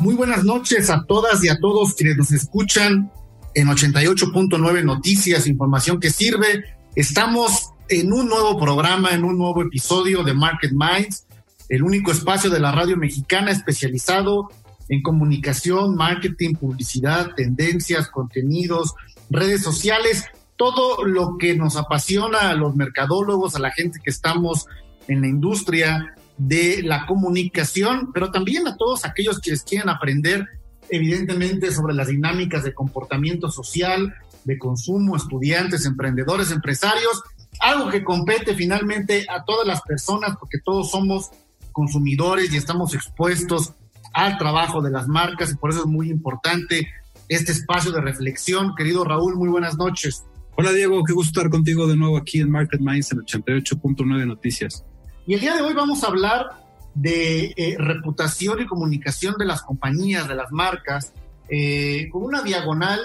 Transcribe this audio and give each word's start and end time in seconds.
Muy 0.00 0.14
buenas 0.14 0.44
noches 0.44 0.88
a 0.88 1.04
todas 1.04 1.44
y 1.44 1.50
a 1.50 1.58
todos 1.60 1.92
quienes 1.92 2.16
nos 2.16 2.32
escuchan 2.32 3.12
en 3.54 3.68
88.9 3.68 4.82
Noticias, 4.82 5.46
información 5.46 6.00
que 6.00 6.08
sirve. 6.08 6.64
Estamos 6.94 7.72
en 7.90 8.10
un 8.10 8.26
nuevo 8.26 8.58
programa, 8.58 9.10
en 9.10 9.24
un 9.24 9.36
nuevo 9.36 9.60
episodio 9.60 10.22
de 10.22 10.32
Market 10.32 10.72
Minds, 10.72 11.26
el 11.68 11.82
único 11.82 12.12
espacio 12.12 12.48
de 12.48 12.60
la 12.60 12.72
radio 12.72 12.96
mexicana 12.96 13.50
especializado 13.50 14.48
en 14.88 15.02
comunicación, 15.02 15.96
marketing, 15.96 16.54
publicidad, 16.54 17.34
tendencias, 17.36 18.08
contenidos, 18.08 18.94
redes 19.28 19.62
sociales, 19.62 20.24
todo 20.56 21.04
lo 21.04 21.36
que 21.36 21.54
nos 21.54 21.76
apasiona 21.76 22.48
a 22.48 22.54
los 22.54 22.74
mercadólogos, 22.74 23.54
a 23.54 23.58
la 23.58 23.70
gente 23.70 24.00
que 24.02 24.08
estamos 24.08 24.64
en 25.08 25.20
la 25.20 25.26
industria 25.26 26.14
de 26.40 26.82
la 26.82 27.04
comunicación, 27.04 28.12
pero 28.14 28.30
también 28.30 28.66
a 28.66 28.76
todos 28.76 29.04
aquellos 29.04 29.40
que 29.40 29.52
quieren 29.58 29.90
aprender 29.90 30.46
evidentemente 30.88 31.70
sobre 31.70 31.94
las 31.94 32.08
dinámicas 32.08 32.64
de 32.64 32.72
comportamiento 32.72 33.50
social, 33.50 34.14
de 34.44 34.58
consumo, 34.58 35.16
estudiantes, 35.16 35.84
emprendedores, 35.84 36.50
empresarios, 36.50 37.22
algo 37.60 37.90
que 37.90 38.02
compete 38.02 38.54
finalmente 38.54 39.26
a 39.28 39.44
todas 39.44 39.66
las 39.66 39.82
personas 39.82 40.34
porque 40.40 40.58
todos 40.64 40.90
somos 40.90 41.28
consumidores 41.72 42.50
y 42.54 42.56
estamos 42.56 42.94
expuestos 42.94 43.74
al 44.14 44.38
trabajo 44.38 44.80
de 44.80 44.90
las 44.90 45.08
marcas 45.08 45.52
y 45.52 45.56
por 45.56 45.70
eso 45.70 45.80
es 45.80 45.86
muy 45.86 46.08
importante 46.08 46.88
este 47.28 47.52
espacio 47.52 47.92
de 47.92 48.00
reflexión. 48.00 48.74
Querido 48.74 49.04
Raúl, 49.04 49.36
muy 49.36 49.50
buenas 49.50 49.76
noches. 49.76 50.24
Hola 50.56 50.72
Diego, 50.72 51.04
qué 51.04 51.12
gusto 51.12 51.38
estar 51.38 51.50
contigo 51.50 51.86
de 51.86 51.96
nuevo 51.96 52.16
aquí 52.16 52.40
en 52.40 52.50
Market 52.50 52.80
Minds 52.80 53.12
en 53.12 53.18
88.9 53.18 54.26
Noticias. 54.26 54.86
Y 55.26 55.34
el 55.34 55.40
día 55.40 55.54
de 55.54 55.62
hoy 55.62 55.74
vamos 55.74 56.02
a 56.02 56.08
hablar 56.08 56.46
de 56.94 57.52
eh, 57.56 57.76
reputación 57.78 58.60
y 58.60 58.66
comunicación 58.66 59.34
de 59.38 59.44
las 59.44 59.62
compañías, 59.62 60.26
de 60.26 60.34
las 60.34 60.50
marcas, 60.50 61.12
eh, 61.48 62.08
con 62.10 62.22
una 62.22 62.42
diagonal 62.42 62.98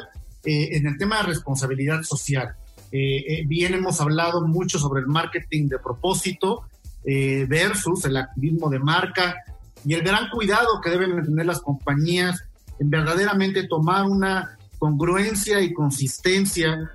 eh, 0.43 0.69
en 0.77 0.87
el 0.87 0.97
tema 0.97 1.17
de 1.17 1.23
responsabilidad 1.23 2.03
social. 2.03 2.55
bien 2.91 3.73
hemos 3.73 3.99
hablado 3.99 4.47
mucho 4.47 4.79
sobre 4.79 5.01
el 5.01 5.07
marketing 5.07 5.67
de 5.67 5.79
propósito 5.79 6.63
versus 7.03 8.05
el 8.05 8.15
activismo 8.15 8.69
de 8.69 8.79
marca 8.79 9.35
y 9.83 9.95
el 9.95 10.01
gran 10.01 10.29
cuidado 10.29 10.79
que 10.81 10.91
deben 10.91 11.21
tener 11.25 11.45
las 11.45 11.59
compañías 11.59 12.41
en 12.79 12.89
verdaderamente 12.89 13.67
tomar 13.67 14.05
una 14.05 14.57
congruencia 14.79 15.59
y 15.59 15.73
consistencia 15.73 16.89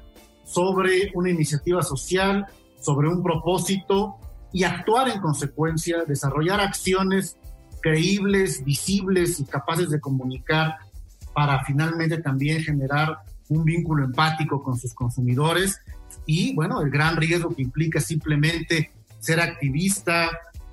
sobre 0.45 1.13
una 1.15 1.29
iniciativa 1.29 1.83
social, 1.83 2.47
sobre 2.81 3.09
un 3.09 3.23
propósito 3.23 4.20
y 4.53 4.65
actuar 4.65 5.09
en 5.09 5.21
consecuencia, 5.21 6.05
desarrollar 6.05 6.61
acciones 6.61 7.37
creíbles, 7.81 8.65
visibles 8.65 9.41
y 9.41 9.45
capaces 9.45 9.91
de 9.91 10.01
comunicar 10.01 10.77
para 11.35 11.65
finalmente 11.65 12.19
también 12.19 12.63
generar 12.63 13.19
un 13.49 13.65
vínculo 13.65 14.05
empático 14.05 14.63
con 14.63 14.79
sus 14.79 14.95
consumidores 14.95 15.81
y 16.27 16.55
bueno, 16.55 16.81
el 16.81 16.91
gran 16.91 17.17
riesgo 17.17 17.55
que 17.55 17.63
implica 17.63 18.01
simplemente 18.01 18.93
ser 19.19 19.41
activista, 19.41 20.31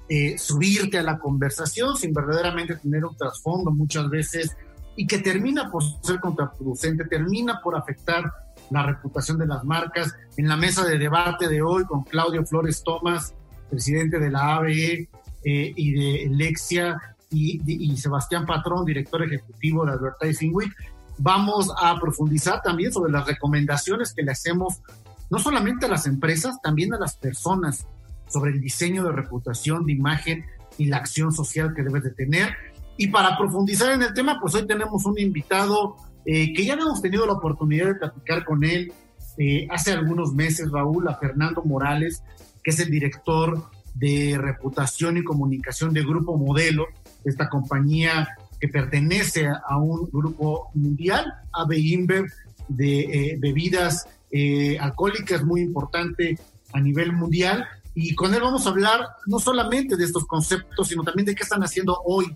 eh, 0.10 0.38
subirte 0.38 0.98
a 0.98 1.04
la 1.04 1.20
conversación 1.20 1.96
sin 1.98 2.14
verdaderamente 2.14 2.76
tener 2.76 3.06
un 3.06 3.16
trasfondo 3.16 3.72
muchas 3.72 4.10
veces 4.10 4.56
y 4.96 5.06
que 5.06 5.20
termina 5.20 5.70
por 5.70 5.84
ser 6.02 6.20
contraproducente, 6.20 7.06
termina 7.06 7.60
por 7.62 7.76
afectar 7.76 8.32
la 8.70 8.84
reputación 8.84 9.38
de 9.38 9.48
las 9.48 9.64
marcas. 9.64 10.16
En 10.38 10.48
la 10.48 10.58
mesa 10.58 10.86
de 10.86 10.98
debate 10.98 11.48
de 11.48 11.62
hoy 11.62 11.86
con 11.86 12.04
Claudio 12.04 12.46
Flores 12.46 12.84
Tomás, 12.84 13.34
presidente 13.70 14.20
de 14.20 14.32
la 14.32 14.56
ABE 14.56 15.10
eh, 15.44 15.74
y 15.76 15.92
de 15.92 16.30
Lexia, 16.30 16.98
y, 17.30 17.98
Sebastián 17.98 18.46
Patrón, 18.46 18.86
director 18.86 19.24
ejecutivo 19.24 19.86
de 19.86 19.94
Advertising 19.94 20.56
Week. 20.56 20.74
Vamos 21.18 21.74
a 21.82 22.00
profundizar 22.00 22.62
también 22.62 22.92
sobre 22.92 23.12
las 23.12 23.26
recomendaciones 23.26 24.14
que 24.14 24.24
le 24.24 24.32
hacemos 24.32 24.82
no 25.30 25.40
solamente 25.40 25.86
a 25.86 25.90
las 25.90 26.06
empresas, 26.08 26.62
también 26.62 26.94
a 26.94 27.00
las 27.00 27.18
personas 27.18 27.86
sobre 28.28 28.52
el 28.52 28.62
diseño 28.62 29.04
de 29.04 29.12
reputación, 29.12 29.86
de 29.86 29.94
imagen 29.94 30.46
y 30.78 30.86
la 30.86 30.98
acción 30.98 31.34
social 31.34 31.74
que 31.76 31.84
debes 31.84 32.04
de 32.04 32.12
tener. 32.12 32.56
Y 32.98 33.08
para 33.08 33.38
profundizar 33.38 33.92
en 33.92 34.04
el 34.04 34.14
tema, 34.14 34.40
pues 34.40 34.56
hoy 34.56 34.66
tenemos 34.66 35.06
un 35.06 35.20
invitado 35.20 35.98
eh, 36.26 36.54
que 36.54 36.66
ya 36.66 36.74
hemos 36.74 37.02
tenido 37.02 37.26
la 37.26 37.34
oportunidad 37.34 37.88
de 37.88 37.96
platicar 37.96 38.46
con 38.46 38.64
él 38.64 38.94
eh, 39.38 39.68
hace 39.70 39.92
algunos 39.92 40.34
meses, 40.34 40.72
Raúl, 40.72 41.08
a 41.08 41.16
Fernando 41.16 41.62
Morales, 41.64 42.24
que 42.68 42.72
es 42.72 42.80
el 42.82 42.92
director 42.92 43.64
de 43.94 44.38
reputación 44.38 45.16
y 45.16 45.24
comunicación 45.24 45.94
de 45.94 46.04
Grupo 46.04 46.38
Modelo, 46.38 46.88
esta 47.24 47.48
compañía 47.48 48.28
que 48.60 48.68
pertenece 48.68 49.48
a 49.48 49.78
un 49.78 50.10
grupo 50.12 50.70
mundial, 50.74 51.32
AB 51.54 51.72
InBev, 51.72 52.26
de 52.68 53.00
eh, 53.00 53.38
bebidas 53.40 54.10
eh, 54.32 54.78
alcohólicas 54.80 55.46
muy 55.46 55.62
importante 55.62 56.38
a 56.74 56.82
nivel 56.82 57.14
mundial. 57.14 57.66
Y 57.96 58.14
con 58.16 58.34
él 58.36 58.42
vamos 58.42 58.68
a 58.68 58.72
hablar 58.72 59.00
no 59.28 59.40
solamente 59.40 59.96
de 59.96 60.04
estos 60.04 60.26
conceptos, 60.26 60.90
sino 60.90 61.04
también 61.04 61.28
de 61.28 61.36
qué 61.36 61.44
están 61.44 61.64
haciendo 61.64 62.02
hoy 62.04 62.36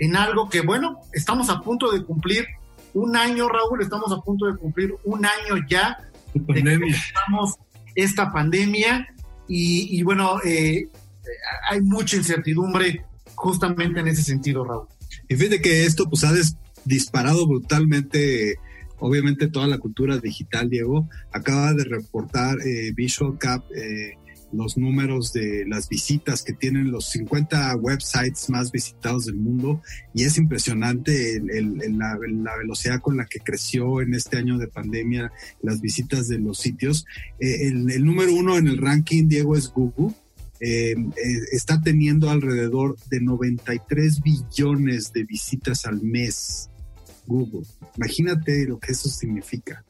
en 0.00 0.16
algo 0.16 0.48
que, 0.48 0.62
bueno, 0.62 0.98
estamos 1.12 1.50
a 1.50 1.60
punto 1.60 1.92
de 1.92 2.02
cumplir 2.02 2.48
un 2.94 3.16
año, 3.16 3.48
Raúl, 3.48 3.80
estamos 3.80 4.10
a 4.10 4.20
punto 4.22 4.46
de 4.46 4.56
cumplir 4.56 4.96
un 5.04 5.24
año 5.24 5.64
ya 5.70 5.98
de 6.34 6.64
que 6.64 6.86
estamos 6.88 7.54
esta 7.94 8.32
pandemia 8.32 9.06
y, 9.48 10.02
bueno, 10.02 10.40
eh, 10.44 10.88
hay 11.70 11.80
mucha 11.80 12.16
incertidumbre 12.16 13.04
justamente 13.34 14.00
en 14.00 14.08
ese 14.08 14.22
sentido, 14.22 14.64
Raúl. 14.64 14.86
Y 15.28 15.36
fíjate 15.36 15.60
que 15.60 15.84
esto 15.84 16.08
pues 16.08 16.24
ha 16.24 16.32
disparado 16.84 17.46
brutalmente, 17.46 18.56
obviamente 18.98 19.48
toda 19.48 19.66
la 19.66 19.78
cultura 19.78 20.18
digital, 20.18 20.68
Diego. 20.68 21.08
Acaba 21.32 21.72
de 21.74 21.84
reportar 21.84 22.58
eh, 22.66 22.92
Visual 22.94 23.38
Cap 23.38 23.64
eh, 23.74 24.14
los 24.52 24.76
números 24.78 25.32
de 25.32 25.64
las 25.66 25.88
visitas 25.88 26.42
que 26.42 26.52
tienen 26.52 26.90
los 26.90 27.10
50 27.10 27.76
websites 27.76 28.48
más 28.48 28.72
visitados 28.72 29.26
del 29.26 29.36
mundo 29.36 29.82
y 30.14 30.24
es 30.24 30.38
impresionante 30.38 31.40
la, 31.40 32.16
velocidad 32.56 33.00
con 33.00 33.16
la 33.16 33.26
que 33.26 33.40
creció 33.40 34.00
en 34.00 34.14
este 34.14 34.38
año 34.38 34.58
de 34.58 34.68
pandemia 34.68 35.32
las 35.62 35.80
visitas 35.80 36.28
de 36.28 36.38
los 36.38 36.58
sitios. 36.58 37.04
Eh, 37.40 37.68
el, 37.68 38.04
número 38.04 38.32
uno 38.32 38.56
en 38.56 38.68
el 38.68 38.78
ranking, 38.78 39.28
Diego, 39.28 39.56
es 39.56 39.68
Google. 39.68 40.14
Eh, 40.60 40.92
eh, 40.92 41.38
está 41.52 41.80
teniendo 41.80 42.30
alrededor 42.30 42.96
de 43.10 43.20
93 43.20 44.20
billones 44.22 45.12
de 45.12 45.24
visitas 45.24 45.84
al 45.84 46.02
mes 46.02 46.70
Google. 47.26 47.66
Imagínate 47.96 48.66
lo 48.66 48.80
que 48.80 48.92
eso 48.92 49.08
significa. 49.08 49.84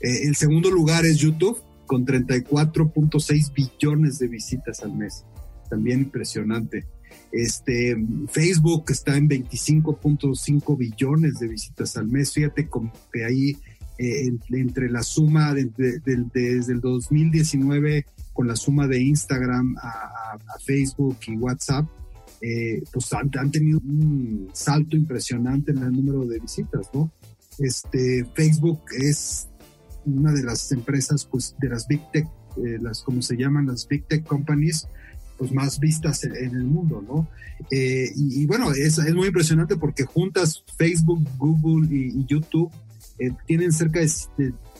El 0.00 0.34
segundo 0.34 0.70
lugar 0.70 1.04
es 1.04 1.18
YouTube, 1.18 1.62
con 1.90 2.06
34.6 2.06 3.52
billones 3.52 4.20
de 4.20 4.28
visitas 4.28 4.80
al 4.84 4.96
mes. 4.96 5.24
También 5.68 6.02
impresionante. 6.02 6.86
Este, 7.32 7.96
Facebook 8.28 8.84
está 8.90 9.16
en 9.16 9.28
25.5 9.28 10.78
billones 10.78 11.40
de 11.40 11.48
visitas 11.48 11.96
al 11.96 12.06
mes. 12.06 12.32
Fíjate 12.32 12.68
que 13.12 13.24
ahí 13.24 13.56
eh, 13.98 14.32
entre 14.50 14.88
la 14.88 15.02
suma 15.02 15.52
desde 15.52 16.72
el 16.72 16.80
2019 16.80 18.06
con 18.34 18.46
la 18.46 18.54
suma 18.54 18.86
de 18.86 19.02
Instagram 19.02 19.74
a, 19.82 20.38
Facebook 20.64 21.16
y 21.26 21.36
WhatsApp, 21.38 21.88
eh, 22.40 22.84
pues 22.92 23.12
han, 23.14 23.50
tenido 23.50 23.80
un 23.80 24.48
salto 24.52 24.96
impresionante 24.96 25.72
en 25.72 25.78
el 25.78 25.90
número 25.90 26.24
de 26.24 26.38
visitas, 26.38 26.88
¿no? 26.94 27.10
Este, 27.58 28.24
Facebook 28.36 28.80
es 28.96 29.49
una 30.06 30.32
de 30.32 30.42
las 30.42 30.70
empresas, 30.72 31.24
pues, 31.24 31.54
de 31.58 31.68
las 31.68 31.86
Big 31.86 32.00
Tech, 32.12 32.26
eh, 32.56 32.78
las, 32.80 33.02
como 33.02 33.22
se 33.22 33.36
llaman, 33.36 33.66
las 33.66 33.86
Big 33.86 34.04
Tech 34.06 34.24
Companies, 34.24 34.86
pues 35.38 35.52
más 35.52 35.80
vistas 35.80 36.22
en, 36.24 36.34
el 36.36 36.64
mundo, 36.64 37.02
¿no? 37.06 37.26
y, 37.70 38.44
bueno, 38.46 38.72
es, 38.72 38.98
es, 38.98 39.14
muy 39.14 39.28
impresionante 39.28 39.76
porque 39.76 40.04
juntas 40.04 40.62
Facebook, 40.76 41.26
Google 41.38 41.88
y 41.90 42.26
YouTube 42.26 42.70
eh, 43.20 43.32
tienen 43.46 43.70
cerca 43.70 44.00
de, 44.00 44.08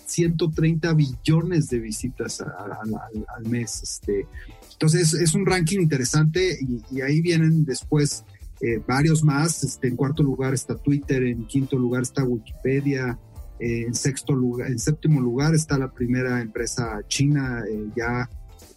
130 0.06 0.92
billones 0.94 1.68
de 1.68 1.78
visitas 1.78 2.40
al 2.40 3.44
mes. 3.48 3.82
Este. 3.82 4.26
Entonces 4.72 5.14
es 5.14 5.34
un 5.34 5.46
ranking 5.46 5.78
interesante 5.78 6.58
y, 6.90 7.00
ahí 7.02 7.20
vienen 7.20 7.64
después 7.64 8.24
eh, 8.60 8.82
varios 8.88 9.22
más. 9.22 9.62
Este, 9.62 9.88
en 9.88 9.96
cuarto 9.96 10.22
lugar 10.22 10.54
está 10.54 10.74
Twitter, 10.74 11.22
en 11.22 11.46
quinto 11.46 11.78
lugar 11.78 12.02
está 12.02 12.24
Wikipedia, 12.24 13.10
eh, 13.10 13.29
en 13.60 13.94
sexto 13.94 14.34
lugar, 14.34 14.70
en 14.70 14.78
séptimo 14.78 15.20
lugar 15.20 15.54
está 15.54 15.78
la 15.78 15.92
primera 15.92 16.40
empresa 16.40 17.00
china 17.08 17.62
ya 17.94 18.28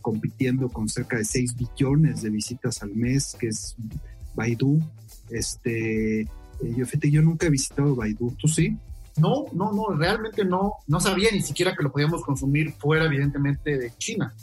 compitiendo 0.04 0.70
con 0.70 0.88
cerca 0.90 1.18
de 1.18 1.26
6 1.26 1.56
billones 1.56 2.22
de 2.22 2.30
visitas 2.30 2.84
al 2.84 2.94
mes, 2.94 3.36
que 3.40 3.48
es 3.48 3.76
Baidu. 4.36 4.80
Este, 5.30 6.28
yo, 6.62 6.86
fíjate, 6.86 7.10
yo 7.10 7.22
nunca 7.24 7.48
he 7.48 7.50
visitado 7.50 7.96
Baidu, 7.96 8.36
¿tú 8.38 8.48
sí? 8.48 8.78
No, 9.18 9.46
no, 9.54 9.72
no, 9.72 9.96
realmente 9.96 10.44
no, 10.44 10.74
no 10.88 11.00
sabía 11.00 11.30
ni 11.32 11.42
siquiera 11.42 11.76
que 11.76 11.84
lo 11.84 11.92
podíamos 11.92 12.24
consumir 12.24 12.74
fuera, 12.74 13.06
evidentemente, 13.06 13.78
de 13.78 13.92
China. 13.98 14.34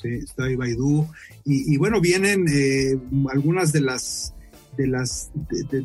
Sí, 0.00 0.08
está 0.08 0.44
ahí 0.44 0.56
Baidu. 0.56 1.06
Y, 1.44 1.76
bueno, 1.76 2.00
vienen 2.00 2.46
eh, 2.48 2.98
algunas 3.30 3.72
de 3.72 3.80
las, 3.80 4.34
de 4.76 4.86
las, 4.86 5.30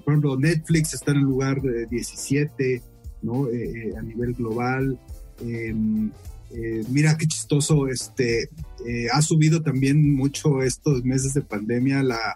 por 0.05 0.13
ejemplo, 0.13 0.37
Netflix 0.37 0.93
está 0.93 1.11
en 1.11 1.17
el 1.17 1.23
lugar 1.23 1.61
17, 1.61 2.81
¿no? 3.23 3.47
Eh, 3.47 3.89
eh, 3.89 3.93
a 3.97 4.01
nivel 4.01 4.33
global. 4.33 4.99
Em, 5.41 6.11
mira 6.89 7.17
qué 7.17 7.25
chistoso, 7.25 7.87
este, 7.87 8.47
ha 9.11 9.21
subido 9.23 9.63
también 9.63 10.13
mucho 10.13 10.61
estos 10.61 11.03
meses 11.03 11.33
de 11.33 11.41
pandemia 11.41 12.03
la, 12.03 12.35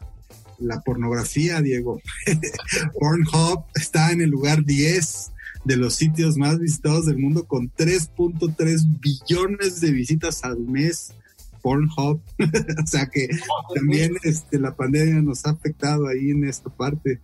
la 0.59 0.81
pornografía, 0.81 1.61
Diego. 1.61 2.01
Pornhub 2.99 3.65
está 3.75 4.11
en 4.11 4.21
el 4.21 4.29
lugar 4.29 4.63
10 4.65 5.31
de 5.65 5.77
los 5.77 5.95
sitios 5.95 6.37
más 6.37 6.59
visitados 6.59 7.05
del 7.05 7.17
mundo 7.17 7.45
con 7.45 7.71
3.3 7.71 8.99
billones 8.99 9.81
de 9.81 9.91
visitas 9.91 10.43
al 10.43 10.59
mes. 10.59 11.13
Pornhub, 11.61 12.21
o 12.83 12.87
sea 12.87 13.07
que 13.07 13.27
también 13.75 14.13
este, 14.23 14.59
la 14.59 14.75
pandemia 14.75 15.21
nos 15.21 15.45
ha 15.45 15.49
afectado 15.51 16.07
ahí 16.07 16.31
en 16.31 16.45
esta 16.45 16.69
parte. 16.69 17.19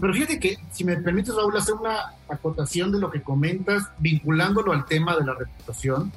Pero 0.00 0.12
fíjate 0.14 0.40
que, 0.40 0.58
si 0.70 0.84
me 0.84 0.96
permites, 0.96 1.34
Raúl, 1.34 1.56
hacer 1.56 1.74
una 1.74 2.14
acotación 2.28 2.92
de 2.92 2.98
lo 2.98 3.10
que 3.10 3.22
comentas, 3.22 3.84
vinculándolo 3.98 4.72
al 4.72 4.86
tema 4.86 5.16
de 5.16 5.24
la 5.24 5.34
reputación. 5.34 6.12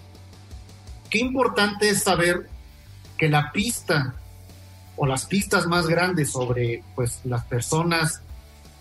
Qué 1.09 1.19
importante 1.19 1.89
es 1.89 2.03
saber 2.03 2.49
que 3.17 3.29
la 3.29 3.51
pista 3.51 4.15
o 4.95 5.05
las 5.05 5.25
pistas 5.25 5.67
más 5.67 5.87
grandes 5.87 6.31
sobre 6.31 6.83
pues, 6.95 7.21
las 7.25 7.43
personas 7.45 8.21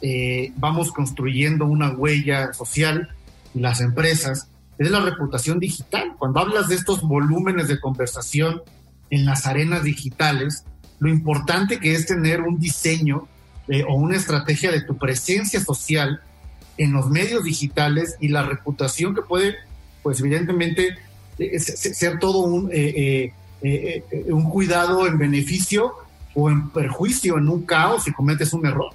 eh, 0.00 0.52
vamos 0.56 0.93
construyendo 0.93 1.67
una 1.67 1.91
huella 1.91 2.52
social, 2.52 3.14
las 3.55 3.81
empresas, 3.81 4.49
es 4.79 4.91
la 4.91 5.00
reputación 5.00 5.58
digital. 5.58 6.14
Cuando 6.19 6.41
hablas 6.41 6.69
de 6.69 6.75
estos 6.75 7.02
volúmenes 7.02 7.69
de 7.69 7.81
conversación 7.81 8.62
en 9.11 9.25
las 9.25 9.46
arenas 9.46 9.82
digitales, 9.82 10.64
lo 10.99 11.08
importante 11.08 11.79
que 11.79 11.94
es 11.94 12.06
tener 12.06 12.43
un 12.43 12.58
diseño 12.58 13.29
eh, 13.69 13.84
o 13.88 13.94
una 13.94 14.16
estrategia 14.16 14.70
de 14.70 14.82
tu 14.82 14.96
presencia 14.96 15.61
social 15.61 16.20
en 16.76 16.93
los 16.93 17.08
medios 17.11 17.44
digitales 17.44 18.16
y 18.20 18.28
la 18.28 18.43
reputación 18.43 19.14
que 19.14 19.22
puede, 19.22 19.56
pues 20.02 20.20
evidentemente, 20.20 20.96
eh, 21.38 21.58
ser 21.58 22.19
todo 22.19 22.40
un, 22.40 22.70
un 24.28 24.50
cuidado 24.50 25.06
en 25.06 25.19
beneficio 25.19 25.94
o 26.34 26.50
en 26.50 26.70
perjuicio, 26.70 27.38
en 27.38 27.49
un 27.49 27.62
caos 27.62 28.05
si 28.05 28.12
cometes 28.12 28.52
un 28.52 28.66
error. 28.66 28.93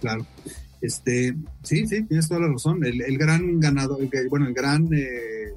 Claro. 0.00 0.26
Este, 0.80 1.36
sí, 1.62 1.86
sí, 1.86 2.02
tienes 2.04 2.28
toda 2.28 2.40
la 2.40 2.48
razón. 2.48 2.84
El, 2.84 3.18
gran 3.18 3.60
ganador, 3.60 3.98
bueno, 4.30 4.46
el 4.46 4.54
gran, 4.54 4.88
eh, 4.92 5.52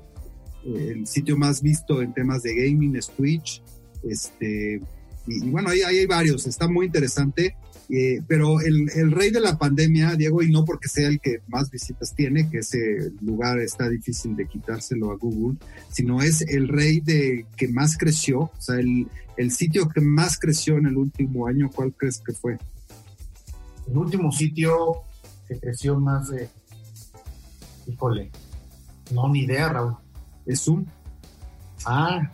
el 0.66 1.08
sitio 1.08 1.38
más 1.38 1.62
visto 1.62 2.02
en 2.02 2.14
temas 2.14 2.44
de 2.44 2.56
gaming 2.56 2.96
es 2.96 3.08
Twitch. 3.10 3.62
Este, 4.04 4.82
y, 5.28 5.50
bueno, 5.50 5.70
ahí, 5.70 5.82
hay 5.82 6.06
varios, 6.06 6.46
está 6.46 6.68
muy 6.68 6.88
interesante. 6.88 7.56
Eh, 7.90 8.22
pero 8.28 8.62
el, 8.62 8.90
el, 8.96 9.12
rey 9.12 9.30
de 9.30 9.42
la 9.42 9.58
pandemia, 9.58 10.16
Diego, 10.16 10.42
y 10.42 10.50
no 10.50 10.64
porque 10.66 10.88
sea 10.88 11.10
el 11.10 11.20
que 11.20 11.42
más 11.48 11.70
visitas 11.70 12.16
tiene, 12.16 12.50
que 12.50 12.60
ese 12.60 13.12
lugar 13.22 13.60
está 13.60 13.90
difícil 13.90 14.36
de 14.36 14.48
quitárselo 14.48 15.12
a 15.12 15.18
Google, 15.18 15.58
sino 15.90 16.22
es 16.22 16.42
el 16.42 16.70
rey 16.70 17.02
de 17.02 17.46
que 17.58 17.68
más 17.68 17.98
creció, 17.98 18.40
o 18.40 18.52
sea, 18.58 18.80
el, 18.80 19.08
el 19.38 19.52
sitio 19.52 19.90
que 19.90 20.02
más 20.02 20.40
creció 20.40 20.78
en 20.78 20.88
el 20.88 20.98
último 20.98 21.46
año, 21.46 21.70
¿cuál 21.70 21.94
crees 21.94 22.20
que 22.26 22.34
fue? 22.34 22.58
el 23.88 23.98
último 23.98 24.32
sitio 24.32 25.04
que 25.48 25.60
creció 25.60 26.00
más 26.00 26.30
de. 26.30 26.50
Híjole, 27.88 28.32
no, 29.12 29.30
ni 29.30 29.42
idea, 29.42 29.70
Raúl. 29.70 29.96
Es 30.46 30.62
Zoom. 30.62 30.86
Ah. 31.86 32.32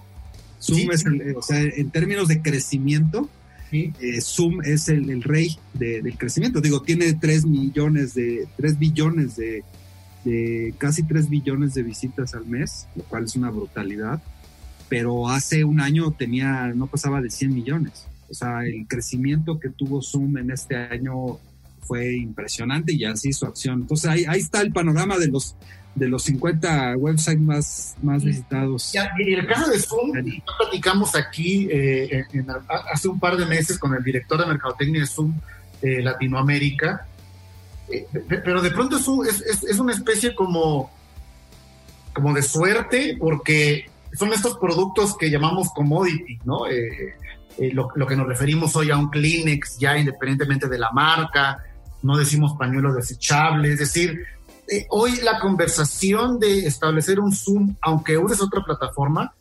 Zoom 0.61 0.91
es 0.91 1.05
el, 1.05 1.35
o 1.35 1.41
sea, 1.41 1.61
en 1.61 1.89
términos 1.89 2.27
de 2.27 2.41
crecimiento, 2.41 3.29
eh, 3.71 4.21
Zoom 4.21 4.61
es 4.63 4.89
el, 4.89 5.23
rey 5.23 5.57
del 5.73 6.17
crecimiento. 6.17 6.61
Digo, 6.61 6.81
tiene 6.81 7.13
3 7.13 7.45
millones 7.45 8.13
de, 8.13 8.47
3 8.57 8.79
billones 8.79 9.35
de, 9.35 9.63
casi 10.77 11.03
3 11.03 11.29
billones 11.29 11.73
de 11.73 11.83
visitas 11.83 12.33
al 12.33 12.45
mes, 12.45 12.87
lo 12.95 13.03
cual 13.03 13.25
es 13.25 13.35
una 13.35 13.49
brutalidad. 13.49 14.21
Pero 14.89 15.29
hace 15.29 15.63
un 15.63 15.81
año 15.81 16.11
tenía, 16.11 16.67
no 16.75 16.87
pasaba 16.87 17.21
de 17.21 17.29
100 17.29 17.53
millones. 17.53 18.07
O 18.29 18.33
sea, 18.33 18.65
el 18.65 18.87
crecimiento 18.87 19.59
que 19.59 19.69
tuvo 19.69 20.01
Zoom 20.01 20.37
en 20.37 20.51
este 20.51 20.75
año 20.75 21.39
fue 21.81 22.17
impresionante 22.17 22.93
y 22.93 23.05
así 23.05 23.33
su 23.33 23.45
acción. 23.45 23.81
Entonces 23.81 24.09
ahí 24.09 24.39
está 24.39 24.61
el 24.61 24.71
panorama 24.71 25.17
de 25.17 25.27
los 25.27 25.55
de 25.95 26.07
los 26.07 26.23
50 26.23 26.95
websites 26.97 27.41
más, 27.41 27.95
más 28.01 28.23
visitados. 28.23 28.93
Y 29.17 29.33
el 29.33 29.47
caso 29.47 29.69
de 29.69 29.79
Zoom, 29.79 30.11
platicamos 30.57 31.15
aquí 31.15 31.67
eh, 31.71 32.25
hace 32.91 33.07
un 33.07 33.19
par 33.19 33.37
de 33.37 33.45
meses 33.45 33.77
con 33.77 33.93
el 33.93 34.03
director 34.03 34.39
de 34.39 34.45
Mercadotecnia 34.45 35.01
de 35.01 35.07
Zoom 35.07 35.33
eh, 35.81 36.01
Latinoamérica, 36.01 37.05
eh, 37.89 38.05
pero 38.27 38.61
de 38.61 38.71
pronto 38.71 38.97
es, 38.97 39.41
es, 39.41 39.63
es, 39.63 39.79
una 39.79 39.93
especie 39.93 40.35
como, 40.35 40.91
como 42.13 42.33
de 42.33 42.43
suerte 42.43 43.17
porque 43.19 43.89
son 44.13 44.33
estos 44.33 44.57
productos 44.57 45.17
que 45.17 45.29
llamamos 45.29 45.69
commodity, 45.73 46.39
¿no? 46.45 46.67
Eh, 47.59 47.73
lo, 47.73 48.07
que 48.07 48.15
nos 48.15 48.25
referimos 48.25 48.75
hoy 48.77 48.89
a 48.89 48.97
un 48.97 49.09
Kleenex, 49.09 49.79
ya 49.79 49.97
independientemente 49.97 50.69
de 50.69 50.79
la 50.79 50.91
marca, 50.91 51.61
no 52.01 52.15
decimos 52.15 52.53
pañuelo 52.57 52.93
desechable, 52.93 53.73
es 53.73 53.79
decir, 53.79 54.23
eh, 54.71 54.85
hoy 54.89 55.17
la 55.17 55.39
conversación 55.39 56.39
de 56.39 56.67
establecer 56.67 57.19
un 57.19 57.31
Zoom, 57.31 57.75
aunque 57.81 58.17
uses 58.17 58.41
otra 58.41 58.63
plataforma, 58.63 59.33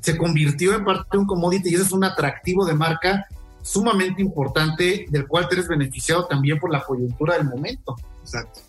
se 0.00 0.16
convirtió 0.16 0.74
en 0.74 0.84
parte 0.84 1.08
de 1.12 1.18
un 1.18 1.26
commodity 1.26 1.70
y 1.70 1.74
eso 1.74 1.84
es 1.84 1.92
un 1.92 2.04
atractivo 2.04 2.64
de 2.64 2.74
marca 2.74 3.26
sumamente 3.62 4.22
importante 4.22 5.06
del 5.10 5.26
cual 5.26 5.48
te 5.48 5.56
eres 5.56 5.68
beneficiado 5.68 6.26
también 6.26 6.58
por 6.58 6.72
la 6.72 6.84
coyuntura 6.84 7.36
del 7.36 7.46
momento. 7.46 7.96
Exacto. 8.22 8.60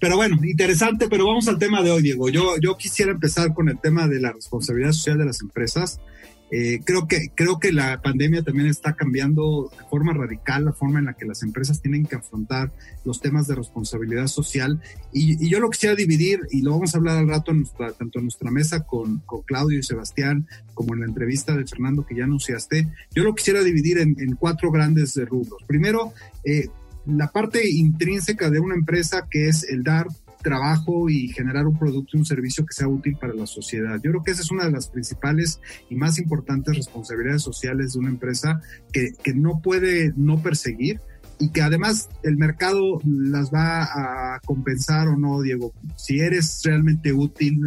Pero 0.00 0.16
bueno, 0.16 0.36
interesante, 0.42 1.08
pero 1.08 1.26
vamos 1.26 1.46
al 1.48 1.58
tema 1.58 1.82
de 1.82 1.90
hoy, 1.90 2.02
Diego. 2.02 2.28
Yo, 2.28 2.56
yo 2.60 2.76
quisiera 2.76 3.12
empezar 3.12 3.54
con 3.54 3.68
el 3.68 3.78
tema 3.78 4.08
de 4.08 4.20
la 4.20 4.32
responsabilidad 4.32 4.92
social 4.92 5.18
de 5.18 5.26
las 5.26 5.40
empresas. 5.42 6.00
Eh, 6.54 6.80
creo, 6.84 7.08
que, 7.08 7.30
creo 7.34 7.58
que 7.58 7.72
la 7.72 8.02
pandemia 8.02 8.42
también 8.42 8.68
está 8.68 8.92
cambiando 8.92 9.70
de 9.70 9.84
forma 9.86 10.12
radical 10.12 10.66
la 10.66 10.74
forma 10.74 10.98
en 10.98 11.06
la 11.06 11.14
que 11.14 11.24
las 11.24 11.42
empresas 11.42 11.80
tienen 11.80 12.04
que 12.04 12.16
afrontar 12.16 12.70
los 13.06 13.22
temas 13.22 13.46
de 13.46 13.54
responsabilidad 13.54 14.26
social. 14.26 14.78
Y, 15.14 15.48
yo 15.48 15.60
lo 15.60 15.70
quisiera 15.70 15.94
dividir, 15.94 16.40
y 16.50 16.60
lo 16.60 16.72
vamos 16.72 16.94
a 16.94 16.98
hablar 16.98 17.16
al 17.16 17.28
rato 17.28 17.52
tanto 17.98 18.18
en 18.18 18.24
nuestra 18.26 18.50
mesa 18.50 18.84
con, 18.84 19.20
con, 19.20 19.40
Claudio 19.42 19.78
y 19.78 19.82
Sebastián, 19.82 20.46
como 20.74 20.92
en 20.92 21.00
la 21.00 21.06
entrevista 21.06 21.56
de 21.56 21.66
Fernando 21.66 22.04
que 22.04 22.16
ya 22.16 22.24
anunciaste. 22.24 22.86
Yo 23.14 23.24
lo 23.24 23.34
quisiera 23.34 23.62
dividir 23.62 23.96
en, 23.96 24.14
cuatro 24.38 24.70
grandes 24.70 25.16
rubros. 25.26 25.62
Primero, 25.66 26.12
eh, 26.44 26.68
la 27.06 27.28
parte 27.28 27.66
intrínseca 27.66 28.50
de 28.50 28.60
una 28.60 28.74
empresa 28.74 29.26
que 29.30 29.48
es 29.48 29.64
el 29.64 29.82
dar 29.82 30.06
trabajo 30.42 31.08
y 31.08 31.28
generar 31.28 31.66
un 31.66 31.78
producto 31.78 32.16
y 32.16 32.18
un 32.18 32.26
servicio 32.26 32.66
que 32.66 32.74
sea 32.74 32.88
útil 32.88 33.16
para 33.16 33.34
la 33.34 33.46
sociedad. 33.46 34.00
Yo 34.02 34.10
creo 34.10 34.22
que 34.22 34.32
esa 34.32 34.42
es 34.42 34.50
una 34.50 34.64
de 34.64 34.72
las 34.72 34.88
principales 34.88 35.60
y 35.88 35.94
más 35.94 36.18
importantes 36.18 36.76
responsabilidades 36.76 37.42
sociales 37.42 37.92
de 37.92 37.98
una 37.98 38.10
empresa 38.10 38.60
que, 38.92 39.12
que 39.22 39.34
no 39.34 39.60
puede 39.62 40.12
no 40.16 40.42
perseguir 40.42 41.00
y 41.38 41.48
que 41.50 41.62
además 41.62 42.08
el 42.22 42.36
mercado 42.36 43.00
las 43.04 43.52
va 43.52 43.82
a 43.82 44.40
compensar 44.44 45.08
o 45.08 45.16
no, 45.16 45.40
Diego. 45.40 45.72
Si 45.96 46.20
eres 46.20 46.60
realmente 46.64 47.12
útil 47.12 47.62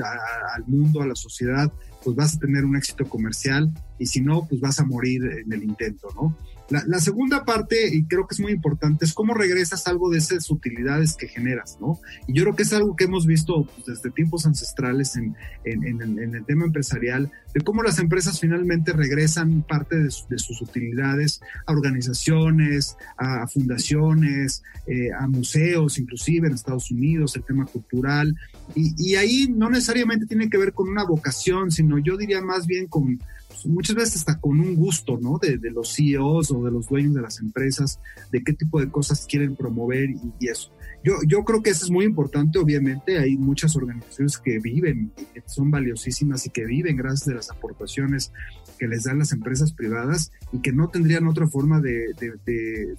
al 0.55 0.65
mundo, 0.65 1.01
a 1.01 1.07
la 1.07 1.15
sociedad, 1.15 1.71
pues 2.03 2.15
vas 2.15 2.35
a 2.35 2.39
tener 2.39 2.63
un 2.63 2.77
éxito 2.77 3.03
comercial 3.09 3.73
y 3.99 4.05
si 4.05 4.21
no, 4.21 4.47
pues 4.47 4.61
vas 4.61 4.79
a 4.79 4.85
morir 4.85 5.23
en 5.25 5.51
el 5.51 5.63
intento, 5.63 6.07
¿no? 6.15 6.37
La, 6.69 6.99
segunda 6.99 7.45
parte, 7.45 7.93
y 7.93 8.05
creo 8.05 8.25
que 8.25 8.33
es 8.33 8.39
muy 8.39 8.51
importante, 8.51 9.05
es 9.05 9.13
cómo 9.13 9.35
regresas 9.35 9.87
algo 9.87 10.09
de 10.09 10.17
esas 10.17 10.49
utilidades 10.49 11.15
que 11.15 11.27
generas, 11.27 11.77
¿no? 11.79 11.99
Y 12.27 12.33
yo 12.33 12.43
creo 12.43 12.55
que 12.55 12.63
es 12.63 12.73
algo 12.73 12.95
que 12.95 13.03
hemos 13.03 13.27
visto 13.27 13.65
pues, 13.65 13.85
desde 13.85 14.09
tiempos 14.09 14.47
ancestrales 14.47 15.15
en, 15.15 15.35
el 15.63 16.45
tema 16.45 16.65
empresarial, 16.65 17.31
de 17.53 17.61
cómo 17.61 17.83
las 17.83 17.99
empresas 17.99 18.39
finalmente 18.39 18.93
regresan 18.93 19.61
parte 19.61 19.95
de, 19.95 20.09
sus 20.09 20.61
utilidades 20.61 21.39
a 21.67 21.71
organizaciones, 21.71 22.97
a, 23.17 23.47
fundaciones, 23.47 24.63
eh, 24.87 25.09
a 25.17 25.27
museos, 25.27 25.99
inclusive 25.99 26.47
en 26.47 26.55
Estados 26.55 26.89
Unidos, 26.89 27.35
el 27.35 27.43
tema 27.43 27.65
cultural. 27.65 28.35
Y, 28.73 28.93
y 28.97 29.15
ahí 29.15 29.47
no 29.55 29.69
necesariamente 29.69 30.25
tiene 30.25 30.49
que 30.49 30.57
ver 30.57 30.73
con 30.73 30.89
una 30.89 31.03
vocación, 31.03 31.69
sino 31.69 31.99
yo 31.99 32.17
diría 32.17 32.41
más 32.41 32.65
bien 32.65 32.87
con 32.87 33.19
muchas 33.65 33.95
veces 33.95 34.17
hasta 34.17 34.39
con 34.39 34.59
un 34.59 34.75
gusto, 34.75 35.17
¿no? 35.21 35.39
De, 35.39 35.57
los 35.71 35.95
CEOs 35.95 36.51
o 36.51 36.63
de 36.63 36.71
los 36.71 36.87
dueños 36.87 37.13
de 37.15 37.21
las 37.21 37.39
empresas, 37.39 37.99
de 38.31 38.43
qué 38.43 38.53
tipo 38.53 38.79
de 38.79 38.89
cosas 38.89 39.25
quieren 39.25 39.55
promover 39.55 40.09
y, 40.09 40.47
eso. 40.47 40.71
Yo, 41.03 41.13
yo 41.27 41.43
creo 41.43 41.61
que 41.61 41.69
eso 41.69 41.85
es 41.85 41.91
muy 41.91 42.05
importante, 42.05 42.57
obviamente, 42.57 43.19
hay 43.19 43.37
muchas 43.37 43.75
organizaciones 43.75 44.37
que 44.37 44.59
viven, 44.59 45.11
que 45.33 45.43
son 45.45 45.69
valiosísimas 45.69 46.45
y 46.47 46.49
que 46.49 46.65
viven 46.65 46.97
gracias 46.97 47.27
a 47.27 47.35
las 47.35 47.51
aportaciones 47.51 48.31
que 48.77 48.87
les 48.87 49.03
dan 49.03 49.19
las 49.19 49.31
empresas 49.31 49.71
privadas 49.71 50.31
y 50.51 50.59
que 50.59 50.71
no 50.71 50.89
tendrían 50.89 51.27
otra 51.27 51.47
forma 51.47 51.79
de, 51.81 52.13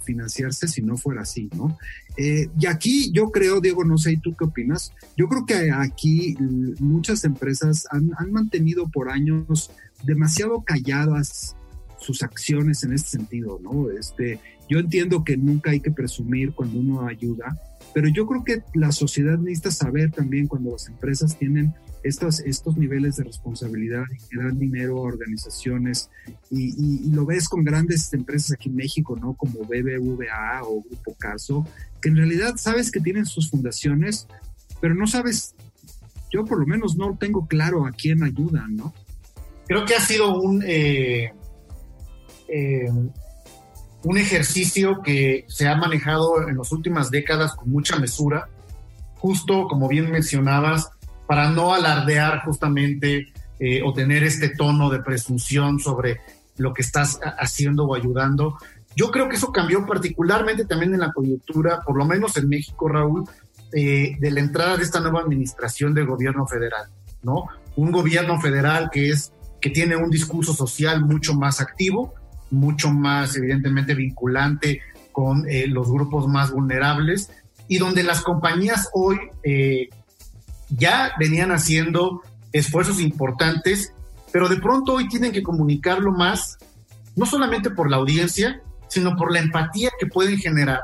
financiarse 0.03 0.67
si 0.67 0.81
no 0.81 0.97
fuera 0.97 1.21
así, 1.21 1.49
¿no? 1.55 1.77
Eh, 2.17 2.49
y 2.59 2.65
aquí 2.65 3.11
yo 3.11 3.31
creo, 3.31 3.61
Diego, 3.61 3.83
no 3.83 3.97
sé, 3.97 4.13
¿y 4.13 4.17
tú 4.17 4.35
qué 4.35 4.45
opinas? 4.45 4.93
Yo 5.15 5.27
creo 5.27 5.45
que 5.45 5.71
aquí 5.71 6.35
muchas 6.79 7.23
empresas 7.23 7.87
han 7.91 8.31
mantenido 8.31 8.89
por 8.89 9.09
años 9.09 9.71
demasiado 10.03 10.61
calladas 10.61 11.55
sus 11.99 12.23
acciones 12.23 12.83
en 12.83 12.93
este 12.93 13.09
sentido, 13.09 13.59
¿no? 13.61 13.89
Este, 13.91 14.39
yo 14.69 14.79
entiendo 14.79 15.23
que 15.23 15.37
nunca 15.37 15.71
hay 15.71 15.79
que 15.79 15.91
presumir 15.91 16.53
cuando 16.53 16.79
uno 16.79 17.07
ayuda, 17.07 17.59
pero 17.93 18.07
yo 18.09 18.27
creo 18.27 18.43
que 18.43 18.63
la 18.73 18.91
sociedad 18.91 19.37
necesita 19.37 19.71
saber 19.71 20.11
también 20.11 20.47
cuando 20.47 20.71
las 20.71 20.87
empresas 20.87 21.37
tienen 21.37 21.73
estos, 22.03 22.39
estos 22.41 22.77
niveles 22.77 23.15
de 23.15 23.23
responsabilidad 23.23 24.03
y 24.11 24.17
que 24.29 24.37
dan 24.37 24.59
dinero 24.59 24.97
a 24.97 25.01
organizaciones 25.01 26.09
y, 26.49 27.09
lo 27.09 27.25
ves 27.25 27.49
con 27.49 27.63
grandes 27.63 28.13
empresas 28.13 28.53
aquí 28.53 28.69
en 28.69 28.75
México, 28.75 29.17
¿no? 29.19 29.33
Como 29.33 29.61
BBVA 29.61 30.61
o 30.63 30.83
Grupo 30.83 31.15
Caso, 31.15 31.65
que 32.01 32.09
en 32.09 32.17
realidad 32.17 32.55
sabes 32.57 32.91
que 32.91 32.99
tienen 32.99 33.25
sus 33.25 33.49
fundaciones, 33.49 34.27
pero 34.79 34.93
no 34.93 35.07
sabes, 35.07 35.55
yo 36.31 36.45
por 36.45 36.59
lo 36.59 36.67
menos 36.67 36.97
no 36.97 37.17
tengo 37.17 37.47
claro 37.47 37.85
a 37.85 37.91
quién 37.91 38.23
ayudan, 38.23 38.75
¿no? 38.75 38.93
Creo 39.67 39.85
que 39.85 39.95
ha 39.95 39.99
sido 39.99 40.39
un, 40.39 40.63
eh, 40.65 41.33
eh, 42.47 42.89
un 44.03 44.17
ejercicio 44.17 45.01
que 45.03 45.45
se 45.47 45.67
ha 45.67 45.75
manejado 45.75 46.47
en 46.47 46.57
las 46.57 46.71
últimas 46.71 47.11
décadas 47.11 47.53
con 47.53 47.69
mucha 47.69 47.97
mesura, 47.97 48.47
justo 49.15 49.67
como 49.67 49.87
bien 49.87 50.09
mencionabas, 50.09 50.89
para 51.27 51.49
no 51.49 51.73
alardear 51.73 52.43
justamente 52.45 53.33
eh, 53.59 53.81
o 53.83 53.93
tener 53.93 54.23
este 54.23 54.49
tono 54.49 54.89
de 54.89 55.01
presunción 55.01 55.79
sobre 55.79 56.21
lo 56.55 56.73
que 56.73 56.81
estás 56.81 57.19
haciendo 57.37 57.85
o 57.85 57.95
ayudando. 57.95 58.57
Yo 58.95 59.11
creo 59.11 59.27
que 59.27 59.35
eso 59.35 59.51
cambió 59.51 59.85
particularmente 59.85 60.65
también 60.65 60.93
en 60.93 61.01
la 61.01 61.11
coyuntura, 61.11 61.81
por 61.85 61.97
lo 61.97 62.05
menos 62.05 62.37
en 62.37 62.47
México, 62.47 62.87
Raúl, 62.87 63.25
de 63.71 64.31
la 64.31 64.39
entrada 64.39 64.77
de 64.77 64.83
esta 64.83 65.01
nueva 65.01 65.19
administración 65.19 65.93
del 65.93 66.07
gobierno 66.07 66.47
federal, 66.47 66.89
¿no? 67.21 67.47
Un 67.75 67.91
gobierno 67.91 68.39
federal 68.39 68.89
que 68.89 69.09
es 69.09 69.33
que 69.61 69.69
tiene 69.69 69.95
un 69.95 70.09
discurso 70.09 70.53
social 70.53 71.03
mucho 71.03 71.33
más 71.33 71.59
activo, 71.61 72.13
mucho 72.51 72.91
más 72.91 73.35
evidentemente 73.35 73.95
vinculante 73.95 74.81
con 75.11 75.49
eh, 75.49 75.67
los 75.67 75.91
grupos 75.91 76.27
más 76.27 76.51
vulnerables 76.51 77.31
y 77.67 77.77
donde 77.77 78.03
las 78.03 78.21
compañías 78.21 78.89
hoy 78.93 79.17
eh, 79.43 79.89
ya 80.69 81.11
venían 81.19 81.51
haciendo 81.51 82.21
esfuerzos 82.51 82.99
importantes, 82.99 83.93
pero 84.31 84.47
de 84.47 84.57
pronto 84.57 84.93
hoy 84.93 85.07
tienen 85.07 85.31
que 85.31 85.43
comunicarlo 85.43 86.11
más, 86.11 86.57
no 87.15 87.25
solamente 87.25 87.71
por 87.71 87.89
la 87.89 87.97
audiencia, 87.97 88.61
sino 88.87 89.15
por 89.15 89.33
la 89.33 89.39
empatía 89.39 89.89
que 89.99 90.05
pueden 90.05 90.37
generar 90.37 90.81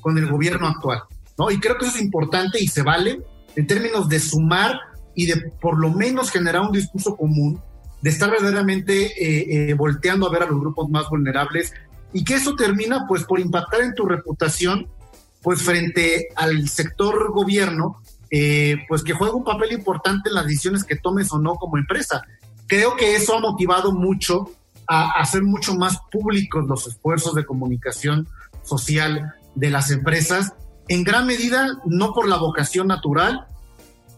con 0.00 0.18
el 0.18 0.30
gobierno 0.30 0.66
actual. 0.66 1.02
¿no? 1.38 1.50
Y 1.50 1.58
creo 1.58 1.78
que 1.78 1.86
eso 1.86 1.96
es 1.96 2.02
importante 2.02 2.62
y 2.62 2.68
se 2.68 2.82
vale 2.82 3.22
en 3.56 3.66
términos 3.66 4.08
de 4.08 4.20
sumar 4.20 4.78
y 5.14 5.26
de 5.26 5.52
por 5.60 5.78
lo 5.78 5.90
menos 5.90 6.30
generar 6.30 6.62
un 6.62 6.72
discurso 6.72 7.16
común 7.16 7.60
de 8.04 8.10
estar 8.10 8.30
verdaderamente 8.30 9.06
eh, 9.06 9.70
eh, 9.70 9.72
volteando 9.72 10.26
a 10.26 10.30
ver 10.30 10.42
a 10.42 10.46
los 10.46 10.60
grupos 10.60 10.90
más 10.90 11.08
vulnerables 11.08 11.72
y 12.12 12.22
que 12.22 12.34
eso 12.34 12.54
termina 12.54 13.06
pues 13.08 13.24
por 13.24 13.40
impactar 13.40 13.80
en 13.80 13.94
tu 13.94 14.04
reputación 14.04 14.90
pues 15.40 15.62
frente 15.62 16.28
al 16.36 16.68
sector 16.68 17.32
gobierno 17.32 18.02
eh, 18.30 18.76
pues 18.88 19.02
que 19.02 19.14
juega 19.14 19.32
un 19.32 19.42
papel 19.42 19.72
importante 19.72 20.28
en 20.28 20.34
las 20.34 20.44
decisiones 20.44 20.84
que 20.84 20.96
tomes 20.96 21.32
o 21.32 21.38
no 21.38 21.54
como 21.54 21.78
empresa. 21.78 22.20
Creo 22.66 22.94
que 22.94 23.16
eso 23.16 23.38
ha 23.38 23.40
motivado 23.40 23.92
mucho 23.92 24.50
a 24.86 25.12
hacer 25.12 25.42
mucho 25.42 25.74
más 25.74 25.98
públicos 26.12 26.62
los 26.66 26.86
esfuerzos 26.86 27.34
de 27.34 27.46
comunicación 27.46 28.28
social 28.64 29.32
de 29.54 29.70
las 29.70 29.90
empresas, 29.90 30.52
en 30.88 31.04
gran 31.04 31.26
medida 31.26 31.68
no 31.86 32.12
por 32.12 32.28
la 32.28 32.36
vocación 32.36 32.86
natural, 32.86 33.46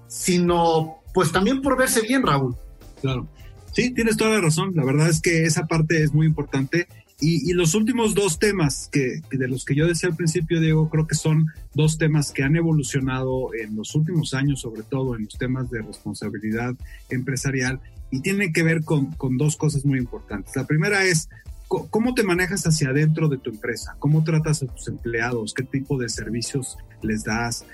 sino 0.09 0.97
pues 1.14 1.31
también 1.31 1.62
por 1.62 1.78
verse 1.78 2.00
bien, 2.00 2.25
Raúl. 2.26 2.57
Claro. 3.00 3.28
Sí, 3.76 3.90
tienes 3.90 4.16
toda 4.16 4.30
la 4.30 4.40
razón. 4.40 4.73
La 4.75 4.87
verdad 4.87 5.11
es 5.11 5.21
que 5.21 5.45
esa 5.45 5.66
parte 5.66 6.02
es 6.02 6.14
muy 6.14 6.26
importante. 6.26 6.88
Y, 7.21 7.52
los 7.52 7.75
últimos 7.75 8.14
dos 8.14 8.38
temas 8.38 8.88
que, 8.90 9.21
de 9.30 9.49
los 9.49 9.66
que 9.66 9.75
yo 9.75 9.87
decía 9.87 10.09
al 10.09 10.16
principio, 10.16 10.62
Diego, 10.62 10.88
creo 10.88 11.06
que 11.06 11.14
son 11.14 11.49
dos 11.75 11.99
temas 11.99 12.33
que 12.33 12.42
han 12.42 12.56
evolucionado 12.56 13.52
en 13.52 13.76
los 13.76 13.95
últimos 13.95 14.33
años, 14.33 14.62
sobre 14.62 14.83
todo 14.83 15.14
en 15.14 15.25
los 15.25 15.37
temas 15.37 15.71
de 15.71 15.83
responsabilidad 15.83 16.75
empresarial, 17.11 17.80
y 18.11 18.21
tienen 18.21 18.54
que 18.54 18.62
ver 18.62 18.83
con, 18.83 19.12
con 19.12 19.37
dos 19.37 19.59
cosas 19.59 19.85
muy 19.85 19.99
importantes. 19.99 20.56
La 20.56 20.66
primera 20.66 21.04
es 21.04 21.28
cómo 21.68 22.14
te 22.14 22.23
manejas 22.23 22.66
hacia 22.66 22.88
adentro 22.88 23.28
de 23.28 23.37
tu 23.37 23.50
empresa, 23.50 23.97
cómo 23.99 24.25
tratas 24.25 24.62
a 24.62 24.66
tus 24.68 24.88
empleados, 24.88 25.52
qué 25.52 25.64
tipo 25.64 25.99
de 25.99 26.09
servicios 26.09 26.78
les 27.02 27.25
das, 27.25 27.66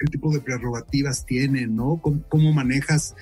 qué 0.00 0.06
tipo 0.06 0.32
de 0.32 0.40
prerrogativas 0.40 1.24
tienen, 1.24 1.76
¿no? 1.76 2.00
cómo 2.00 2.52
manejas 2.52 3.14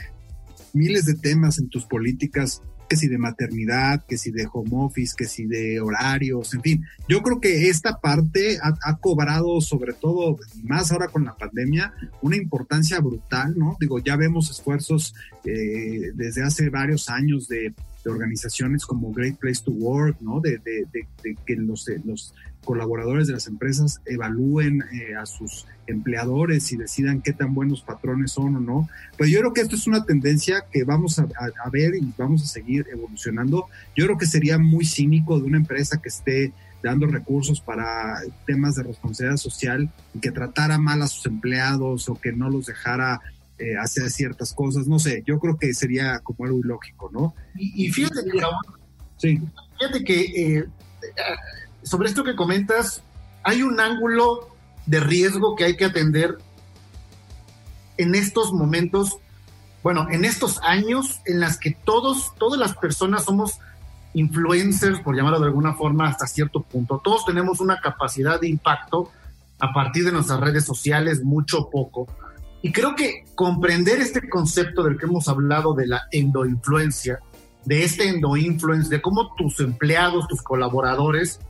miles 0.78 1.04
de 1.04 1.14
temas 1.14 1.58
en 1.58 1.68
tus 1.68 1.84
políticas, 1.84 2.62
que 2.88 2.96
si 2.96 3.06
de 3.08 3.18
maternidad, 3.18 4.04
que 4.06 4.16
si 4.16 4.30
de 4.30 4.48
home 4.50 4.70
office, 4.72 5.14
que 5.16 5.26
si 5.26 5.44
de 5.44 5.80
horarios, 5.80 6.54
en 6.54 6.62
fin. 6.62 6.84
Yo 7.08 7.22
creo 7.22 7.40
que 7.40 7.68
esta 7.68 8.00
parte 8.00 8.58
ha, 8.62 8.96
cobrado, 8.96 9.60
sobre 9.60 9.92
todo, 9.92 10.38
más 10.62 10.90
ahora 10.90 11.08
con 11.08 11.24
la 11.24 11.36
pandemia, 11.36 11.92
una 12.22 12.36
importancia 12.36 12.98
brutal, 13.00 13.54
¿no? 13.56 13.76
Digo, 13.78 13.98
ya 13.98 14.16
vemos 14.16 14.50
esfuerzos 14.50 15.14
eh, 15.44 16.12
desde 16.14 16.42
hace 16.42 16.70
varios 16.70 17.10
años 17.10 17.48
de, 17.48 17.74
organizaciones 18.06 18.86
como 18.86 19.12
Great 19.12 19.36
Place 19.36 19.62
to 19.62 19.70
Work, 19.70 20.22
¿no? 20.22 20.40
De, 20.40 20.56
de, 20.64 20.86
de 20.90 21.36
que 21.44 21.56
los, 21.56 21.86
los 22.06 22.32
colaboradores 22.64 23.26
de 23.26 23.32
las 23.32 23.46
empresas 23.46 24.00
evalúen 24.04 24.82
eh, 24.92 25.14
a 25.14 25.26
sus 25.26 25.66
empleadores 25.86 26.70
y 26.72 26.76
decidan 26.76 27.22
qué 27.22 27.32
tan 27.32 27.54
buenos 27.54 27.82
patrones 27.82 28.32
son 28.32 28.56
o 28.56 28.60
no. 28.60 28.88
Pero 29.16 29.28
yo 29.30 29.40
creo 29.40 29.52
que 29.52 29.62
esto 29.62 29.76
es 29.76 29.86
una 29.86 30.04
tendencia 30.04 30.64
que 30.70 30.84
vamos 30.84 31.18
a, 31.18 31.26
ver 31.72 31.94
y 31.94 32.12
vamos 32.16 32.42
a 32.42 32.46
seguir 32.46 32.86
evolucionando. 32.92 33.66
Yo 33.96 34.04
creo 34.04 34.18
que 34.18 34.26
sería 34.26 34.58
muy 34.58 34.84
cínico 34.84 35.38
de 35.38 35.46
una 35.46 35.56
empresa 35.56 36.00
que 36.00 36.08
esté 36.08 36.52
dando 36.82 37.06
recursos 37.06 37.60
para 37.60 38.20
temas 38.46 38.76
de 38.76 38.84
responsabilidad 38.84 39.38
social 39.38 39.90
y 40.14 40.20
que 40.20 40.30
tratara 40.30 40.78
mal 40.78 41.02
a 41.02 41.08
sus 41.08 41.26
empleados 41.26 42.08
o 42.08 42.14
que 42.14 42.32
no 42.32 42.50
los 42.50 42.66
dejara 42.66 43.20
eh, 43.58 43.76
hacer 43.76 44.10
ciertas 44.10 44.52
cosas. 44.52 44.86
No 44.86 44.98
sé, 44.98 45.22
yo 45.26 45.38
creo 45.38 45.56
que 45.56 45.74
sería 45.74 46.20
como 46.20 46.44
algo 46.44 46.58
ilógico, 46.58 47.10
¿no? 47.12 47.34
Y, 47.56 47.90
fíjate 47.90 48.22
que, 48.30 48.40
sí. 49.16 49.40
fíjate 49.78 50.04
que 50.04 50.20
eh, 50.56 50.64
sobre 51.88 52.08
esto 52.08 52.22
que 52.22 52.36
comentas, 52.36 53.02
hay 53.42 53.62
un 53.62 53.80
ángulo 53.80 54.48
de 54.84 55.00
riesgo 55.00 55.56
que 55.56 55.64
hay 55.64 55.76
que 55.76 55.86
atender 55.86 56.36
en 57.96 58.14
estos 58.14 58.52
momentos, 58.52 59.16
bueno, 59.82 60.06
en 60.10 60.26
estos 60.26 60.60
años 60.62 61.20
en 61.24 61.40
las 61.40 61.58
que 61.58 61.70
todos, 61.70 62.34
todas 62.38 62.60
las 62.60 62.76
personas 62.76 63.24
somos 63.24 63.58
influencers, 64.12 65.00
por 65.00 65.16
llamarlo 65.16 65.40
de 65.40 65.46
alguna 65.46 65.74
forma, 65.74 66.08
hasta 66.08 66.26
cierto 66.26 66.62
punto. 66.62 67.00
Todos 67.02 67.24
tenemos 67.24 67.60
una 67.60 67.80
capacidad 67.80 68.38
de 68.38 68.48
impacto 68.48 69.10
a 69.58 69.72
partir 69.72 70.04
de 70.04 70.12
nuestras 70.12 70.40
redes 70.40 70.64
sociales, 70.64 71.24
mucho 71.24 71.58
o 71.58 71.70
poco. 71.70 72.06
Y 72.60 72.70
creo 72.70 72.94
que 72.94 73.24
comprender 73.34 73.98
este 74.00 74.28
concepto 74.28 74.82
del 74.82 74.98
que 74.98 75.06
hemos 75.06 75.26
hablado 75.26 75.72
de 75.72 75.86
la 75.86 76.02
endoinfluencia, 76.10 77.20
de 77.64 77.84
este 77.84 78.08
endoinfluence, 78.08 78.90
de 78.90 79.00
cómo 79.00 79.34
tus 79.36 79.60
empleados, 79.60 80.28
tus 80.28 80.42
colaboradores, 80.42 81.40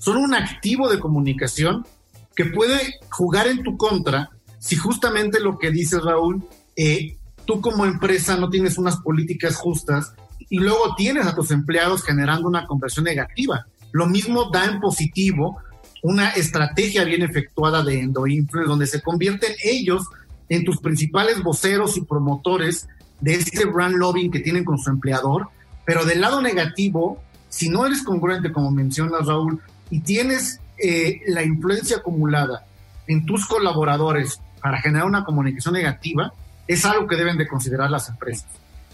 son 0.00 0.16
un 0.16 0.34
activo 0.34 0.88
de 0.88 0.98
comunicación 0.98 1.86
que 2.34 2.46
puede 2.46 2.94
jugar 3.10 3.46
en 3.46 3.62
tu 3.62 3.76
contra 3.76 4.30
si 4.58 4.76
justamente 4.76 5.40
lo 5.40 5.58
que 5.58 5.70
dice 5.70 6.00
Raúl, 6.00 6.44
eh, 6.74 7.16
tú 7.44 7.60
como 7.60 7.84
empresa 7.84 8.36
no 8.36 8.50
tienes 8.50 8.78
unas 8.78 8.96
políticas 8.98 9.56
justas 9.56 10.14
y 10.48 10.58
luego 10.58 10.94
tienes 10.96 11.26
a 11.26 11.34
tus 11.34 11.50
empleados 11.50 12.02
generando 12.02 12.48
una 12.48 12.66
conversión 12.66 13.04
negativa. 13.04 13.66
Lo 13.92 14.06
mismo 14.06 14.50
da 14.50 14.66
en 14.66 14.80
positivo 14.80 15.58
una 16.02 16.30
estrategia 16.30 17.04
bien 17.04 17.22
efectuada 17.22 17.82
de 17.82 18.00
endoinfluence, 18.00 18.68
donde 18.68 18.86
se 18.86 19.02
convierten 19.02 19.52
ellos 19.62 20.04
en 20.48 20.64
tus 20.64 20.80
principales 20.80 21.42
voceros 21.42 21.96
y 21.96 22.02
promotores 22.02 22.88
de 23.20 23.34
este 23.34 23.66
brand 23.66 23.96
lobbying 23.96 24.30
que 24.30 24.40
tienen 24.40 24.64
con 24.64 24.78
su 24.78 24.90
empleador. 24.90 25.48
Pero 25.84 26.04
del 26.04 26.20
lado 26.20 26.40
negativo, 26.40 27.22
si 27.48 27.68
no 27.68 27.86
eres 27.86 28.02
congruente, 28.02 28.52
como 28.52 28.70
mencionas 28.70 29.26
Raúl, 29.26 29.60
y 29.90 30.00
tienes 30.00 30.60
eh, 30.78 31.20
la 31.26 31.42
influencia 31.42 31.98
acumulada 31.98 32.66
en 33.06 33.26
tus 33.26 33.46
colaboradores 33.46 34.40
para 34.62 34.80
generar 34.80 35.06
una 35.06 35.24
comunicación 35.24 35.74
negativa, 35.74 36.32
es 36.68 36.84
algo 36.84 37.06
que 37.06 37.16
deben 37.16 37.36
de 37.36 37.48
considerar 37.48 37.90
las 37.90 38.08
empresas. 38.08 38.46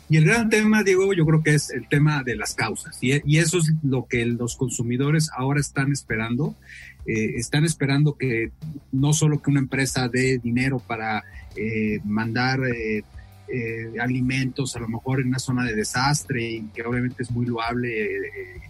Y 0.08 0.16
el 0.18 0.24
gran 0.24 0.48
tema, 0.48 0.84
Diego, 0.84 1.12
yo 1.12 1.26
creo 1.26 1.42
que 1.42 1.54
es 1.54 1.70
el 1.70 1.88
tema 1.88 2.22
de 2.22 2.36
las 2.36 2.54
causas. 2.54 2.96
Y, 3.00 3.38
eso 3.38 3.58
es 3.58 3.72
lo 3.82 4.06
que 4.06 4.24
los 4.24 4.56
consumidores 4.56 5.30
ahora 5.36 5.60
están 5.60 5.90
esperando. 5.90 6.54
Eh, 7.06 7.34
están 7.36 7.64
esperando 7.64 8.16
que 8.16 8.52
no 8.92 9.12
solo 9.12 9.42
que 9.42 9.50
una 9.50 9.60
empresa 9.60 10.08
dé 10.08 10.38
dinero 10.38 10.78
para 10.78 11.24
eh, 11.56 12.00
mandar 12.04 12.60
eh, 12.68 13.02
alimentos, 14.00 14.76
a 14.76 14.80
lo 14.80 14.88
mejor 14.88 15.20
en 15.20 15.28
una 15.28 15.38
zona 15.40 15.64
de 15.64 15.74
desastre, 15.74 16.50
y 16.50 16.62
que 16.74 16.82
obviamente 16.82 17.24
es 17.24 17.30
muy 17.30 17.46
loable 17.46 18.60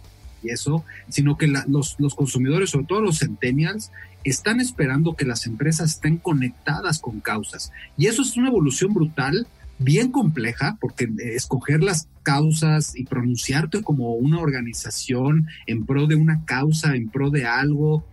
y 0.43 0.49
eso, 0.49 0.83
sino 1.09 1.37
que 1.37 1.47
los, 1.47 1.95
los 1.99 2.15
consumidores, 2.15 2.69
sobre 2.69 2.85
todo 2.85 3.01
los 3.01 3.19
centennials, 3.19 3.91
están 4.23 4.59
esperando 4.59 5.15
que 5.15 5.25
las 5.25 5.45
empresas 5.45 5.95
estén 5.95 6.17
conectadas 6.17 6.99
con 6.99 7.19
causas. 7.21 7.71
Y 7.97 8.07
eso 8.07 8.21
es 8.21 8.35
una 8.37 8.49
evolución 8.49 8.93
brutal 8.93 9.47
bien 9.79 10.11
compleja, 10.11 10.77
porque 10.81 11.07
escoger 11.17 11.83
las 11.83 12.07
causas 12.23 12.95
y 12.95 13.05
pronunciarte 13.05 13.83
como 13.83 14.13
una 14.13 14.39
organización 14.39 15.47
en 15.65 15.85
pro 15.85 16.07
de 16.07 16.15
una 16.15 16.43
causa, 16.45 16.95
en 16.95 17.09
pro 17.09 17.29
de 17.29 17.45
algo, 17.45 18.03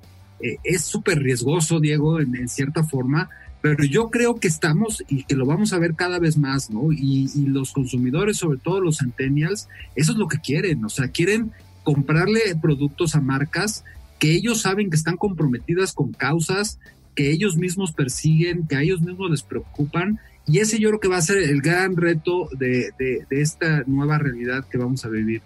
eh, 0.41 0.59
es 0.63 0.83
súper 0.85 1.21
riesgoso, 1.21 1.81
Diego, 1.81 2.21
en, 2.21 2.49
cierta 2.49 2.85
forma, 2.85 3.31
pero 3.63 3.83
yo 3.85 4.11
creo 4.11 4.35
que 4.35 4.49
estamos 4.49 5.03
y 5.09 5.25
que 5.25 5.37
lo 5.37 5.47
vamos 5.47 5.73
a 5.73 5.79
ver 5.79 5.95
cada 5.95 6.19
vez 6.19 6.37
más, 6.37 6.71
¿no? 6.71 6.93
Y, 6.93 7.31
y, 7.35 7.47
los 7.47 7.73
consumidores, 7.73 8.37
sobre 8.37 8.59
todo 8.59 8.81
los 8.81 8.99
centennials, 8.99 9.69
eso 9.97 10.13
es 10.13 10.19
lo 10.19 10.29
que 10.29 10.39
quieren, 10.39 10.85
o 10.85 10.91
sea, 10.91 11.09
quieren 11.09 11.53
comprarle 11.85 12.41
productos 12.61 13.15
a 13.15 13.21
marcas 13.21 13.85
que 14.19 14.33
ellos 14.33 14.63
saben 14.63 14.91
que 14.91 14.97
están 14.97 15.17
comprometidas 15.17 15.93
con 15.93 16.13
causas 16.13 16.81
que 17.15 17.31
ellos 17.31 17.57
mismos 17.57 17.93
persiguen, 17.93 18.67
que 18.67 18.77
a 18.77 18.83
ellos 18.83 19.01
mismos 19.01 19.31
les 19.31 19.43
preocupan 19.43 20.19
y 20.47 20.59
ese 20.59 20.79
yo 20.79 20.91
creo 20.91 21.01
que 21.01 21.09
va 21.09 21.19
a 21.19 21.23
ser 21.23 21.39
el 21.39 21.63
gran 21.63 21.97
reto 21.97 22.49
de, 22.59 22.93
esta 23.31 23.83
nueva 23.87 24.19
realidad 24.19 24.65
que 24.71 24.77
vamos 24.77 25.05
a 25.05 25.09
vivir. 25.09 25.43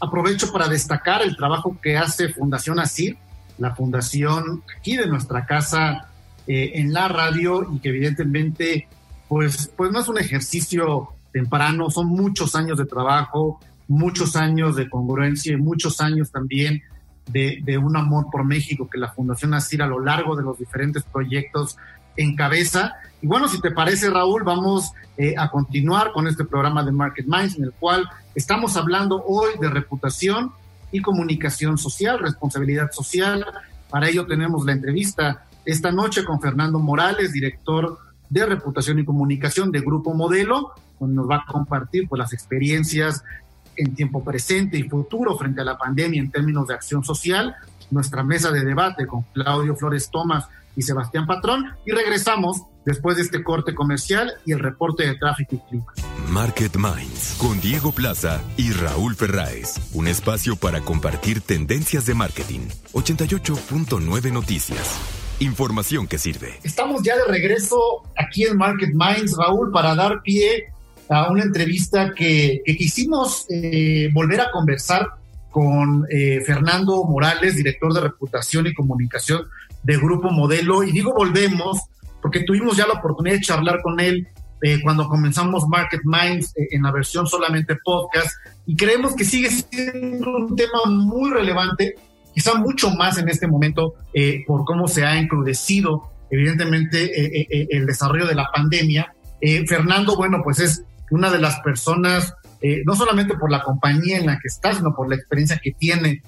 Aprovecho 0.00 0.52
para 0.52 0.68
destacar 0.68 1.22
el 1.22 1.36
trabajo 1.36 1.78
que 1.82 1.96
hace 1.96 2.28
Fundación 2.28 2.78
ASIR, 2.78 3.16
la 3.58 3.74
fundación 3.74 4.62
aquí 4.78 4.96
de 4.96 5.06
nuestra 5.06 5.46
casa 5.46 6.08
eh, 6.46 6.72
en 6.74 6.92
la 6.92 7.08
radio 7.08 7.66
y 7.72 7.80
que 7.80 7.88
evidentemente 7.88 8.86
pues, 9.28 9.72
pues 9.76 9.90
no 9.90 10.00
es 10.00 10.08
un 10.08 10.18
ejercicio 10.18 11.08
temprano, 11.32 11.90
son 11.90 12.06
muchos 12.08 12.54
años 12.54 12.78
de 12.78 12.84
trabajo, 12.84 13.60
muchos 13.88 14.36
años 14.36 14.76
de 14.76 14.88
congruencia 14.90 15.52
y 15.52 15.56
muchos 15.56 16.00
años 16.00 16.30
también 16.30 16.82
de, 17.30 17.60
de, 17.62 17.78
un 17.78 17.96
amor 17.96 18.26
por 18.30 18.44
México 18.44 18.88
que 18.88 18.98
la 18.98 19.12
Fundación 19.12 19.54
ASIR 19.54 19.82
a 19.82 19.86
lo 19.86 20.00
largo 20.00 20.36
de 20.36 20.42
los 20.42 20.58
diferentes 20.58 21.02
proyectos 21.02 21.76
encabeza. 22.16 22.94
Y 23.20 23.26
bueno, 23.26 23.48
si 23.48 23.60
te 23.60 23.70
parece, 23.70 24.10
Raúl, 24.10 24.42
vamos 24.44 24.92
eh, 25.16 25.34
a 25.36 25.50
continuar 25.50 26.12
con 26.12 26.26
este 26.26 26.44
programa 26.44 26.84
de 26.84 26.92
Market 26.92 27.26
Minds, 27.26 27.56
en 27.56 27.64
el 27.64 27.72
cual 27.72 28.08
estamos 28.34 28.76
hablando 28.76 29.22
hoy 29.24 29.50
de 29.60 29.70
reputación 29.70 30.52
y 30.92 31.00
comunicación 31.00 31.78
social, 31.78 32.18
responsabilidad 32.18 32.90
social. 32.92 33.44
Para 33.90 34.08
ello 34.08 34.26
tenemos 34.26 34.64
la 34.64 34.72
entrevista 34.72 35.44
esta 35.64 35.90
noche 35.90 36.24
con 36.24 36.40
Fernando 36.40 36.78
Morales, 36.78 37.32
director 37.32 37.98
de 38.28 38.46
reputación 38.46 38.98
y 38.98 39.04
comunicación 39.04 39.70
de 39.70 39.80
Grupo 39.80 40.14
Modelo, 40.14 40.72
donde 40.98 41.16
nos 41.16 41.28
va 41.28 41.36
a 41.36 41.46
compartir 41.46 42.08
pues, 42.08 42.18
las 42.18 42.32
experiencias 42.32 43.22
en 43.76 43.94
tiempo 43.94 44.22
presente 44.24 44.78
y 44.78 44.88
futuro 44.88 45.36
frente 45.36 45.60
a 45.60 45.64
la 45.64 45.78
pandemia 45.78 46.20
en 46.20 46.30
términos 46.30 46.68
de 46.68 46.74
acción 46.74 47.04
social. 47.04 47.54
Nuestra 47.90 48.22
mesa 48.22 48.50
de 48.50 48.64
debate 48.64 49.06
con 49.06 49.22
Claudio 49.32 49.76
Flores 49.76 50.10
Tomás 50.10 50.46
y 50.76 50.82
Sebastián 50.82 51.26
Patrón 51.26 51.72
y 51.84 51.92
regresamos 51.92 52.62
después 52.84 53.16
de 53.16 53.22
este 53.22 53.42
corte 53.42 53.74
comercial 53.74 54.34
y 54.44 54.52
el 54.52 54.60
reporte 54.60 55.06
de 55.06 55.16
tráfico 55.16 55.56
y 55.56 55.58
clima. 55.68 55.86
Market 56.28 56.76
Minds 56.76 57.36
con 57.38 57.60
Diego 57.60 57.92
Plaza 57.92 58.42
y 58.56 58.72
Raúl 58.72 59.14
Ferráez. 59.14 59.74
Un 59.92 60.06
espacio 60.08 60.56
para 60.56 60.80
compartir 60.80 61.40
tendencias 61.40 62.06
de 62.06 62.14
marketing. 62.14 62.68
88.9 62.92 64.32
Noticias. 64.32 65.00
Información 65.40 66.06
que 66.06 66.18
sirve. 66.18 66.58
Estamos 66.62 67.02
ya 67.02 67.16
de 67.16 67.24
regreso 67.26 67.78
aquí 68.16 68.44
en 68.44 68.56
Market 68.56 68.90
Minds, 68.94 69.36
Raúl, 69.36 69.70
para 69.70 69.94
dar 69.94 70.22
pie 70.22 70.72
a 71.08 71.30
una 71.30 71.42
entrevista 71.42 72.12
que, 72.14 72.62
quisimos 72.64 73.46
eh, 73.48 74.10
volver 74.12 74.40
a 74.40 74.50
conversar 74.50 75.08
con 75.50 76.06
eh, 76.10 76.42
Fernando 76.44 77.04
Morales, 77.04 77.56
director 77.56 77.92
de 77.92 78.00
reputación 78.00 78.66
y 78.66 78.74
comunicación 78.74 79.42
de 79.82 79.96
Grupo 79.96 80.30
Modelo. 80.30 80.82
Y 80.82 80.92
digo 80.92 81.14
volvemos 81.14 81.80
porque 82.20 82.40
tuvimos 82.40 82.76
ya 82.76 82.86
la 82.86 82.94
oportunidad 82.94 83.36
de 83.36 83.42
charlar 83.42 83.80
con 83.82 84.00
él 84.00 84.26
eh, 84.62 84.80
cuando 84.82 85.08
comenzamos 85.08 85.66
Market 85.68 86.00
Minds 86.04 86.52
en 86.56 86.82
la 86.82 86.90
versión 86.90 87.26
solamente 87.26 87.76
podcast 87.84 88.30
y 88.66 88.74
creemos 88.74 89.14
que 89.14 89.24
sigue 89.24 89.50
siendo 89.50 90.36
un 90.36 90.56
tema 90.56 90.86
muy 90.86 91.30
relevante, 91.30 91.94
quizá 92.34 92.54
mucho 92.54 92.90
más 92.90 93.18
en 93.18 93.28
este 93.28 93.46
momento 93.46 93.94
por 94.46 94.64
cómo 94.64 94.88
se 94.88 95.04
ha 95.04 95.18
encrudecido 95.18 96.10
evidentemente 96.30 97.76
el 97.76 97.86
desarrollo 97.86 98.26
de 98.26 98.34
la 98.34 98.50
pandemia. 98.52 99.14
Fernando, 99.68 100.16
bueno, 100.16 100.40
pues 100.42 100.58
es 100.58 100.82
una 101.10 101.30
de 101.30 101.38
las 101.38 101.60
personas, 101.60 102.34
no 102.84 102.96
solamente 102.96 103.36
por 103.36 103.50
la 103.50 103.62
compañía 103.62 104.18
en 104.18 104.26
la 104.26 104.34
que 104.34 104.48
está, 104.48 104.74
sino 104.74 104.94
por 104.94 105.08
la 105.08 105.14
experiencia 105.14 105.60
que 105.62 105.72
tiene 105.72 106.22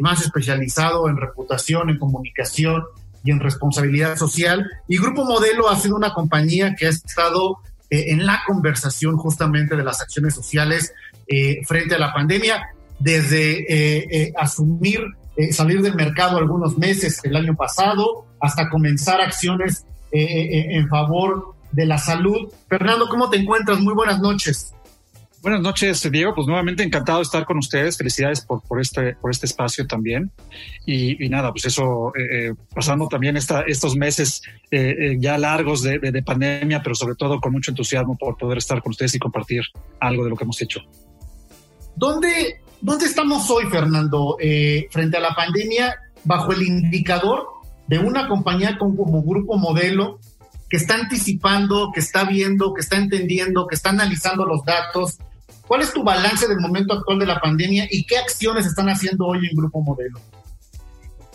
más 0.00 0.20
especializado 0.22 1.08
en 1.08 1.16
reputación, 1.16 1.90
en 1.90 1.98
comunicación, 1.98 2.84
y 3.24 3.30
en 3.30 3.40
responsabilidad 3.40 4.16
social. 4.16 4.68
Y 4.88 4.98
Grupo 4.98 5.24
Modelo 5.24 5.68
ha 5.68 5.76
sido 5.76 5.96
una 5.96 6.12
compañía 6.12 6.74
que 6.74 6.86
ha 6.86 6.90
estado 6.90 7.58
eh, 7.90 8.06
en 8.08 8.26
la 8.26 8.42
conversación 8.46 9.16
justamente 9.16 9.76
de 9.76 9.84
las 9.84 10.00
acciones 10.00 10.34
sociales 10.34 10.92
eh, 11.26 11.60
frente 11.66 11.94
a 11.94 11.98
la 11.98 12.12
pandemia, 12.12 12.68
desde 12.98 14.24
eh, 14.26 14.32
asumir, 14.36 15.00
salir 15.52 15.80
del 15.80 15.94
mercado 15.94 16.36
algunos 16.36 16.76
meses 16.76 17.20
el 17.24 17.34
año 17.34 17.56
pasado, 17.56 18.26
hasta 18.40 18.68
comenzar 18.68 19.22
acciones 19.22 19.86
en 20.12 20.88
favor 20.88 21.54
de 21.72 21.86
la 21.86 21.98
salud. 21.98 22.52
Fernando, 22.68 23.08
¿cómo 23.08 23.30
te 23.30 23.38
encuentras? 23.38 23.80
Muy 23.80 23.94
buenas 23.94 24.20
noches. 24.20 24.74
Buenas 25.42 25.62
noches, 25.62 26.06
Diego. 26.10 26.34
Pues 26.34 26.46
nuevamente 26.46 26.82
encantado 26.82 27.18
de 27.18 27.22
estar 27.22 27.46
con 27.46 27.56
ustedes. 27.56 27.96
Felicidades 27.96 28.42
por, 28.42 28.60
por, 28.62 28.78
este, 28.78 29.14
por 29.14 29.30
este 29.30 29.46
espacio 29.46 29.86
también. 29.86 30.30
Y, 30.84 31.28
nada, 31.30 31.50
pues 31.50 31.64
eso, 31.64 32.12
eh, 32.14 32.48
eh, 32.48 32.54
pasando 32.74 33.08
también 33.08 33.38
esta, 33.38 33.62
estos 33.62 33.96
meses 33.96 34.42
eh, 34.70 35.16
ya 35.18 35.38
largos 35.38 35.82
de, 35.82 35.98
de, 35.98 36.22
pandemia, 36.22 36.82
pero 36.82 36.94
sobre 36.94 37.14
todo 37.14 37.40
con 37.40 37.52
mucho 37.52 37.70
entusiasmo 37.70 38.18
por 38.18 38.36
poder 38.36 38.58
estar 38.58 38.82
con 38.82 38.90
ustedes 38.90 39.14
y 39.14 39.18
compartir 39.18 39.62
algo 39.98 40.24
de 40.24 40.30
lo 40.30 40.36
que 40.36 40.44
hemos 40.44 40.60
hecho. 40.60 40.80
¿Dónde, 41.96 42.60
dónde 42.82 43.06
estamos 43.06 43.48
hoy, 43.50 43.64
Fernando, 43.70 44.36
frente 44.90 45.16
a 45.16 45.20
la 45.20 45.34
pandemia, 45.34 45.96
bajo 46.24 46.52
el 46.52 46.62
indicador 46.62 47.46
de 47.86 47.98
una 47.98 48.28
compañía 48.28 48.76
como 48.78 49.22
Grupo 49.22 49.56
Modelo 49.56 50.20
que 50.70 50.76
está 50.78 50.94
anticipando, 50.94 51.90
que 51.92 52.00
está 52.00 52.24
viendo, 52.24 52.72
que 52.72 52.80
está 52.80 52.96
entendiendo, 52.96 53.66
que 53.66 53.74
está 53.74 53.90
analizando 53.90 54.46
los 54.46 54.64
datos, 54.64 55.18
¿Cuál 55.70 55.82
es 55.82 55.92
tu 55.92 56.02
balance 56.02 56.48
del 56.48 56.58
momento 56.58 56.94
actual 56.94 57.20
de 57.20 57.26
la 57.26 57.40
pandemia 57.40 57.86
y 57.88 58.02
qué 58.02 58.18
acciones 58.18 58.66
están 58.66 58.88
haciendo 58.88 59.24
hoy 59.24 59.46
en 59.48 59.56
Grupo 59.56 59.80
Modelo? 59.80 60.18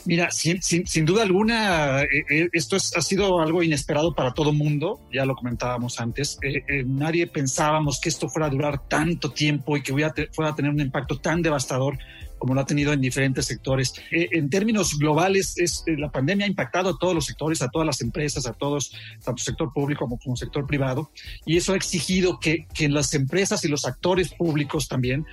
Mira, 0.04 0.30
sin, 0.30 0.62
sin, 0.62 1.06
duda 1.06 1.24
alguna, 1.24 2.02
eh, 2.02 2.26
eh, 2.30 2.50
esto 2.52 2.76
ha 2.76 3.02
sido 3.02 3.39
algo 3.39 3.63
inesperado 3.63 4.13
para 4.13 4.34
todo 4.34 4.52
mundo, 4.52 5.00
ya 5.13 5.24
lo 5.24 5.38
comentábamos 5.38 6.02
antes. 6.02 6.38
Eh, 6.41 6.84
nadie 6.86 7.28
pensábamos 7.28 8.02
que 8.02 8.10
esto 8.10 8.28
fuera 8.28 8.48
a 8.48 8.50
durar 8.50 8.89
tanto 8.89 9.32
tiempo 9.32 9.78
y 9.78 9.82
que 9.82 9.93
fuera 10.34 10.52
a 10.52 10.56
tener 10.56 10.69
un 10.69 10.82
impacto 10.82 11.17
tan 11.17 11.41
devastador 11.41 11.98
como 12.38 12.54
lo 12.54 12.62
ha 12.62 12.65
tenido 12.65 12.93
en 12.93 13.02
diferentes 13.02 13.45
sectores. 13.45 13.93
en 14.12 14.50
términos 14.50 14.98
globales, 14.98 15.58
es, 15.58 15.84
la 15.88 16.12
pandemia 16.12 16.45
ha 16.45 16.50
impactado 16.50 16.91
a 16.91 16.98
todos 16.98 17.15
los 17.15 17.26
sectores, 17.26 17.62
a 17.62 17.69
todas 17.69 17.86
las 17.86 18.02
empresas, 18.02 18.45
a 18.45 18.54
todos, 18.54 18.93
tanto 19.24 19.43
sector 19.43 19.71
público 19.74 20.06
como, 20.06 20.17
como 20.19 20.36
sector 20.36 20.65
privado, 20.67 21.12
y 21.45 21.58
eso 21.58 21.74
ha 21.74 21.76
exigido 21.76 22.39
que, 22.39 22.67
que 22.74 22.89
las 22.89 23.13
empresas 23.13 23.63
y 23.63 23.67
los 23.67 23.86
actores 23.86 24.34
públicos 24.34 24.88
también 24.88 25.26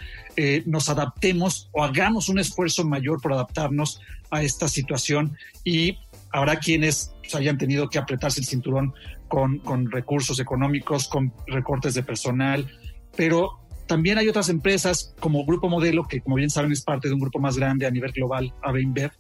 nos 0.67 0.89
adaptemos 0.89 1.69
o 1.73 1.85
hagamos 1.85 2.29
un 2.29 2.39
esfuerzo 2.39 2.85
mayor 2.85 3.21
por 3.21 3.33
adaptarnos 3.33 4.01
a 4.31 4.43
esta 4.43 4.69
situación 4.69 5.37
y 5.65 5.99
habrá 6.31 6.57
quienes 6.57 7.15
pues, 7.21 7.35
hayan 7.35 7.59
tenido 7.59 7.89
que 7.89 7.99
apretarse 7.99 8.41
el 8.41 8.47
cinturón 8.47 8.95
con, 9.29 9.59
con 9.59 9.91
recursos 9.91 10.41
económicos, 10.41 11.09
con 11.09 11.33
recortes 11.47 11.95
de 11.95 12.03
personal, 12.03 12.71
pero 13.17 13.62
también 13.93 14.17
hay 14.17 14.27
otras 14.27 14.49
empresas 14.49 15.15
como 15.21 15.45
Grupo 15.45 15.69
Modelo, 15.69 16.05
que 16.09 16.23
como 16.23 16.37
bien 16.37 16.49
saben 16.49 16.73
es 16.73 16.81
parte 16.81 17.09
de 17.09 17.15
un 17.15 17.21
grupo 17.21 17.39
más 17.39 17.59
grande 17.59 17.85
a 17.85 17.91
nivel 17.91 18.11
global, 18.13 18.55
AB 18.63 19.11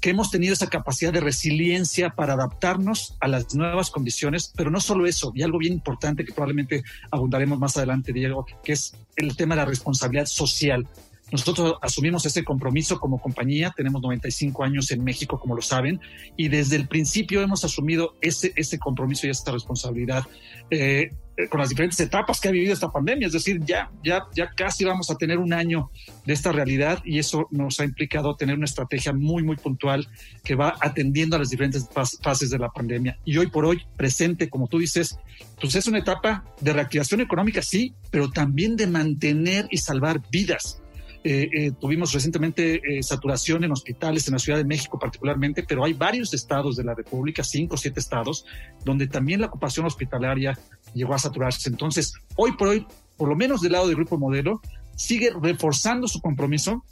que 0.00 0.10
hemos 0.10 0.32
tenido 0.32 0.52
esa 0.52 0.66
capacidad 0.66 1.12
de 1.12 1.20
resiliencia 1.20 2.10
para 2.10 2.32
adaptarnos 2.32 3.16
a 3.20 3.28
las 3.28 3.54
nuevas 3.54 3.88
condiciones, 3.88 4.52
pero 4.56 4.68
no 4.68 4.80
solo 4.80 5.06
eso, 5.06 5.30
y 5.32 5.42
algo 5.42 5.58
bien 5.58 5.74
importante 5.74 6.24
que 6.24 6.32
probablemente 6.32 6.82
abundaremos 7.12 7.60
más 7.60 7.76
adelante, 7.76 8.12
Diego, 8.12 8.44
que 8.64 8.72
es 8.72 8.96
el 9.14 9.36
tema 9.36 9.54
de 9.54 9.60
la 9.60 9.66
responsabilidad 9.66 10.26
social. 10.26 10.88
Nosotros 11.30 11.76
asumimos 11.80 12.26
ese 12.26 12.42
compromiso 12.42 12.98
como 12.98 13.20
compañía, 13.20 13.72
tenemos 13.76 14.02
95 14.02 14.64
años 14.64 14.90
en 14.90 15.04
México, 15.04 15.38
como 15.38 15.54
lo 15.54 15.62
saben, 15.62 16.00
y 16.36 16.48
desde 16.48 16.74
el 16.74 16.88
principio 16.88 17.42
hemos 17.42 17.64
asumido 17.64 18.16
ese, 18.20 18.52
ese 18.56 18.80
compromiso 18.80 19.28
y 19.28 19.30
esta 19.30 19.52
responsabilidad 19.52 20.24
eh, 20.70 21.12
con 21.50 21.60
las 21.60 21.68
diferentes 21.68 22.00
etapas 22.00 22.40
que 22.40 22.48
ha 22.48 22.50
vivido 22.50 22.72
esta 22.72 22.90
pandemia. 22.90 23.26
Es 23.26 23.32
decir, 23.32 23.60
ya, 23.64 23.90
ya, 24.02 24.24
ya 24.34 24.50
casi 24.56 24.84
vamos 24.84 25.10
a 25.10 25.16
tener 25.16 25.38
un 25.38 25.52
año 25.52 25.90
de 26.24 26.32
esta 26.32 26.52
realidad 26.52 27.02
y 27.04 27.18
eso 27.18 27.46
nos 27.50 27.78
ha 27.80 27.84
implicado 27.84 28.36
tener 28.36 28.56
una 28.56 28.64
estrategia 28.64 29.12
muy, 29.12 29.42
muy 29.42 29.56
puntual 29.56 30.08
que 30.42 30.54
va 30.54 30.74
atendiendo 30.80 31.36
a 31.36 31.38
las 31.38 31.50
diferentes 31.50 31.86
fases 32.22 32.50
de 32.50 32.58
la 32.58 32.70
pandemia. 32.70 33.18
Y 33.24 33.36
hoy 33.36 33.48
por 33.48 33.66
hoy, 33.66 33.82
presente, 33.96 34.48
como 34.48 34.66
tú 34.66 34.78
dices, 34.78 35.18
pues 35.60 35.74
es 35.74 35.86
una 35.86 35.98
etapa 35.98 36.44
de 36.60 36.72
reactivación 36.72 37.20
económica, 37.20 37.62
sí, 37.62 37.94
pero 38.10 38.30
también 38.30 38.76
de 38.76 38.86
mantener 38.86 39.66
y 39.70 39.78
salvar 39.78 40.22
vidas 40.30 40.82
eh, 41.28 41.50
eh, 41.52 41.72
tuvimos 41.72 42.12
recientemente 42.12 42.76
eh, 42.76 43.02
saturación 43.02 43.64
en 43.64 43.72
hospitales 43.72 44.28
en 44.28 44.34
la 44.34 44.38
Ciudad 44.38 44.58
de 44.58 44.64
México 44.64 44.96
particularmente, 44.96 45.64
pero 45.64 45.84
hay 45.84 45.92
varios 45.92 46.32
estados 46.32 46.76
de 46.76 46.84
la 46.84 46.94
República, 46.94 47.42
cinco 47.42 47.74
o 47.74 47.76
siete 47.76 47.98
estados, 47.98 48.46
donde 48.84 49.08
también 49.08 49.40
la 49.40 49.48
ocupación 49.48 49.86
hospitalaria 49.86 50.56
llegó 50.94 51.14
a 51.14 51.18
saturarse. 51.18 51.68
Entonces, 51.68 52.12
hoy 52.36 52.52
por 52.52 52.68
hoy, 52.68 52.86
por 53.16 53.28
lo 53.28 53.34
menos 53.34 53.60
del 53.60 53.72
lado 53.72 53.88
del 53.88 53.96
Grupo 53.96 54.18
Modelo, 54.18 54.60
sigue 54.94 55.32
reforzando 55.42 56.06
su 56.06 56.20
compromiso 56.20 56.84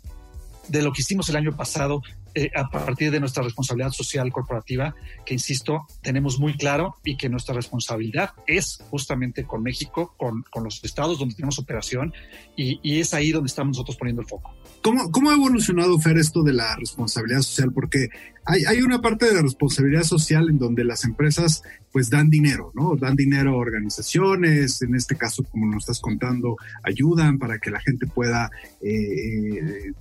de 0.67 0.83
lo 0.83 0.93
que 0.93 1.03
hicimos 1.03 1.29
el 1.29 1.37
año 1.37 1.57
pasado 1.57 2.03
eh, 2.35 2.51
a 2.55 2.69
partir 2.69 3.11
de 3.11 3.21
nuestra 3.21 3.43
responsabilidad 3.43 3.93
social 3.93 4.33
corporativa, 4.33 4.95
que 5.25 5.35
insisto, 5.35 5.87
tenemos 6.03 6.39
muy 6.39 6.57
claro 6.57 6.97
y 7.05 7.17
que 7.17 7.29
nuestra 7.29 7.55
responsabilidad 7.55 8.31
es 8.47 8.79
justamente 8.91 9.45
con 9.45 9.63
México, 9.63 10.15
con, 10.17 10.43
con 10.51 10.65
los 10.65 10.83
estados 10.83 11.19
donde 11.19 11.35
tenemos 11.35 11.59
operación 11.59 12.13
y, 12.57 12.81
y, 12.83 13.01
es 13.01 13.15
ahí 13.15 13.31
donde 13.31 13.47
estamos 13.47 13.77
nosotros 13.77 13.97
poniendo 13.97 14.23
el 14.23 14.29
foco. 14.29 14.55
¿Cómo, 14.83 15.11
¿Cómo 15.11 15.31
ha 15.31 15.35
evolucionado, 15.35 15.99
Fer, 15.99 16.19
esto 16.19 16.43
de 16.43 16.53
la 16.53 16.77
responsabilidad 16.77 17.43
social? 17.43 17.73
Porque 17.73 18.09
hay, 18.45 18.65
hay 18.65 18.83
una 18.83 19.01
parte 19.01 19.27
de 19.27 19.35
la 19.35 19.43
responsabilidad 19.43 20.03
social 20.03 20.49
en 20.49 20.59
donde 20.59 20.85
las 20.85 21.05
empresas 21.05 21.63
pues 21.95 22.11
dan 22.11 22.29
dinero, 22.29 22.73
¿no? 22.75 22.97
Dan 22.97 23.15
dinero 23.15 23.53
a 23.53 23.57
organizaciones, 23.57 24.83
en 24.83 24.97
este 24.97 25.17
caso, 25.17 25.45
como 25.45 25.67
nos 25.67 25.85
estás 25.85 26.01
contando, 26.01 26.57
ayudan 26.83 27.39
para 27.39 27.61
que 27.61 27.71
la 27.71 27.81
gente 27.81 28.07
pueda 28.09 28.51
eh, 28.83 28.91
eh, 28.91 29.87
eh 29.87 29.93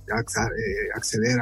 acceder 0.94 1.38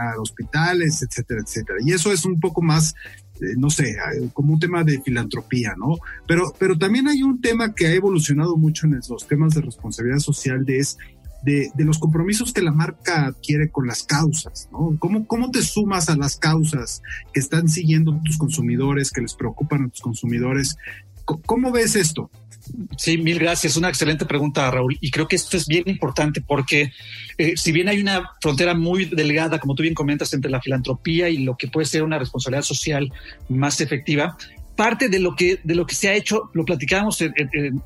a 0.82 0.86
hospitales, 0.86 1.02
etcétera, 1.02 1.40
etcétera. 1.44 1.78
Y 1.84 1.92
eso 1.92 2.12
es 2.12 2.24
un 2.24 2.40
poco 2.40 2.62
más 2.62 2.94
eh, 3.40 3.56
no 3.56 3.70
sé, 3.70 3.96
como 4.34 4.52
un 4.52 4.60
tema 4.60 4.84
de 4.84 5.00
filantropía, 5.00 5.74
¿no? 5.76 5.96
Pero, 6.28 6.54
pero 6.58 6.78
también 6.78 7.08
hay 7.08 7.22
un 7.22 7.40
tema 7.40 7.74
que 7.74 7.86
ha 7.86 7.92
evolucionado 7.92 8.56
mucho 8.56 8.86
en 8.86 9.00
los 9.08 9.26
temas 9.26 9.54
de 9.54 9.62
responsabilidad 9.62 10.18
social, 10.18 10.64
de 10.64 10.78
es 10.78 10.98
de, 11.42 11.72
los 11.78 11.98
compromisos 11.98 12.52
que 12.52 12.62
la 12.62 12.70
marca 12.70 13.26
adquiere 13.26 13.68
con 13.68 13.86
las 13.86 14.04
causas, 14.04 14.68
¿no? 14.70 14.96
¿Cómo, 14.98 15.26
¿Cómo 15.26 15.50
te 15.50 15.62
sumas 15.62 16.08
a 16.08 16.16
las 16.16 16.36
causas 16.36 17.02
que 17.32 17.40
están 17.40 17.68
siguiendo 17.68 18.20
tus 18.24 18.38
consumidores, 18.38 19.10
que 19.10 19.22
les 19.22 19.34
preocupan 19.34 19.84
a 19.84 19.88
tus 19.88 20.00
consumidores? 20.00 20.76
¿Cómo 21.24 21.72
ves 21.72 21.96
esto? 21.96 22.30
Sí, 22.96 23.18
mil 23.18 23.38
gracias. 23.38 23.76
Una 23.76 23.88
excelente 23.88 24.26
pregunta, 24.26 24.70
Raúl. 24.70 24.96
Y 25.00 25.10
creo 25.10 25.28
que 25.28 25.36
esto 25.36 25.56
es 25.56 25.66
bien 25.66 25.84
importante 25.86 26.40
porque 26.40 26.92
eh, 27.38 27.54
si 27.56 27.72
bien 27.72 27.88
hay 27.88 28.00
una 28.00 28.30
frontera 28.40 28.74
muy 28.74 29.06
delgada, 29.06 29.58
como 29.58 29.74
tú 29.74 29.82
bien 29.82 29.94
comentas, 29.94 30.32
entre 30.32 30.50
la 30.50 30.60
filantropía 30.60 31.28
y 31.28 31.38
lo 31.38 31.56
que 31.56 31.68
puede 31.68 31.86
ser 31.86 32.02
una 32.02 32.18
responsabilidad 32.18 32.62
social 32.62 33.12
más 33.48 33.80
efectiva, 33.80 34.36
parte 34.76 35.08
de 35.08 35.18
lo 35.18 35.36
que, 35.36 35.60
de 35.62 35.74
lo 35.74 35.86
que 35.86 35.94
se 35.94 36.08
ha 36.08 36.14
hecho, 36.14 36.50
lo 36.54 36.64
platicábamos 36.64 37.20
en, 37.20 37.32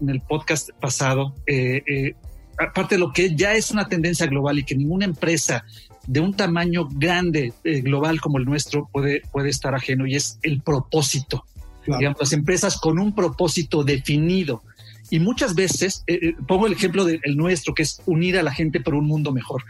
el 0.06 0.20
podcast 0.20 0.70
pasado, 0.80 1.34
eh, 1.46 1.82
eh, 1.86 2.14
aparte 2.58 2.94
de 2.94 3.00
lo 3.00 3.12
que 3.12 3.34
ya 3.34 3.54
es 3.54 3.70
una 3.70 3.88
tendencia 3.88 4.26
global 4.26 4.58
y 4.58 4.64
que 4.64 4.74
ninguna 4.74 5.04
empresa 5.04 5.64
de 6.06 6.20
un 6.20 6.34
tamaño 6.34 6.88
grande 6.90 7.52
eh, 7.64 7.80
global 7.80 8.20
como 8.20 8.38
el 8.38 8.44
nuestro 8.44 8.88
puede, 8.92 9.22
puede 9.32 9.50
estar 9.50 9.74
ajeno 9.74 10.06
y 10.06 10.14
es 10.14 10.38
el 10.42 10.62
propósito. 10.62 11.44
Digamos, 11.86 12.18
las 12.18 12.32
empresas 12.32 12.78
con 12.80 12.98
un 12.98 13.14
propósito 13.14 13.84
definido. 13.84 14.62
Y 15.10 15.20
muchas 15.20 15.54
veces, 15.54 16.02
eh, 16.06 16.18
eh, 16.20 16.34
pongo 16.46 16.66
el 16.66 16.72
ejemplo 16.72 17.04
del 17.04 17.36
nuestro, 17.36 17.74
que 17.74 17.82
es 17.82 18.02
unir 18.06 18.38
a 18.38 18.42
la 18.42 18.52
gente 18.52 18.80
por 18.80 18.94
un 18.94 19.06
mundo 19.06 19.32
mejor. 19.32 19.64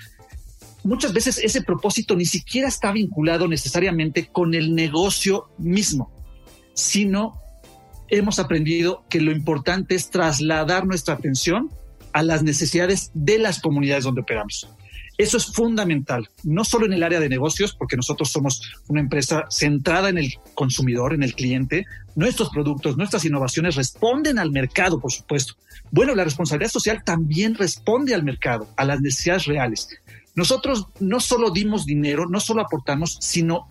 Muchas 0.83 1.13
veces 1.13 1.39
ese 1.43 1.63
propósito 1.63 2.15
ni 2.15 2.25
siquiera 2.25 2.69
está 2.69 2.93
vinculado 2.93 3.49
necesariamente 3.49 4.29
con 4.29 4.55
el 4.55 4.75
negocio 4.75 5.49
mismo, 5.59 6.13
sino 6.75 7.41
hemos 8.09 8.39
aprendido 8.39 9.05
que 9.11 9.21
lo 9.21 9.33
importante 9.33 9.95
es 9.95 10.11
trasladar 10.11 10.87
nuestra 10.87 11.15
atención 11.15 11.71
a 12.13 12.23
las 12.23 12.43
necesidades 12.43 13.11
de 13.15 13.39
las 13.39 13.61
comunidades 13.61 14.05
donde 14.05 14.21
operamos. 14.21 14.69
Eso 15.19 15.39
es 15.39 15.47
fundamental, 15.47 16.29
no 16.45 16.65
solo 16.65 16.85
en 16.85 16.93
el 16.93 17.03
área 17.03 17.21
de 17.21 17.29
negocios, 17.29 17.75
porque 17.75 17.97
nosotros 17.97 18.31
somos 18.31 18.63
una 18.89 19.01
empresa 19.01 19.47
centrada 19.49 20.11
en 20.11 20.19
el 20.19 20.35
consumidor, 20.55 21.15
en 21.15 21.23
el 21.23 21.35
cliente. 21.35 21.87
Nuestros 22.15 22.51
productos, 22.51 22.99
nuestras 22.99 23.25
innovaciones 23.25 23.77
responden 23.77 24.39
al 24.39 24.51
mercado, 24.51 25.01
por 25.01 25.11
supuesto. 25.11 25.55
Bueno, 25.91 26.15
la 26.15 26.25
responsabilidad 26.25 26.71
social 26.71 27.03
también 27.05 27.55
responde 27.55 28.15
al 28.15 28.25
mercado, 28.25 28.69
a 28.77 28.85
las 28.85 29.01
necesidades 29.01 29.47
reales. 29.47 29.89
Nosotros 30.35 30.89
no 31.01 31.19
solo 31.21 31.51
dimos 31.51 31.87
dinero, 31.87 32.27
no 32.29 32.41
solo 32.41 32.61
aportamos, 32.61 33.17
sino 33.21 33.69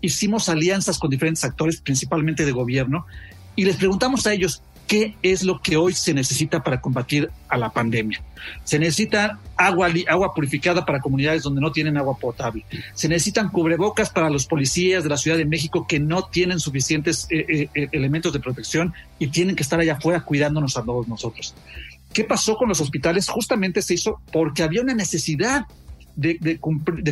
hicimos 0.00 0.48
alianzas 0.48 0.98
con 0.98 1.10
diferentes 1.10 1.44
actores, 1.44 1.82
principalmente 1.82 2.46
de 2.46 2.52
gobierno, 2.52 3.04
y 3.54 3.64
les 3.66 3.76
preguntamos 3.76 4.26
a 4.26 4.32
ellos, 4.32 4.62
qué 4.90 5.14
es 5.22 5.44
lo 5.44 5.62
que 5.62 5.76
hoy 5.76 5.92
se 5.92 6.12
necesita 6.12 6.64
para 6.64 6.80
combatir 6.80 7.30
a 7.48 7.56
la 7.56 7.70
pandemia. 7.70 8.20
Se 8.64 8.76
necesita 8.76 9.38
agua, 9.56 9.88
agua 10.08 10.34
purificada 10.34 10.84
para 10.84 10.98
comunidades 10.98 11.44
donde 11.44 11.60
no 11.60 11.70
tienen 11.70 11.96
agua 11.96 12.18
potable. 12.18 12.64
Se 12.94 13.08
necesitan 13.08 13.50
cubrebocas 13.50 14.10
para 14.10 14.28
los 14.28 14.46
policías 14.46 15.04
de 15.04 15.10
la 15.10 15.16
Ciudad 15.16 15.36
de 15.36 15.44
México 15.44 15.86
que 15.86 16.00
no 16.00 16.24
tienen 16.24 16.58
suficientes 16.58 17.28
eh, 17.30 17.46
eh, 17.48 17.68
eh, 17.72 17.88
elementos 17.92 18.32
de 18.32 18.40
protección 18.40 18.92
y 19.20 19.28
tienen 19.28 19.54
que 19.54 19.62
estar 19.62 19.78
allá 19.78 19.92
afuera 19.92 20.22
cuidándonos 20.22 20.76
a 20.76 20.82
todos 20.82 21.06
nosotros. 21.06 21.54
¿Qué 22.12 22.24
pasó 22.24 22.56
con 22.56 22.68
los 22.68 22.80
hospitales? 22.80 23.28
Justamente 23.28 23.82
se 23.82 23.94
hizo 23.94 24.20
porque 24.32 24.64
había 24.64 24.82
una 24.82 24.94
necesidad 24.94 25.66
de, 26.16 26.58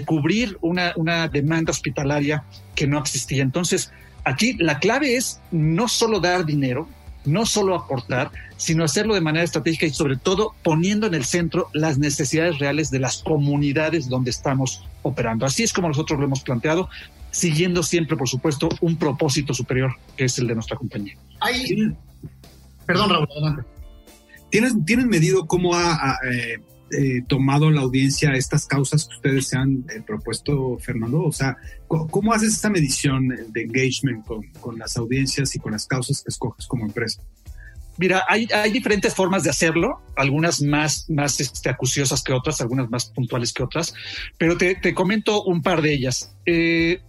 cubrir 0.05 0.59
una, 0.63 0.95
una 0.97 1.29
demanda 1.29 1.71
hospitalaria 1.71 2.43
que 2.75 2.89
no 2.89 2.99
existía. 2.99 3.45
Entonces, 3.45 3.93
aquí 4.25 4.55
la 4.55 4.81
clave 4.81 5.15
es 5.15 5.41
no 5.53 5.87
solo 5.87 6.19
dar 6.19 6.45
dinero, 6.45 6.89
no 7.25 7.47
solo 7.47 7.75
aportar, 7.75 8.31
sino 8.57 8.85
hacerlo 8.85 9.15
de 9.15 9.21
manera 9.21 9.45
estratégica 9.45 9.87
y 9.87 9.91
sobre 9.91 10.17
todo 10.17 10.55
poniendo 10.63 11.07
en 11.07 11.15
el 11.15 11.25
centro 11.25 11.69
las 11.73 11.99
necesidades 11.99 12.59
reales 12.59 12.91
de 12.91 12.99
las 12.99 13.23
comunidades 13.23 14.09
donde 14.09 14.31
estamos 14.31 14.85
operando. 15.03 15.47
Así 15.47 15.63
es 15.63 15.73
como 15.73 15.89
nosotros 15.89 16.19
lo 16.19 16.27
hemos 16.27 16.43
planteado, 16.43 16.89
siguiendo 17.31 17.83
siempre, 17.83 18.17
por 18.17 18.29
supuesto, 18.29 18.69
un 18.81 18.97
propósito 18.97 19.55
superior 19.55 19.93
que 20.17 20.25
es 20.25 20.39
el 20.39 20.47
de 20.47 20.55
nuestra 20.55 20.77
compañía. 20.77 21.17
Perdón, 22.87 23.11
Raúl, 23.11 23.29
adelante. 23.31 23.63
¿Tienes, 24.51 24.75
¿Tienes 24.87 25.07
medido 25.07 25.47
cómo 25.47 25.75
ha, 25.75 26.19
eh, 26.31 26.59
eh, 26.93 27.23
tomado 27.27 27.71
la 27.71 27.83
audiencia 27.83 28.33
estas 28.33 28.67
causas 28.67 29.07
que 29.07 29.17
ustedes 29.17 29.49
se 29.49 29.57
han 29.57 29.85
eh, 29.91 30.03
propuesto, 30.07 30.79
Fernando? 30.79 31.23
O 31.23 31.33
sea, 31.33 31.57
¿cómo, 31.87 32.33
haces 32.33 32.55
esta 32.55 32.71
medición 32.71 33.29
de 33.29 33.63
engagement 33.63 34.25
con, 34.27 34.79
las 34.79 34.97
audiencias 34.97 35.55
y 35.55 35.59
con 35.59 35.73
las 35.73 35.87
causas 35.87 36.23
que 36.23 36.31
escoges 36.31 36.67
como 36.67 36.87
empresa? 36.87 37.23
Mira, 37.99 38.25
hay, 38.29 38.47
hay 38.55 38.71
diferentes 38.71 39.15
formas 39.15 39.43
de 39.43 39.51
hacerlo, 39.51 40.01
algunas 40.17 40.63
más, 40.63 41.11
más 41.11 41.41
este, 41.41 41.69
acuciosas 41.69 42.23
que 42.23 42.33
otras, 42.33 42.61
algunas 42.61 42.89
más 42.91 43.07
puntuales 43.07 43.53
que 43.53 43.65
otras, 43.65 43.93
pero 44.39 44.57
te, 44.57 44.77
te 44.77 44.95
comento 44.95 45.43
un 45.43 45.63
par 45.63 45.83
de 45.83 45.95
ellas. 45.95 46.33
Eh, 46.47 47.01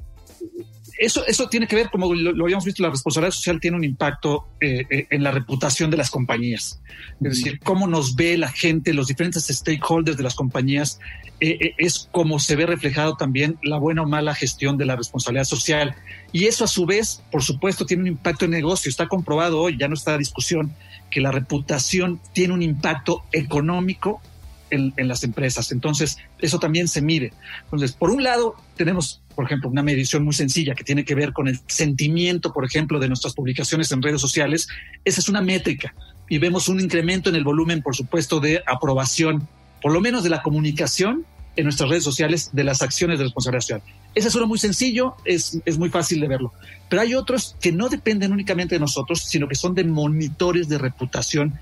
eso, 1.00 1.26
eso 1.26 1.48
tiene 1.48 1.66
que 1.66 1.78
ver, 1.78 1.90
como 1.90 2.14
lo, 2.14 2.44
habíamos 2.44 2.66
visto, 2.66 2.84
la 2.84 2.90
responsabilidad 2.90 3.32
social 3.32 3.62
tiene 3.62 3.78
un 3.78 3.86
impacto 3.86 4.50
eh, 4.60 4.86
eh, 4.90 5.08
en 5.10 5.24
la 5.24 5.32
reputación 5.32 5.90
de 5.90 5.96
las 5.96 6.12
compañías. 6.12 6.82
Es 7.24 7.38
decir, 7.38 7.60
cómo 7.62 7.88
nos 7.88 8.16
ve 8.16 8.38
la 8.38 8.50
gente, 8.50 8.94
los 8.94 9.08
diferentes 9.08 9.48
stakeholders 9.48 10.18
de 10.18 10.24
las 10.24 10.36
compañías, 10.36 11.00
eh, 11.40 11.74
es 11.78 12.10
como 12.12 12.38
se 12.38 12.58
ve 12.58 12.66
reflejado 12.66 13.16
también 13.16 13.58
la 13.64 13.78
buena 13.78 14.02
o 14.02 14.06
mala 14.06 14.36
gestión 14.36 14.78
de 14.78 14.86
la 14.86 14.98
responsabilidad 14.98 15.46
social. 15.46 15.96
Y 16.34 16.48
eso 16.48 16.66
a 16.66 16.68
su 16.68 16.86
vez, 16.86 17.24
por 17.32 17.44
supuesto, 17.44 17.86
tiene 17.86 18.04
un 18.04 18.08
impacto 18.08 18.44
en 18.44 18.52
negocio. 18.52 18.90
Está 18.90 19.08
comprobado 19.08 19.62
hoy, 19.62 19.78
ya 19.80 19.88
no 19.88 19.94
está 19.94 20.12
la 20.12 20.18
discusión, 20.18 20.76
que 21.10 21.22
la 21.22 21.32
reputación 21.32 22.20
tiene 22.34 22.54
un 22.54 22.62
impacto 22.62 23.24
económico 23.32 24.22
en, 24.70 25.08
las 25.08 25.24
empresas. 25.24 25.72
Entonces, 25.72 26.18
eso 26.40 26.60
también 26.60 26.88
se 26.88 27.02
mide. 27.02 27.34
Entonces, 27.64 27.94
por 27.94 28.12
un 28.12 28.24
lado, 28.24 28.56
tenemos, 28.76 29.22
por 29.40 29.46
ejemplo, 29.46 29.70
una 29.70 29.84
medición 29.84 30.26
muy 30.26 30.34
sencilla 30.34 30.76
que 30.76 30.84
tiene 30.84 31.06
que 31.06 31.16
ver 31.16 31.32
con 31.32 31.48
el 31.48 31.62
sentimiento, 31.66 32.52
por 32.52 32.66
ejemplo, 32.66 33.00
de 33.00 33.08
nuestras 33.08 33.34
publicaciones 33.34 33.90
en 33.94 34.02
redes 34.02 34.20
sociales. 34.20 34.68
Esa 35.06 35.22
es 35.22 35.30
una 35.30 35.42
métrica 35.42 35.96
y 36.28 36.40
vemos 36.40 36.68
un 36.68 36.82
incremento 36.82 37.30
en 37.30 37.38
el 37.38 37.46
volumen, 37.46 37.82
por 37.82 37.96
supuesto, 37.96 38.42
de 38.42 38.62
aprobación, 38.68 39.48
por 39.82 39.94
lo 39.94 40.02
menos 40.02 40.26
de 40.26 40.30
la 40.30 40.42
comunicación 40.42 41.26
en 41.56 41.64
nuestras 41.64 41.90
redes 41.90 42.04
sociales 42.04 42.50
de 42.52 42.66
las 42.66 42.82
acciones 42.82 43.18
de 43.18 43.24
responsabilidad 43.24 43.62
social. 43.62 43.82
Ese 44.14 44.28
es 44.28 44.36
uno 44.36 44.46
muy 44.46 44.60
sencillo, 44.60 45.16
es, 45.24 45.58
es 45.64 45.78
muy 45.78 45.88
fácil 45.88 46.20
de 46.20 46.28
verlo. 46.28 46.52
Pero 46.90 47.02
hay 47.02 47.16
otros 47.16 47.56
que 47.62 47.72
no 47.72 47.88
dependen 47.88 48.34
únicamente 48.34 48.76
de 48.76 48.80
nosotros, 48.80 49.22
sino 49.22 49.48
que 49.48 49.56
son 49.56 49.74
de 49.74 49.86
monitores 49.86 50.68
de 50.68 50.80
reputación 50.80 51.58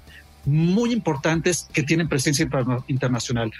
muy 0.46 0.94
importantes 0.94 1.70
que 1.72 1.84
tienen 1.84 2.10
presencia 2.10 2.50
internacional. 2.88 3.52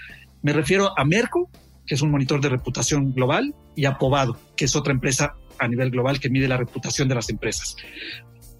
Me 0.42 0.52
refiero 0.52 0.98
a 0.98 1.04
Merco, 1.04 1.48
que 1.88 1.94
es 1.94 2.02
un 2.02 2.10
monitor 2.10 2.40
de 2.40 2.50
reputación 2.50 3.12
global, 3.14 3.54
y 3.74 3.86
a 3.86 3.98
Povado, 3.98 4.38
que 4.56 4.66
es 4.66 4.76
otra 4.76 4.92
empresa 4.92 5.34
a 5.58 5.66
nivel 5.66 5.90
global 5.90 6.20
que 6.20 6.30
mide 6.30 6.46
la 6.46 6.58
reputación 6.58 7.08
de 7.08 7.14
las 7.14 7.30
empresas. 7.30 7.76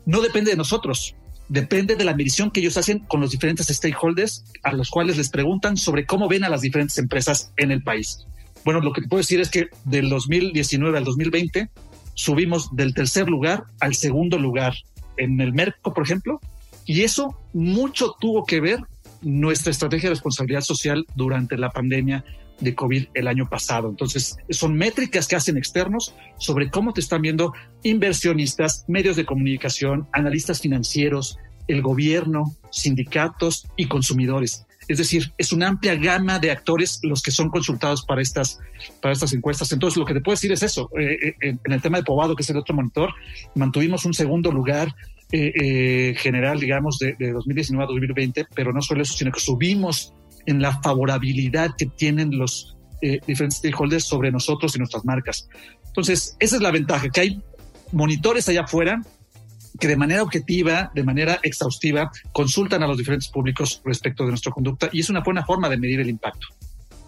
No 0.07 0.23
depende 0.23 0.51
de 0.51 0.57
nosotros, 0.57 1.15
depende 1.49 1.95
de 1.95 2.05
la 2.05 2.17
medición 2.17 2.51
que 2.51 2.61
ellos 2.61 2.79
hacen 2.79 3.01
con 3.01 3.21
los 3.21 3.31
diferentes 3.31 3.67
stakeholders 3.67 4.45
a 4.63 4.73
los 4.73 4.91
cuales 4.91 5.19
les 5.19 5.29
preguntan 5.29 5.77
sobre 5.77 6.07
cómo 6.07 6.27
ven 6.29 6.45
a 6.45 6.49
las 6.49 6.63
diferentes 6.63 6.97
empresas 6.99 7.53
en 7.59 7.71
el 7.71 7.83
país. 7.83 8.27
Bueno, 8.65 8.81
lo 8.81 8.93
que 8.93 9.03
puedo 9.03 9.21
decir 9.21 9.41
es 9.41 9.51
que 9.51 9.69
del 9.85 10.09
2019 10.09 10.97
al 10.97 11.05
2020 11.05 11.71
subimos 12.15 12.75
del 12.75 12.95
tercer 12.95 13.29
lugar 13.29 13.65
al 13.81 13.95
segundo 13.95 14.39
lugar 14.39 14.75
en 15.19 15.41
el 15.41 15.53
Merco, 15.53 15.93
por 15.93 16.05
ejemplo, 16.05 16.41
y 16.87 17.03
eso 17.03 17.39
mucho 17.53 18.17
tuvo 18.19 18.45
que 18.47 18.61
ver 18.61 18.81
nuestra 19.21 19.71
estrategia 19.71 20.09
de 20.09 20.15
responsabilidad 20.15 20.63
social 20.63 21.07
durante 21.15 21.59
la 21.59 21.71
pandemia 21.71 22.25
de 22.61 22.75
COVID 22.75 23.07
el 23.15 23.29
año 23.29 23.49
pasado. 23.49 23.89
Entonces, 23.89 24.37
son 24.51 24.75
métricas 24.75 25.27
que 25.29 25.37
hacen 25.37 25.57
externos 25.57 26.15
sobre 26.39 26.71
cómo 26.71 26.93
te 26.93 27.01
están 27.01 27.23
viendo 27.23 27.53
inversionistas, 27.83 28.85
medios 28.89 29.17
de 29.17 29.25
comunicación, 29.25 30.09
analistas 30.13 30.61
financieros, 30.61 31.39
el 31.69 31.83
gobierno, 31.83 32.57
sindicatos 32.71 33.67
y 33.77 33.87
consumidores. 33.87 34.67
Es 34.89 34.97
decir, 34.97 35.33
es 35.37 35.53
una 35.53 35.69
amplia 35.69 35.95
gama 35.97 36.39
de 36.39 36.51
actores 36.51 37.01
los 37.03 37.23
que 37.23 37.31
son 37.31 37.51
consultados 37.51 38.05
para 38.05 38.23
estas, 38.23 38.59
para 39.03 39.13
estas 39.13 39.35
encuestas. 39.35 39.71
Entonces, 39.71 39.99
lo 39.99 40.07
que 40.07 40.15
te 40.15 40.23
puedo 40.23 40.35
decir 40.35 40.51
es 40.51 40.63
eso. 40.63 40.91
Eh, 40.99 41.35
eh, 41.43 41.57
en 41.63 41.73
el 41.73 41.83
tema 41.83 41.99
de 41.99 42.05
Pobado, 42.05 42.35
que 42.35 42.43
es 42.43 42.51
el 42.51 42.57
otro 42.57 42.75
monitor, 42.75 43.11
mantuvimos 43.55 44.07
un 44.07 44.15
segundo 44.15 44.51
lugar 44.51 44.95
eh, 45.31 46.15
general, 46.17 46.59
digamos, 46.59 46.99
de, 46.99 47.15
2019 47.19 47.85
a 47.85 47.87
2020, 47.87 48.47
pero 48.55 48.73
no 48.73 48.81
solo 48.81 49.03
eso, 49.03 49.13
sino 49.13 49.31
que 49.31 49.41
subimos 49.41 50.15
en 50.47 50.61
la 50.63 50.81
favorabilidad 50.81 51.71
que 51.77 51.87
tienen 51.87 52.37
los 52.39 52.77
eh, 53.01 53.21
diferentes 53.27 53.59
stakeholders 53.59 54.05
sobre 54.05 54.31
nosotros 54.31 54.75
y 54.75 54.79
nuestras 54.79 55.05
marcas. 55.05 55.49
Entonces, 55.87 56.37
esa 56.39 56.57
es 56.57 56.63
la 56.63 56.71
ventaja, 56.71 57.09
que 57.11 57.21
hay 57.21 57.43
monitores 57.93 58.49
allá 58.49 58.63
afuera 58.63 59.01
que 59.79 59.87
de 59.87 59.97
manera 59.97 60.23
objetiva, 60.23 60.91
de 60.95 61.05
manera 61.05 61.39
exhaustiva, 61.43 62.11
consultan 62.33 62.83
a 62.83 62.87
los 62.87 62.99
diferentes 62.99 63.29
públicos 63.29 63.81
respecto 63.85 64.25
de 64.25 64.31
nuestra 64.31 64.51
conducta 64.51 64.89
y 64.93 65.01
es 65.01 65.11
una 65.11 65.21
buena 65.21 65.45
forma 65.45 65.69
de 65.69 65.77
medir 65.77 66.01
el 66.01 66.09
impacto. 66.09 66.49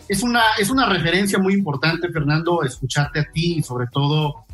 Es 0.08 0.22
una, 0.22 0.42
es 0.58 0.70
una 0.70 0.88
referencia 0.88 1.38
muy 1.38 1.54
importante, 1.54 2.08
Fernando, 2.10 2.62
escucharte 2.62 3.20
a 3.20 3.24
ti 3.32 3.58
y 3.58 3.62
sobre 3.62 3.86
todo 3.88 4.44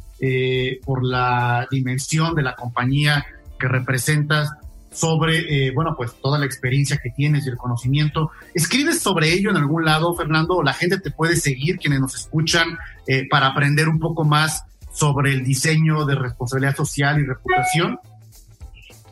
por 0.85 1.05
la 1.05 1.67
dimensión 1.71 2.35
de 2.35 2.43
la 2.43 2.55
compañía 2.55 3.27
que 3.59 3.69
representas, 3.69 4.51
sobre, 4.97 5.67
eh, 5.69 5.73
bueno, 5.73 5.95
pues 5.95 6.15
toda 6.23 6.39
la 6.39 6.47
experiencia 6.47 6.99
que 7.03 7.11
tienes 7.11 7.47
y 7.47 7.51
el 7.51 7.57
conocimiento. 7.57 8.31
¿Escribes 8.55 9.01
sobre 9.01 9.33
ello 9.33 9.51
en 9.51 9.57
algún 9.57 9.85
lado, 9.85 10.15
Fernando? 10.15 10.57
¿O 10.57 10.63
la 10.63 10.73
gente 10.73 10.99
te 10.99 11.11
puede 11.11 11.37
seguir, 11.37 11.79
quienes 11.79 12.01
nos 12.01 12.15
escuchan, 12.15 12.79
eh, 13.07 13.29
para 13.29 13.49
aprender 13.49 13.89
un 13.89 13.99
poco 13.99 14.25
más 14.25 14.65
sobre 14.93 15.35
el 15.35 15.45
diseño 15.45 16.07
de 16.07 16.15
responsabilidad 16.15 16.75
social 16.75 17.21
y 17.21 17.27
reputación? 17.27 17.99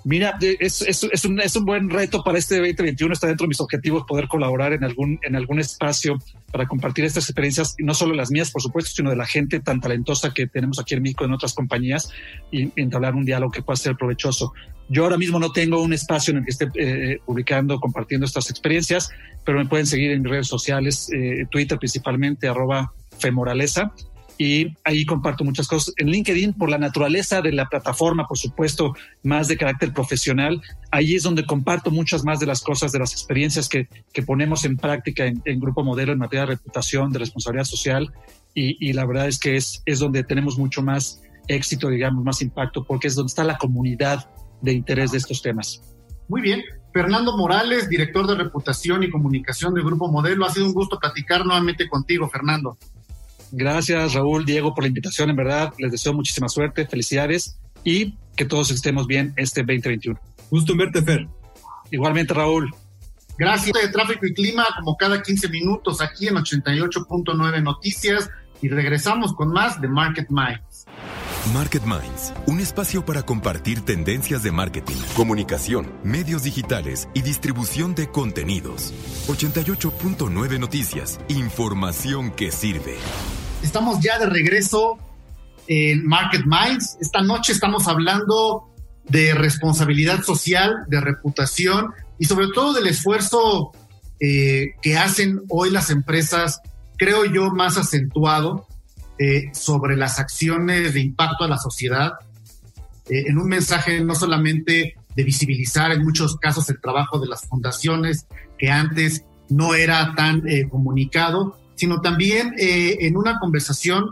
Mira, 0.05 0.37
es, 0.61 0.83
es, 0.83 1.03
es, 1.11 1.25
un, 1.25 1.41
es 1.41 1.57
un 1.57 1.65
buen 1.65 1.89
reto 1.89 2.23
para 2.23 2.37
este 2.37 2.57
2021. 2.57 3.15
Está 3.15 3.27
dentro 3.27 3.45
de 3.45 3.49
mis 3.49 3.61
objetivos 3.61 4.05
poder 4.07 4.29
colaborar 4.29 4.75
en 4.75 4.85
algún, 4.85 5.19
en 5.23 5.35
algún 5.35 5.59
espacio 5.61 6.19
para 6.53 6.67
compartir 6.67 7.07
estas 7.07 7.25
experiencias, 7.25 7.75
no 7.79 7.95
solo 7.95 8.15
las 8.15 8.31
mías, 8.31 8.51
por 8.51 8.61
supuesto, 8.61 8.91
sino 8.95 9.09
de 9.09 9.17
la 9.17 9.25
gente 9.25 9.61
tan 9.61 9.81
talentosa 9.81 10.35
que 10.35 10.47
tenemos 10.47 10.79
aquí 10.79 10.95
en 10.95 11.03
México 11.03 11.25
en 11.25 11.33
otras 11.33 11.55
compañías 11.55 12.11
y, 12.51 12.71
entablar 12.77 13.15
un 13.15 13.25
diálogo 13.25 13.51
que 13.51 13.63
pueda 13.63 13.77
ser 13.77 13.97
provechoso. 13.97 14.53
Yo 14.91 15.05
ahora 15.05 15.17
mismo 15.17 15.41
no 15.41 15.53
tengo 15.53 15.81
un 15.81 15.95
espacio 15.95 16.33
en 16.33 16.39
el 16.39 16.45
que 16.45 16.51
esté 16.51 16.69
eh, 16.75 17.19
publicando, 17.25 17.81
compartiendo 17.81 18.27
estas 18.27 18.51
experiencias, 18.51 19.11
pero 19.45 19.59
me 19.59 19.65
pueden 19.65 19.87
seguir 19.87 20.11
en 20.11 20.21
mis 20.21 20.31
redes 20.31 20.49
sociales, 20.49 21.11
eh, 21.15 21.47
Twitter 21.51 21.79
principalmente, 21.79 22.47
arroba 22.47 22.93
femoraleza 23.19 23.95
y 24.39 24.77
ahí 24.85 25.05
comparto 25.05 25.45
muchas 25.45 25.69
cosas. 25.69 25.95
En 25.97 26.09
LinkedIn, 26.09 26.55
por 26.55 26.69
la 26.69 26.79
naturaleza 26.79 27.41
de 27.41 27.53
la 27.53 27.67
plataforma, 27.67 28.27
por 28.27 28.39
supuesto, 28.39 28.95
más 29.23 29.49
de 29.49 29.57
carácter 29.57 29.93
profesional, 29.93 30.61
ahí 30.91 31.15
es 31.15 31.23
donde 31.23 31.47
comparto 31.47 31.91
muchas 31.91 32.25
más 32.25 32.41
de 32.41 32.47
las 32.47 32.63
cosas, 32.63 32.93
de 32.93 32.99
las 32.99 33.13
experiencias 33.13 33.69
que, 33.69 33.89
ponemos 34.27 34.65
en 34.65 34.77
práctica 34.77 35.27
en, 35.27 35.61
Grupo 35.61 35.85
Modelo 35.85 36.13
en 36.13 36.19
materia 36.19 36.47
de 36.47 36.53
reputación, 36.53 37.13
de 37.13 37.21
responsabilidad 37.21 37.65
social, 37.65 38.13
y, 38.57 38.93
la 38.93 39.05
verdad 39.05 39.27
es 39.27 39.39
que 39.41 39.57
es, 39.57 39.83
es 39.85 39.99
donde 39.99 40.23
tenemos 40.23 40.57
mucho 40.59 40.81
más 40.81 41.21
éxito, 41.49 41.89
digamos, 41.89 42.25
más 42.25 42.41
impacto, 42.41 42.85
porque 42.85 43.09
es 43.09 43.17
donde 43.17 43.29
está 43.29 43.43
la 43.43 43.59
comunidad 43.59 44.31
de 44.63 44.73
interés 44.73 45.11
de 45.11 45.19
estos 45.19 45.43
temas. 45.43 45.83
Muy 46.29 46.41
bien. 46.41 46.63
Fernando 46.93 47.37
Morales, 47.37 47.89
director 47.89 48.27
de 48.27 48.37
reputación 48.37 49.03
y 49.03 49.11
comunicación 49.11 49.75
de 49.75 49.83
Grupo 49.83 50.09
Modelo, 50.09 50.47
ha 50.47 50.51
sido 50.51 50.67
un 50.67 50.73
gusto 50.73 51.01
platicar 51.01 51.45
nuevamente 51.45 51.89
contigo, 51.89 52.31
Fernando. 52.31 52.79
Gracias, 53.57 54.15
Raúl, 54.15 54.45
Diego, 54.45 54.75
por 54.75 54.83
la 54.83 54.89
invitación. 54.89 55.31
En 55.31 55.37
verdad, 55.37 55.73
les 55.79 55.93
deseo 55.93 56.13
muchísima 56.13 56.49
suerte, 56.49 56.87
felicidades 56.87 57.57
y 57.85 58.15
que 58.35 58.45
todos 58.45 58.73
estemos 58.73 59.07
bien 59.07 59.33
este 59.37 59.61
2021. 59.61 60.19
Gusto 60.51 60.73
en 60.73 60.79
verte, 60.79 61.03
Fer. 61.03 61.29
Igualmente, 61.93 62.35
Raúl. 62.35 62.75
Gracias 63.39 63.73
de 63.81 63.89
Tráfico 63.91 64.27
y 64.27 64.35
Clima, 64.35 64.67
como 64.77 64.97
cada 64.97 65.23
15 65.23 65.49
minutos 65.49 66.01
aquí 66.01 66.27
en 66.27 66.35
88.9 66.35 67.63
Noticias 67.63 68.29
y 68.61 68.69
regresamos 68.69 69.35
con 69.35 69.53
más 69.53 69.81
de 69.81 69.89
Market 69.89 70.29
Minds. 70.31 70.87
Market 71.53 71.83
Minds, 71.85 72.33
un 72.47 72.59
espacio 72.59 73.05
para 73.05 73.23
compartir 73.23 73.83
tendencias 73.83 74.43
de 74.43 74.51
marketing, 74.51 74.97
comunicación, 75.15 75.93
medios 76.03 76.43
digitales 76.43 77.09
y 77.13 77.23
distribución 77.23 77.95
de 77.95 78.09
contenidos. 78.09 78.95
88.9 79.29 80.59
Noticias, 80.59 81.21
información 81.29 82.31
que 82.31 82.51
sirve. 82.51 82.97
Estamos 83.65 84.01
ya 84.01 84.19
de 84.19 84.27
regreso 84.27 84.99
en 85.69 86.07
Market 86.07 86.45
Minds. 86.45 86.99
Esta 87.01 87.23
noche 87.23 87.55
estamos 87.55 87.89
hablando 87.89 88.69
de 89.09 89.33
responsabilidad 89.33 90.23
social, 90.23 90.85
de 90.89 91.01
reputación 91.01 91.95
y 92.19 92.27
sobre 92.27 92.49
todo 92.49 92.75
del 92.75 92.87
esfuerzo 92.89 93.73
eh, 94.21 94.75
que 94.83 94.99
hacen 94.99 95.41
hoy 95.49 95.71
las 95.71 95.89
empresas, 95.89 96.61
creo 96.99 97.25
yo, 97.25 97.51
más 97.53 97.79
acentuado 97.79 98.67
eh, 99.19 99.45
sobre 99.55 99.97
las 99.97 100.19
acciones 100.19 100.93
de 100.93 101.01
impacto 101.01 101.45
a 101.45 101.49
la 101.49 101.57
sociedad, 101.57 102.13
eh, 103.09 103.25
en 103.27 103.39
un 103.39 103.49
mensaje 103.49 103.99
no 104.05 104.15
solamente 104.15 104.95
de 105.17 105.25
visibilizar 105.25 105.91
en 105.91 106.05
muchos 106.05 106.37
casos 106.37 106.69
el 106.69 106.83
trabajo 106.83 107.19
de 107.19 107.29
las 107.29 107.49
fundaciones, 107.49 108.27
que 108.59 108.71
antes 108.71 109.25
no 109.49 109.75
era 109.75 110.15
tan 110.15 110.43
comunicado, 110.71 111.59
sino 111.75 112.01
también 112.01 112.55
en 112.57 113.17
una 113.17 113.39
conversación 113.39 114.11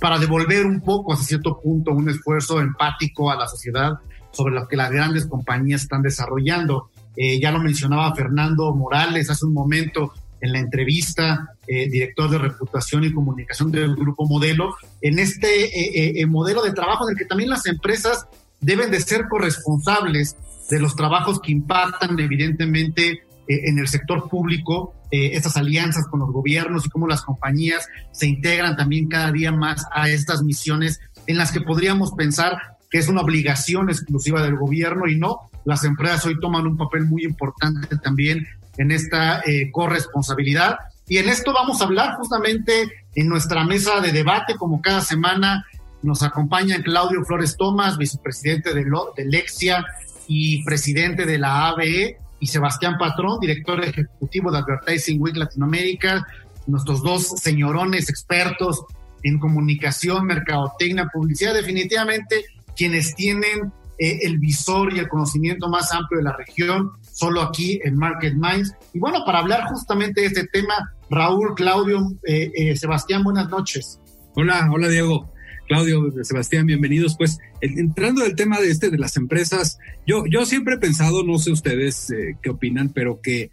para 0.00 0.18
devolver 0.18 0.66
un 0.66 0.80
poco, 0.80 1.12
hasta 1.12 1.26
cierto 1.26 1.60
punto, 1.60 1.92
un 1.92 2.08
esfuerzo 2.08 2.60
empático 2.60 3.30
a 3.30 3.36
la 3.36 3.46
sociedad 3.46 3.92
sobre 4.32 4.54
lo 4.54 4.66
que 4.66 4.76
las 4.76 4.90
grandes 4.90 5.26
compañías 5.26 5.82
están 5.82 6.02
desarrollando. 6.02 6.90
ya 7.16 7.52
lo 7.52 7.60
mencionaba 7.60 8.14
Fernando 8.14 8.74
Morales 8.74 9.30
hace 9.30 9.44
un 9.44 9.52
momento, 9.52 10.12
en 10.42 10.52
la 10.52 10.58
entrevista, 10.58 11.56
eh, 11.68 11.88
director 11.88 12.28
de 12.28 12.38
reputación 12.38 13.04
y 13.04 13.12
comunicación 13.12 13.70
del 13.70 13.94
Grupo 13.94 14.26
Modelo, 14.26 14.74
en 15.00 15.20
este 15.20 15.66
eh, 15.66 16.20
eh, 16.20 16.26
modelo 16.26 16.62
de 16.62 16.72
trabajo 16.72 17.08
en 17.08 17.12
el 17.12 17.18
que 17.18 17.26
también 17.26 17.48
las 17.48 17.64
empresas 17.66 18.26
deben 18.60 18.90
de 18.90 19.00
ser 19.00 19.28
corresponsables 19.28 20.36
de 20.68 20.80
los 20.80 20.96
trabajos 20.96 21.40
que 21.40 21.52
impactan 21.52 22.18
evidentemente 22.18 23.22
en 23.46 23.78
el 23.78 23.88
sector 23.88 24.28
público 24.28 24.94
eh, 25.12 25.36
estas 25.36 25.58
alianzas 25.58 26.08
con 26.08 26.20
los 26.20 26.32
gobiernos 26.32 26.86
y 26.86 26.88
cómo 26.88 27.06
las 27.06 27.20
compañías 27.20 27.86
se 28.12 28.26
integran 28.26 28.76
también 28.76 29.08
cada 29.08 29.30
día 29.30 29.52
más 29.52 29.84
a 29.92 30.08
estas 30.08 30.42
misiones 30.42 31.00
en 31.26 31.36
las 31.36 31.52
que 31.52 31.60
podríamos 31.60 32.12
pensar 32.12 32.56
que 32.90 32.96
es 32.96 33.08
una 33.08 33.20
obligación 33.20 33.90
exclusiva 33.90 34.42
del 34.42 34.56
gobierno 34.56 35.06
y 35.06 35.18
no, 35.18 35.50
las 35.66 35.84
empresas 35.84 36.24
hoy 36.24 36.40
toman 36.40 36.66
un 36.66 36.78
papel 36.78 37.04
muy 37.04 37.24
importante 37.24 37.94
también 37.98 38.46
en 38.78 38.90
esta 38.90 39.40
eh, 39.40 39.70
corresponsabilidad. 39.70 40.76
Y 41.06 41.18
en 41.18 41.28
esto 41.28 41.52
vamos 41.52 41.82
a 41.82 41.84
hablar 41.84 42.16
justamente 42.16 42.90
en 43.14 43.28
nuestra 43.28 43.64
mesa 43.64 44.00
de 44.00 44.12
debate, 44.12 44.56
como 44.56 44.80
cada 44.80 45.02
semana 45.02 45.66
nos 46.02 46.22
acompaña 46.22 46.82
Claudio 46.82 47.22
Flores 47.24 47.56
Tomás, 47.58 47.98
vicepresidente 47.98 48.72
de, 48.72 48.84
de 49.16 49.24
Lexia 49.26 49.84
y 50.26 50.64
presidente 50.64 51.26
de 51.26 51.38
la 51.38 51.68
ABE, 51.68 52.18
y 52.42 52.48
Sebastián 52.48 52.96
Patrón, 52.98 53.38
director 53.40 53.82
ejecutivo 53.84 54.50
de 54.50 54.58
Advertising 54.58 55.22
Week 55.22 55.36
Latinoamérica, 55.36 56.26
nuestros 56.66 57.00
dos 57.00 57.28
señorones 57.40 58.10
expertos 58.10 58.84
en 59.22 59.38
comunicación, 59.38 60.26
mercadotecnia, 60.26 61.08
publicidad, 61.12 61.54
definitivamente 61.54 62.44
quienes 62.76 63.14
tienen 63.14 63.72
eh, 63.96 64.18
el 64.22 64.38
visor 64.38 64.92
y 64.92 64.98
el 64.98 65.08
conocimiento 65.08 65.68
más 65.68 65.92
amplio 65.92 66.18
de 66.18 66.24
la 66.24 66.36
región, 66.36 66.90
solo 67.12 67.42
aquí 67.42 67.78
en 67.84 67.96
Market 67.96 68.34
Minds. 68.34 68.74
Y 68.92 68.98
bueno, 68.98 69.20
para 69.24 69.38
hablar 69.38 69.68
justamente 69.68 70.22
de 70.22 70.26
este 70.26 70.44
tema, 70.48 70.74
Raúl, 71.10 71.54
Claudio, 71.54 72.10
eh, 72.26 72.50
eh, 72.56 72.76
Sebastián, 72.76 73.22
buenas 73.22 73.48
noches. 73.50 74.00
Hola, 74.34 74.68
hola 74.72 74.88
Diego. 74.88 75.32
Claudio, 75.66 76.12
Sebastián, 76.22 76.66
bienvenidos. 76.66 77.16
Pues 77.16 77.38
entrando 77.60 78.22
del 78.22 78.34
tema 78.34 78.60
de 78.60 78.70
este 78.70 78.90
de 78.90 78.98
las 78.98 79.16
empresas, 79.16 79.78
yo, 80.06 80.24
yo 80.26 80.44
siempre 80.44 80.74
he 80.74 80.78
pensado, 80.78 81.22
no 81.22 81.38
sé 81.38 81.50
ustedes 81.50 82.10
eh, 82.10 82.36
qué 82.42 82.50
opinan, 82.50 82.90
pero 82.90 83.20
que, 83.20 83.50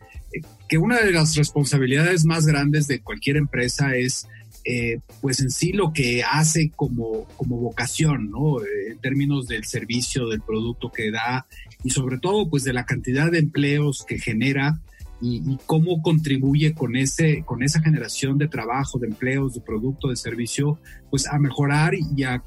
que 0.67 0.78
una 0.78 1.00
de 1.00 1.12
las 1.12 1.36
responsabilidades 1.36 2.26
más 2.26 2.45
grandes 2.45 2.88
de 2.88 3.02
cualquier 3.02 3.38
empresa 3.38 3.95
es 3.95 4.28
eh, 4.65 5.00
pues 5.22 5.39
en 5.39 5.50
sí 5.50 5.72
lo 5.72 5.93
que 5.93 6.24
hace 6.24 6.72
como, 6.76 7.26
como 7.38 7.58
vocación, 7.58 8.30
¿no? 8.30 8.62
Eh, 8.62 8.91
en 8.91 9.00
términos 9.00 9.48
del 9.48 9.65
servicio, 9.65 10.28
del 10.28 10.41
producto 10.41 10.91
que 10.91 11.12
da 11.12 11.48
y 11.84 11.91
sobre 11.91 12.17
todo 12.17 12.50
pues 12.50 12.65
de 12.65 12.74
la 12.74 12.86
cantidad 12.86 13.32
de 13.32 13.39
empleos 13.39 14.04
que 14.06 14.19
genera 14.19 14.82
y, 15.21 15.58
cómo 15.65 16.01
contribuye 16.01 16.73
con, 16.73 16.95
ese, 16.95 17.43
con 17.45 17.62
esa 17.62 17.82
generación 17.82 18.38
de 18.38 18.47
trabajo, 18.47 18.99
de 18.99 19.08
empleos, 19.08 19.53
de 19.53 19.62
producto, 19.62 20.10
de 20.10 20.15
servicio, 20.15 20.79
pues 21.10 21.27
a 21.27 21.38
mejorar 21.39 21.93
y 21.93 22.23
a, 22.23 22.43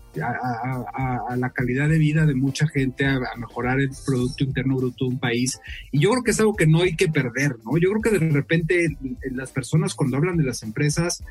la 1.37 1.51
calidad 1.51 1.89
de 1.89 1.99
vida 1.99 2.25
de 2.25 2.35
mucha 2.35 2.67
gente, 2.67 3.07
a, 3.07 3.21
mejorar 3.37 3.81
el 3.81 3.91
Producto 4.07 4.45
Interno 4.45 4.77
Bruto 4.77 5.05
de 5.05 5.11
un 5.11 5.19
país. 5.19 5.59
Y 5.91 6.01
yo 6.01 6.11
creo 6.11 6.23
que 6.23 6.31
es 6.31 6.41
algo 6.41 6.55
que 6.55 6.67
no 6.67 6.83
hay 6.83 6.97
que 6.97 7.09
perder, 7.09 7.57
¿no? 7.65 7.77
Yo 7.79 7.91
creo 7.91 8.03
que 8.03 8.19
de 8.19 8.31
repente 8.31 8.97
las 9.33 9.51
personas 9.51 9.95
cuando 9.95 10.17
hablan 10.17 10.37
de 10.37 10.45
las 10.45 10.63
empresas, 10.63 11.23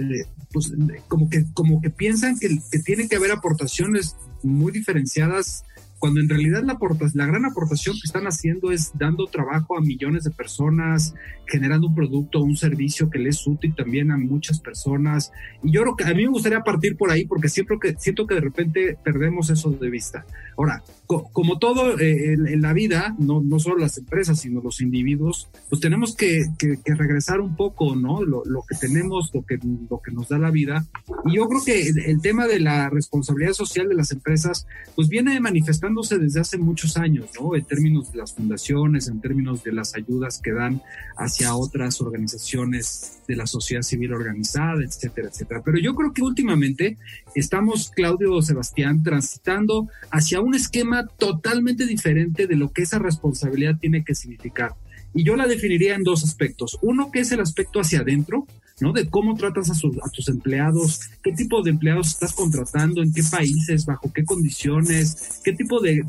eh, 0.00 0.24
pues 0.52 0.72
como 1.08 1.28
que, 1.28 1.44
como 1.52 1.80
que 1.80 1.90
piensan 1.90 2.38
que, 2.38 2.48
que 2.70 2.78
tiene 2.78 3.08
que 3.08 3.16
haber 3.16 3.32
aportaciones 3.32 4.16
muy 4.42 4.70
diferenciadas 4.70 5.64
cuando 5.98 6.20
en 6.20 6.28
realidad 6.28 6.62
la, 6.62 6.78
la 7.14 7.26
gran 7.26 7.44
aportación 7.44 7.94
que 7.94 8.06
están 8.06 8.26
haciendo 8.26 8.70
es 8.70 8.92
dando 8.94 9.26
trabajo 9.26 9.76
a 9.76 9.80
millones 9.80 10.24
de 10.24 10.30
personas, 10.30 11.14
generando 11.46 11.86
un 11.86 11.94
producto 11.94 12.40
o 12.40 12.44
un 12.44 12.56
servicio 12.56 13.08
que 13.08 13.18
les 13.18 13.36
es 13.36 13.46
útil 13.46 13.74
también 13.74 14.10
a 14.10 14.16
muchas 14.16 14.60
personas. 14.60 15.32
Y 15.62 15.72
yo 15.72 15.82
creo 15.82 15.96
que 15.96 16.04
a 16.04 16.14
mí 16.14 16.22
me 16.22 16.28
gustaría 16.28 16.60
partir 16.60 16.96
por 16.96 17.10
ahí 17.10 17.26
porque 17.26 17.48
siempre 17.48 17.78
que, 17.80 17.94
siento 17.98 18.26
que 18.26 18.34
de 18.34 18.40
repente 18.40 18.98
perdemos 19.02 19.50
eso 19.50 19.70
de 19.70 19.90
vista. 19.90 20.24
Ahora, 20.56 20.82
como 21.06 21.58
todo 21.58 21.98
eh, 22.00 22.32
en, 22.32 22.62
la 22.62 22.72
vida, 22.72 23.14
no, 23.18 23.40
no 23.40 23.58
solo 23.60 23.76
las 23.78 23.96
empresas, 23.98 24.40
sino 24.40 24.60
los 24.60 24.80
individuos, 24.80 25.48
pues 25.68 25.80
tenemos 25.80 26.16
que, 26.16 26.46
que, 26.58 26.78
regresar 26.94 27.40
un 27.40 27.54
poco, 27.54 27.94
¿no? 27.94 28.22
Lo, 28.22 28.42
lo, 28.44 28.62
que 28.68 28.76
tenemos, 28.76 29.30
lo 29.32 29.44
que, 29.44 29.58
lo 29.88 30.00
que 30.00 30.10
nos 30.10 30.28
da 30.28 30.38
la 30.38 30.50
vida. 30.50 30.86
Y 31.26 31.36
yo 31.36 31.46
creo 31.48 31.62
que 31.64 31.88
el, 31.88 31.98
el 31.98 32.20
tema 32.20 32.46
de 32.46 32.58
la 32.58 32.90
responsabilidad 32.90 33.52
social 33.52 33.88
de 33.88 33.94
las 33.94 34.10
empresas, 34.10 34.66
pues 34.94 35.08
viene 35.08 35.38
manifestándose 35.40 36.18
desde 36.18 36.40
hace 36.40 36.58
muchos 36.58 36.96
años, 36.96 37.30
¿no? 37.40 37.54
En 37.54 37.64
términos 37.64 38.10
de 38.10 38.18
las 38.18 38.34
fundaciones, 38.34 39.08
en 39.08 39.20
términos 39.20 39.62
de 39.62 39.72
las 39.72 39.94
ayudas 39.94 40.40
que 40.42 40.52
dan 40.52 40.82
hacia 41.16 41.54
otras 41.54 42.00
organizaciones 42.00 43.20
de 43.28 43.36
la 43.36 43.46
sociedad 43.46 43.82
civil 43.82 44.12
organizada, 44.12 44.82
etcétera, 44.82 45.28
etcétera. 45.28 45.62
Pero 45.64 45.78
yo 45.78 45.94
creo 45.94 46.12
que 46.12 46.22
últimamente 46.22 46.96
estamos, 47.40 47.90
Claudio 47.94 48.40
Sebastián, 48.42 49.02
transitando 49.02 49.88
hacia 50.10 50.40
un 50.40 50.54
esquema 50.54 51.06
totalmente 51.06 51.86
diferente 51.86 52.46
de 52.46 52.56
lo 52.56 52.72
que 52.72 52.82
esa 52.82 52.98
responsabilidad 52.98 53.78
tiene 53.78 54.04
que 54.04 54.14
significar. 54.14 54.74
Y 55.14 55.24
yo 55.24 55.36
la 55.36 55.46
definiría 55.46 55.94
en 55.94 56.02
dos 56.02 56.24
aspectos. 56.24 56.78
Uno 56.82 57.10
que 57.10 57.20
es 57.20 57.32
el 57.32 57.40
aspecto 57.40 57.80
hacia 57.80 58.00
adentro, 58.00 58.46
¿no? 58.80 58.92
De 58.92 59.08
cómo 59.08 59.34
tratas 59.36 59.70
a, 59.70 60.10
tus 60.10 60.28
empleados, 60.28 61.00
qué 61.22 61.32
tipo 61.32 61.62
de 61.62 61.70
empleados 61.70 62.08
estás 62.08 62.34
contratando, 62.34 63.02
en 63.02 63.12
qué 63.12 63.22
países, 63.22 63.86
bajo 63.86 64.12
qué 64.12 64.24
condiciones, 64.24 65.40
qué 65.42 65.52
tipo 65.52 65.80
de 65.80 66.02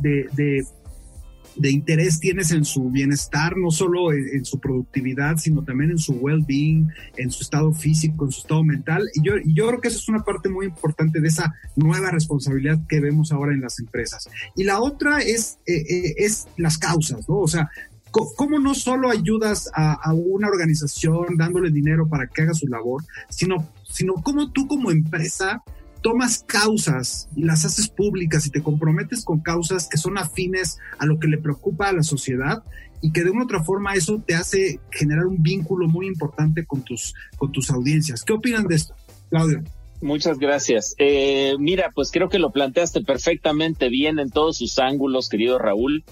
interés 1.65 2.19
tienes 2.19 2.51
en 2.51 2.65
su 2.65 2.89
bienestar, 2.89 3.57
no 3.57 3.71
solo 3.71 4.11
en, 4.13 4.45
su 4.45 4.59
productividad, 4.59 5.37
sino 5.37 5.63
también 5.63 5.91
en 5.91 5.97
su 5.97 6.13
well-being, 6.13 6.87
en 7.17 7.31
su 7.31 7.43
estado 7.43 7.73
físico, 7.73 8.25
en 8.25 8.31
su 8.31 8.41
estado 8.41 8.63
mental. 8.63 9.09
Y 9.13 9.21
yo, 9.21 9.33
yo 9.45 9.67
creo 9.67 9.81
que 9.81 9.87
esa 9.87 9.97
es 9.97 10.09
una 10.09 10.23
parte 10.23 10.49
muy 10.49 10.65
importante 10.65 11.19
de 11.19 11.27
esa 11.27 11.53
nueva 11.75 12.11
responsabilidad 12.11 12.79
que 12.87 12.99
vemos 12.99 13.31
ahora 13.31 13.53
en 13.53 13.61
las 13.61 13.79
empresas. 13.79 14.29
Y 14.55 14.63
la 14.63 14.79
otra 14.79 15.19
es, 15.19 15.59
eh, 15.65 15.75
eh, 15.75 16.15
es 16.17 16.47
las 16.57 16.77
causas, 16.77 17.27
¿no? 17.27 17.39
O 17.39 17.47
sea, 17.47 17.69
¿cómo 18.11 18.59
no 18.59 18.73
solo 18.73 19.09
ayudas 19.09 19.69
a, 19.73 19.93
a, 19.93 20.13
una 20.13 20.47
organización 20.47 21.37
dándole 21.37 21.71
dinero 21.71 22.07
para 22.07 22.27
que 22.27 22.43
haga 22.43 22.53
su 22.53 22.67
labor, 22.67 23.03
sino, 23.29 23.71
sino 23.83 24.13
cómo 24.15 24.51
tú 24.51 24.67
como 24.67 24.91
empresa 24.91 25.61
tomas 26.01 26.43
causas 26.45 27.27
y 27.35 27.43
las 27.43 27.65
haces 27.65 27.89
públicas 27.89 28.45
y 28.45 28.49
te 28.49 28.61
comprometes 28.61 29.23
con 29.23 29.39
causas 29.39 29.87
que 29.89 29.97
son 29.97 30.17
afines 30.17 30.77
a 30.99 31.05
lo 31.05 31.19
que 31.19 31.27
le 31.27 31.37
preocupa 31.37 31.89
a 31.89 31.93
la 31.93 32.03
sociedad 32.03 32.63
y 33.01 33.11
que 33.11 33.23
de 33.23 33.29
una 33.29 33.41
u 33.41 33.45
otra 33.45 33.63
forma 33.63 33.93
eso 33.93 34.21
te 34.25 34.35
hace 34.35 34.79
generar 34.91 35.25
un 35.25 35.41
vínculo 35.41 35.87
muy 35.87 36.07
importante 36.07 36.65
con 36.65 36.83
tus, 36.83 37.13
con 37.37 37.51
tus 37.51 37.69
audiencias. 37.69 38.23
¿Qué 38.23 38.33
opinan 38.33 38.67
de 38.67 38.75
esto, 38.75 38.95
Claudio? 39.29 39.63
Muchas 40.01 40.37
gracias. 40.37 40.93
Eh, 40.99 41.55
mira, 41.59 41.91
pues 41.93 42.11
creo 42.11 42.29
que 42.29 42.37
lo 42.37 42.51
planteaste 42.51 43.01
perfectamente 43.01 43.89
bien 43.89 44.19
en 44.19 44.29
todos 44.29 44.57
sus 44.57 44.77
ángulos, 44.77 45.27
querido 45.27 45.57
Raúl. 45.57 46.03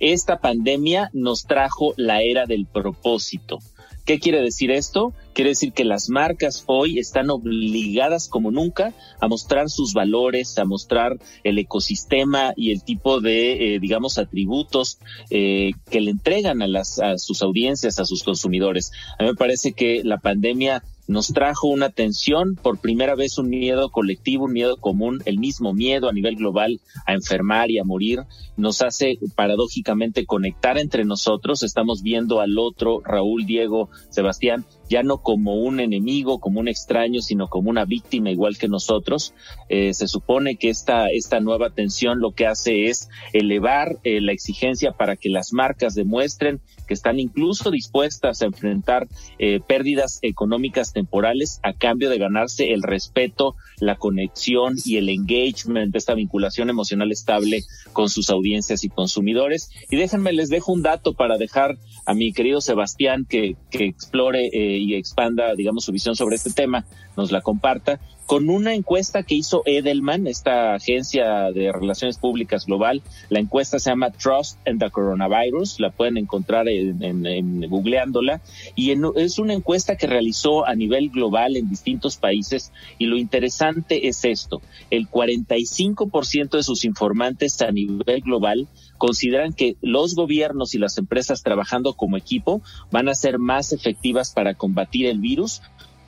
Esta 0.00 0.38
pandemia 0.38 1.10
nos 1.12 1.44
trajo 1.44 1.92
la 1.96 2.22
era 2.22 2.46
del 2.46 2.66
propósito. 2.66 3.58
¿Qué 4.04 4.18
quiere 4.18 4.42
decir 4.42 4.70
esto? 4.70 5.14
Quiere 5.32 5.50
decir 5.50 5.72
que 5.72 5.84
las 5.84 6.10
marcas 6.10 6.64
hoy 6.66 6.98
están 6.98 7.30
obligadas 7.30 8.28
como 8.28 8.50
nunca 8.50 8.92
a 9.18 9.28
mostrar 9.28 9.70
sus 9.70 9.94
valores, 9.94 10.58
a 10.58 10.66
mostrar 10.66 11.18
el 11.42 11.58
ecosistema 11.58 12.52
y 12.54 12.70
el 12.72 12.84
tipo 12.84 13.20
de, 13.20 13.74
eh, 13.74 13.80
digamos, 13.80 14.18
atributos 14.18 14.98
eh, 15.30 15.72
que 15.90 16.02
le 16.02 16.10
entregan 16.10 16.60
a, 16.60 16.66
las, 16.66 16.98
a 16.98 17.16
sus 17.16 17.42
audiencias, 17.42 17.98
a 17.98 18.04
sus 18.04 18.22
consumidores. 18.22 18.92
A 19.18 19.22
mí 19.22 19.30
me 19.30 19.36
parece 19.36 19.72
que 19.72 20.02
la 20.04 20.18
pandemia 20.18 20.84
nos 21.06 21.28
trajo 21.28 21.68
una 21.68 21.90
tensión, 21.90 22.56
por 22.56 22.78
primera 22.78 23.14
vez 23.14 23.38
un 23.38 23.48
miedo 23.50 23.90
colectivo, 23.90 24.44
un 24.44 24.52
miedo 24.52 24.76
común, 24.76 25.22
el 25.26 25.38
mismo 25.38 25.74
miedo 25.74 26.08
a 26.08 26.12
nivel 26.12 26.36
global 26.36 26.80
a 27.06 27.12
enfermar 27.12 27.70
y 27.70 27.78
a 27.78 27.84
morir, 27.84 28.24
nos 28.56 28.82
hace 28.82 29.18
paradójicamente 29.34 30.26
conectar 30.26 30.78
entre 30.78 31.04
nosotros, 31.04 31.62
estamos 31.62 32.02
viendo 32.02 32.40
al 32.40 32.58
otro, 32.58 33.00
Raúl, 33.04 33.46
Diego, 33.46 33.90
Sebastián, 34.10 34.64
ya 34.88 35.02
no 35.02 35.18
como 35.18 35.54
un 35.56 35.80
enemigo, 35.80 36.38
como 36.38 36.60
un 36.60 36.68
extraño, 36.68 37.20
sino 37.20 37.48
como 37.48 37.70
una 37.70 37.84
víctima 37.84 38.30
igual 38.30 38.58
que 38.58 38.68
nosotros. 38.68 39.34
Eh, 39.68 39.94
se 39.94 40.08
supone 40.08 40.56
que 40.56 40.68
esta, 40.68 41.08
esta 41.08 41.40
nueva 41.40 41.70
tensión 41.70 42.20
lo 42.20 42.32
que 42.32 42.46
hace 42.46 42.86
es 42.86 43.08
elevar 43.32 43.98
eh, 44.04 44.20
la 44.20 44.32
exigencia 44.32 44.92
para 44.92 45.16
que 45.16 45.30
las 45.30 45.52
marcas 45.52 45.94
demuestren 45.94 46.60
que 46.84 46.94
están 46.94 47.20
incluso 47.20 47.70
dispuestas 47.70 48.42
a 48.42 48.46
enfrentar 48.46 49.08
eh, 49.38 49.60
pérdidas 49.66 50.18
económicas 50.22 50.92
temporales 50.92 51.60
a 51.62 51.72
cambio 51.72 52.10
de 52.10 52.18
ganarse 52.18 52.72
el 52.72 52.82
respeto, 52.82 53.56
la 53.80 53.96
conexión 53.96 54.74
y 54.84 54.96
el 54.96 55.08
engagement, 55.08 55.94
esta 55.94 56.14
vinculación 56.14 56.70
emocional 56.70 57.12
estable 57.12 57.64
con 57.92 58.08
sus 58.08 58.30
audiencias 58.30 58.84
y 58.84 58.88
consumidores. 58.88 59.70
Y 59.90 59.96
déjenme, 59.96 60.32
les 60.32 60.48
dejo 60.48 60.72
un 60.72 60.82
dato 60.82 61.14
para 61.14 61.38
dejar 61.38 61.76
a 62.06 62.14
mi 62.14 62.32
querido 62.32 62.60
Sebastián 62.60 63.26
que, 63.28 63.56
que 63.70 63.86
explore 63.86 64.46
eh, 64.52 64.78
y 64.78 64.94
expanda, 64.94 65.54
digamos, 65.54 65.84
su 65.84 65.92
visión 65.92 66.16
sobre 66.16 66.36
este 66.36 66.52
tema, 66.52 66.84
nos 67.16 67.32
la 67.32 67.40
comparta 67.40 68.00
con 68.26 68.48
una 68.48 68.74
encuesta 68.74 69.22
que 69.22 69.34
hizo 69.34 69.62
Edelman, 69.66 70.26
esta 70.26 70.74
agencia 70.74 71.50
de 71.52 71.70
relaciones 71.72 72.18
públicas 72.18 72.66
global. 72.66 73.02
La 73.28 73.40
encuesta 73.40 73.78
se 73.78 73.90
llama 73.90 74.10
Trust 74.10 74.58
and 74.66 74.80
the 74.80 74.90
Coronavirus, 74.90 75.78
la 75.80 75.90
pueden 75.90 76.16
encontrar 76.16 76.68
en, 76.68 77.68
googleándola. 77.68 78.40
Y 78.74 78.94
es 79.16 79.38
una 79.38 79.52
encuesta 79.52 79.96
que 79.96 80.06
realizó 80.06 80.66
a 80.66 80.74
nivel 80.74 81.10
global 81.10 81.56
en 81.56 81.68
distintos 81.68 82.16
países. 82.16 82.72
Y 82.98 83.06
lo 83.06 83.18
interesante 83.18 84.08
es 84.08 84.24
esto, 84.24 84.62
el 84.90 85.08
45% 85.08 86.56
de 86.56 86.62
sus 86.62 86.84
informantes 86.84 87.60
a 87.60 87.70
nivel 87.70 88.22
global 88.22 88.68
consideran 88.96 89.52
que 89.52 89.76
los 89.82 90.14
gobiernos 90.14 90.74
y 90.74 90.78
las 90.78 90.96
empresas 90.96 91.42
trabajando 91.42 91.94
como 91.94 92.16
equipo 92.16 92.62
van 92.90 93.08
a 93.08 93.14
ser 93.14 93.38
más 93.38 93.72
efectivas 93.72 94.32
para 94.32 94.54
combatir 94.54 95.06
el 95.06 95.18
virus 95.18 95.60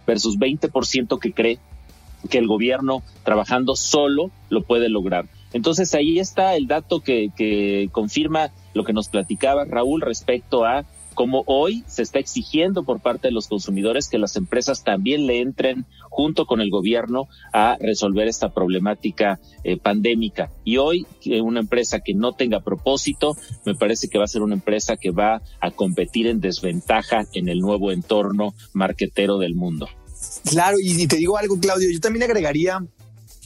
versus 0.07 0.39
20% 0.39 1.19
que 1.19 1.33
cree 1.33 1.59
que 2.29 2.39
el 2.39 2.47
gobierno 2.47 3.03
trabajando 3.25 3.77
solo 3.77 4.31
lo 4.49 4.63
puede 4.63 4.89
lograr. 4.89 5.27
Entonces 5.53 5.95
ahí 5.95 6.19
está 6.19 6.57
el 6.57 6.67
dato 6.67 7.01
que, 7.01 7.31
que 7.37 7.89
confirma 7.93 8.51
lo 8.75 8.85
que 8.85 8.93
nos 8.93 9.09
platicaba 9.09 9.65
Raúl 9.65 10.01
respecto 10.01 10.65
a 10.65 10.85
como 11.17 11.45
hoy 11.47 11.83
se 11.87 12.03
está 12.03 12.19
exigiendo 12.19 12.85
por 12.85 13.01
parte 13.01 13.29
de 13.29 13.33
los 13.33 13.49
consumidores 13.49 14.09
que 14.09 14.19
las 14.19 14.37
empresas 14.37 14.85
también 14.85 15.27
le 15.27 15.41
entren 15.41 15.87
junto 16.11 16.45
con 16.45 16.61
el 16.61 16.71
gobierno 16.71 17.27
a 17.55 17.79
resolver 17.81 18.29
esta 18.29 18.51
problemática 18.51 19.41
eh, 19.65 19.79
pandémica. 19.79 20.51
Y 20.63 20.77
hoy 20.77 21.07
una 21.43 21.61
empresa 21.61 22.01
que 22.01 22.15
no 22.15 22.35
tenga 22.35 22.61
propósito, 22.61 23.35
me 23.65 23.75
parece 23.75 24.09
que 24.09 24.19
va 24.19 24.25
a 24.25 24.29
ser 24.29 24.43
una 24.43 24.55
empresa 24.55 24.97
que 24.97 25.11
va 25.11 25.41
a 25.61 25.71
competir 25.71 26.27
en 26.27 26.41
desventaja 26.41 27.25
en 27.33 27.49
el 27.49 27.61
nuevo 27.61 27.91
entorno 27.93 28.55
marquetero 28.75 29.39
del 29.39 29.55
mundo. 29.55 29.89
Claro, 30.49 30.77
y, 30.81 31.07
te 31.07 31.17
digo 31.17 31.37
algo, 31.37 31.59
Claudio, 31.59 31.91
yo 31.91 32.01
también 32.01 32.25
agregaría, 32.25 32.85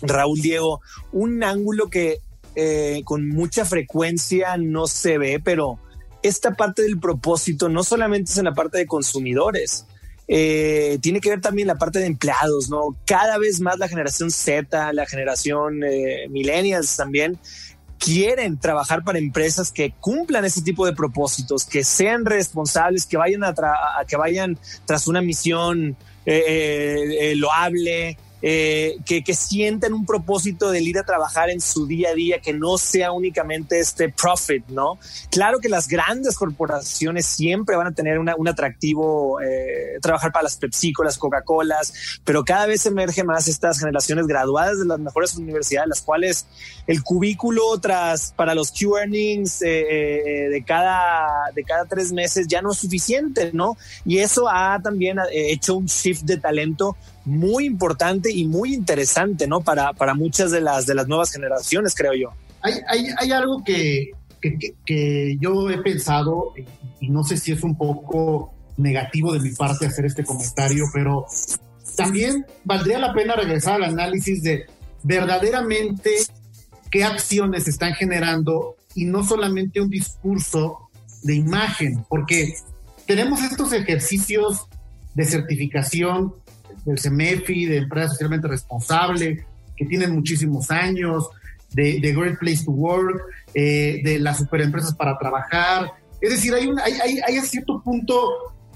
Raúl 0.02 0.40
Diego, 0.40 0.80
un 1.12 1.42
ángulo 1.42 1.88
que 1.88 2.20
eh, 2.54 3.02
con 3.04 3.28
mucha 3.28 3.64
frecuencia 3.64 4.56
no 4.56 4.86
se 4.86 5.18
ve, 5.18 5.40
pero 5.42 5.78
esta 6.22 6.54
parte 6.54 6.82
del 6.82 6.98
propósito 6.98 7.68
no 7.68 7.84
solamente 7.84 8.32
es 8.32 8.38
en 8.38 8.44
la 8.44 8.54
parte 8.54 8.78
de 8.78 8.86
consumidores, 8.86 9.86
eh, 10.32 10.98
tiene 11.00 11.20
que 11.20 11.30
ver 11.30 11.40
también 11.40 11.66
la 11.66 11.74
parte 11.74 11.98
de 11.98 12.06
empleados, 12.06 12.70
¿no? 12.70 12.96
Cada 13.04 13.36
vez 13.38 13.60
más 13.60 13.78
la 13.78 13.88
generación 13.88 14.30
Z, 14.30 14.92
la 14.92 15.06
generación 15.06 15.82
eh, 15.82 16.28
millennials 16.28 16.96
también 16.96 17.38
quieren 18.00 18.58
trabajar 18.58 19.04
para 19.04 19.18
empresas 19.18 19.70
que 19.70 19.92
cumplan 20.00 20.44
ese 20.44 20.62
tipo 20.62 20.86
de 20.86 20.94
propósitos, 20.94 21.66
que 21.66 21.84
sean 21.84 22.24
responsables, 22.24 23.06
que 23.06 23.16
vayan 23.16 23.44
a, 23.44 23.54
que 24.08 24.16
vayan 24.16 24.58
tras 24.86 25.06
una 25.06 25.20
misión 25.20 25.96
eh, 26.24 27.34
loable, 27.36 28.16
eh, 28.42 28.96
que, 29.04 29.22
que, 29.22 29.34
sientan 29.34 29.92
un 29.92 30.06
propósito 30.06 30.70
de 30.70 30.80
ir 30.80 30.98
a 30.98 31.04
trabajar 31.04 31.50
en 31.50 31.60
su 31.60 31.86
día 31.86 32.10
a 32.10 32.14
día, 32.14 32.40
que 32.40 32.54
no 32.54 32.78
sea 32.78 33.12
únicamente 33.12 33.78
este 33.78 34.08
profit, 34.08 34.66
¿no? 34.68 34.98
Claro 35.30 35.58
que 35.58 35.68
las 35.68 35.88
grandes 35.88 36.36
corporaciones 36.36 37.26
siempre 37.26 37.76
van 37.76 37.88
a 37.88 37.92
tener 37.92 38.18
un 38.18 38.48
atractivo 38.48 39.40
eh, 39.42 39.98
trabajar 40.00 40.32
para 40.32 40.44
las 40.44 40.56
PepsiCo, 40.56 41.04
las 41.04 41.18
Coca-Colas, 41.18 42.20
pero 42.24 42.42
cada 42.42 42.66
vez 42.66 42.86
emerge 42.86 43.24
más 43.24 43.46
estas 43.46 43.78
generaciones 43.78 44.26
graduadas 44.26 44.78
de 44.78 44.86
las 44.86 44.98
mejores 44.98 45.34
universidades, 45.36 45.88
las 45.88 46.00
cuales 46.00 46.46
el 46.86 47.02
cubículo 47.02 47.78
tras 47.78 48.32
para 48.32 48.54
los 48.54 48.72
Q 48.72 48.96
earnings 48.96 49.60
eh, 49.60 50.48
de 50.50 50.64
cada 50.64 51.50
de 51.54 51.62
cada 51.64 51.84
tres 51.84 52.10
meses 52.12 52.46
ya 52.48 52.62
no 52.62 52.72
es 52.72 52.78
suficiente, 52.78 53.50
¿no? 53.52 53.76
Y 54.06 54.18
eso 54.18 54.48
ha 54.48 54.80
también 54.82 55.18
hecho 55.30 55.76
un 55.76 55.86
shift 55.86 56.22
de 56.22 56.38
talento 56.38 56.96
muy 57.24 57.66
importante 57.66 58.32
y 58.32 58.46
muy 58.46 58.74
interesante, 58.74 59.46
¿no? 59.46 59.60
Para, 59.60 59.92
para 59.92 60.14
muchas 60.14 60.50
de 60.50 60.60
las, 60.60 60.86
de 60.86 60.94
las 60.94 61.06
nuevas 61.06 61.30
generaciones, 61.30 61.94
creo 61.94 62.14
yo. 62.14 62.32
Hay, 62.62 63.06
hay, 63.18 63.32
algo 63.32 63.62
que, 63.64 64.10
que, 64.40 64.74
que, 64.84 65.36
yo 65.40 65.70
he 65.70 65.78
pensado, 65.78 66.52
y 67.00 67.08
no 67.08 67.24
sé 67.24 67.36
si 67.36 67.52
es 67.52 67.62
un 67.62 67.76
poco 67.76 68.52
negativo 68.76 69.32
de 69.32 69.40
mi 69.40 69.50
parte 69.52 69.86
hacer 69.86 70.06
este 70.06 70.24
comentario, 70.24 70.84
pero 70.92 71.26
también 71.96 72.46
valdría 72.64 72.98
la 72.98 73.12
pena 73.12 73.34
regresar 73.34 73.76
al 73.76 73.84
análisis 73.84 74.42
de 74.42 74.66
verdaderamente 75.02 76.10
qué 76.90 77.04
acciones 77.04 77.68
están 77.68 77.94
generando 77.94 78.76
y 78.94 79.04
no 79.04 79.24
solamente 79.24 79.80
un 79.80 79.88
discurso 79.88 80.90
de 81.22 81.34
imagen, 81.34 82.04
porque 82.08 82.54
tenemos 83.06 83.42
estos 83.42 83.72
ejercicios 83.72 84.66
de 85.14 85.24
certificación 85.24 86.34
del 86.84 86.98
CEMEFI, 86.98 87.66
de 87.66 87.76
empresas 87.78 88.12
socialmente 88.12 88.48
responsable, 88.48 89.44
que 89.76 89.86
tienen 89.86 90.12
muchísimos 90.12 90.70
años, 90.70 91.28
de, 91.72 92.00
de 92.00 92.12
Great 92.12 92.38
Place 92.38 92.64
to 92.64 92.72
Work, 92.72 93.22
eh, 93.54 94.00
de 94.04 94.18
las 94.18 94.38
superempresas 94.38 94.94
para 94.94 95.18
trabajar. 95.18 95.92
Es 96.20 96.30
decir, 96.30 96.54
hay, 96.54 96.66
un, 96.66 96.78
hay, 96.80 97.20
hay, 97.26 97.36
a 97.36 97.42
cierto 97.42 97.80
punto 97.82 98.28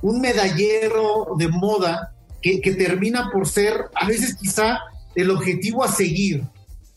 un 0.03 0.21
medallero 0.21 1.35
de 1.37 1.49
moda 1.49 2.15
que, 2.41 2.61
que, 2.61 2.73
termina 2.75 3.31
por 3.31 3.47
ser 3.49 3.87
a 3.95 4.07
veces 4.07 4.37
quizá 4.37 4.79
el 5.15 5.31
objetivo 5.31 5.83
a 5.83 5.89
seguir. 5.89 6.43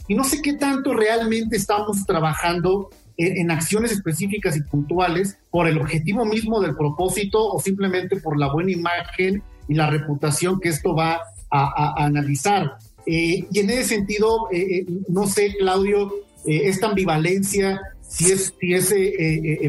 Y 0.08 0.16
no 0.16 0.24
sé 0.24 0.42
qué 0.42 0.54
tanto 0.54 0.94
realmente 0.94 1.58
estamos 1.58 2.06
trabajando 2.06 2.90
en, 3.18 3.52
acciones 3.52 3.92
específicas 3.92 4.56
y 4.56 4.62
puntuales 4.62 5.38
por 5.50 5.68
el 5.68 5.80
objetivo 5.80 6.26
mismo 6.26 6.62
del 6.62 6.76
propósito 6.76 7.52
o 7.52 7.60
simplemente 7.60 8.18
por 8.18 8.38
la 8.38 8.52
buena 8.52 8.72
imagen 8.72 9.42
y 9.68 9.74
la 9.76 9.90
reputación 9.90 10.60
que 10.60 10.70
esto 10.70 10.96
va 10.96 11.22
a, 11.50 12.04
analizar. 12.04 12.78
Eh, 13.06 13.46
y 13.52 13.60
en 13.60 13.70
ese 13.70 13.96
sentido, 13.96 14.50
eh, 14.52 14.80
eh, 14.80 14.86
no 15.08 15.28
sé, 15.28 15.56
Claudio, 15.58 16.14
esta 16.46 16.88
ambivalencia, 16.88 17.82
si 18.02 18.32
es, 18.32 18.54
si 18.60 18.74
es 18.74 18.94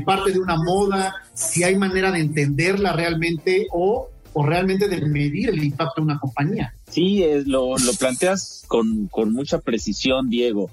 parte 0.05 0.33
de 0.33 0.39
una 0.39 0.57
moda, 0.57 1.15
si 1.35 1.65
hay 1.65 1.77
manera 1.77 2.13
de 2.13 2.21
entenderla 2.21 2.93
realmente 2.93 3.67
o, 3.73 4.09
o 4.33 4.47
realmente 4.47 4.87
de 4.89 5.01
medir 5.01 5.49
el 5.49 5.65
impacto 5.65 6.01
de 6.01 6.03
una 6.03 6.21
compañía. 6.21 6.73
Sí, 6.89 7.25
lo, 7.47 7.77
lo 7.77 7.93
planteas 7.95 8.65
con, 8.69 9.09
con 9.09 9.33
mucha 9.33 9.59
precisión, 9.59 10.31
Diego. 10.31 10.71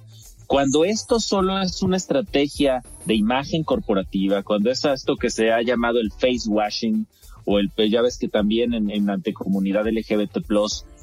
Cuando 0.48 0.86
esto 0.86 1.20
solo 1.20 1.60
es 1.60 1.82
una 1.82 1.98
estrategia 1.98 2.84
de 3.06 3.16
imagen 3.16 3.64
corporativa, 3.64 4.44
cuando 4.44 4.70
es 4.70 4.86
esto 4.86 5.16
que 5.16 5.32
se 5.32 5.52
ha 5.52 5.62
llamado 5.64 6.00
el 6.00 6.12
face 6.12 6.48
washing, 6.48 7.08
o 7.46 7.60
el, 7.60 7.72
ya 7.90 8.02
ves 8.02 8.18
que 8.18 8.28
también 8.28 8.74
en, 8.74 8.90
en 8.90 9.06
la 9.06 9.20
comunidad 9.34 9.88
LGBT+, 9.88 10.38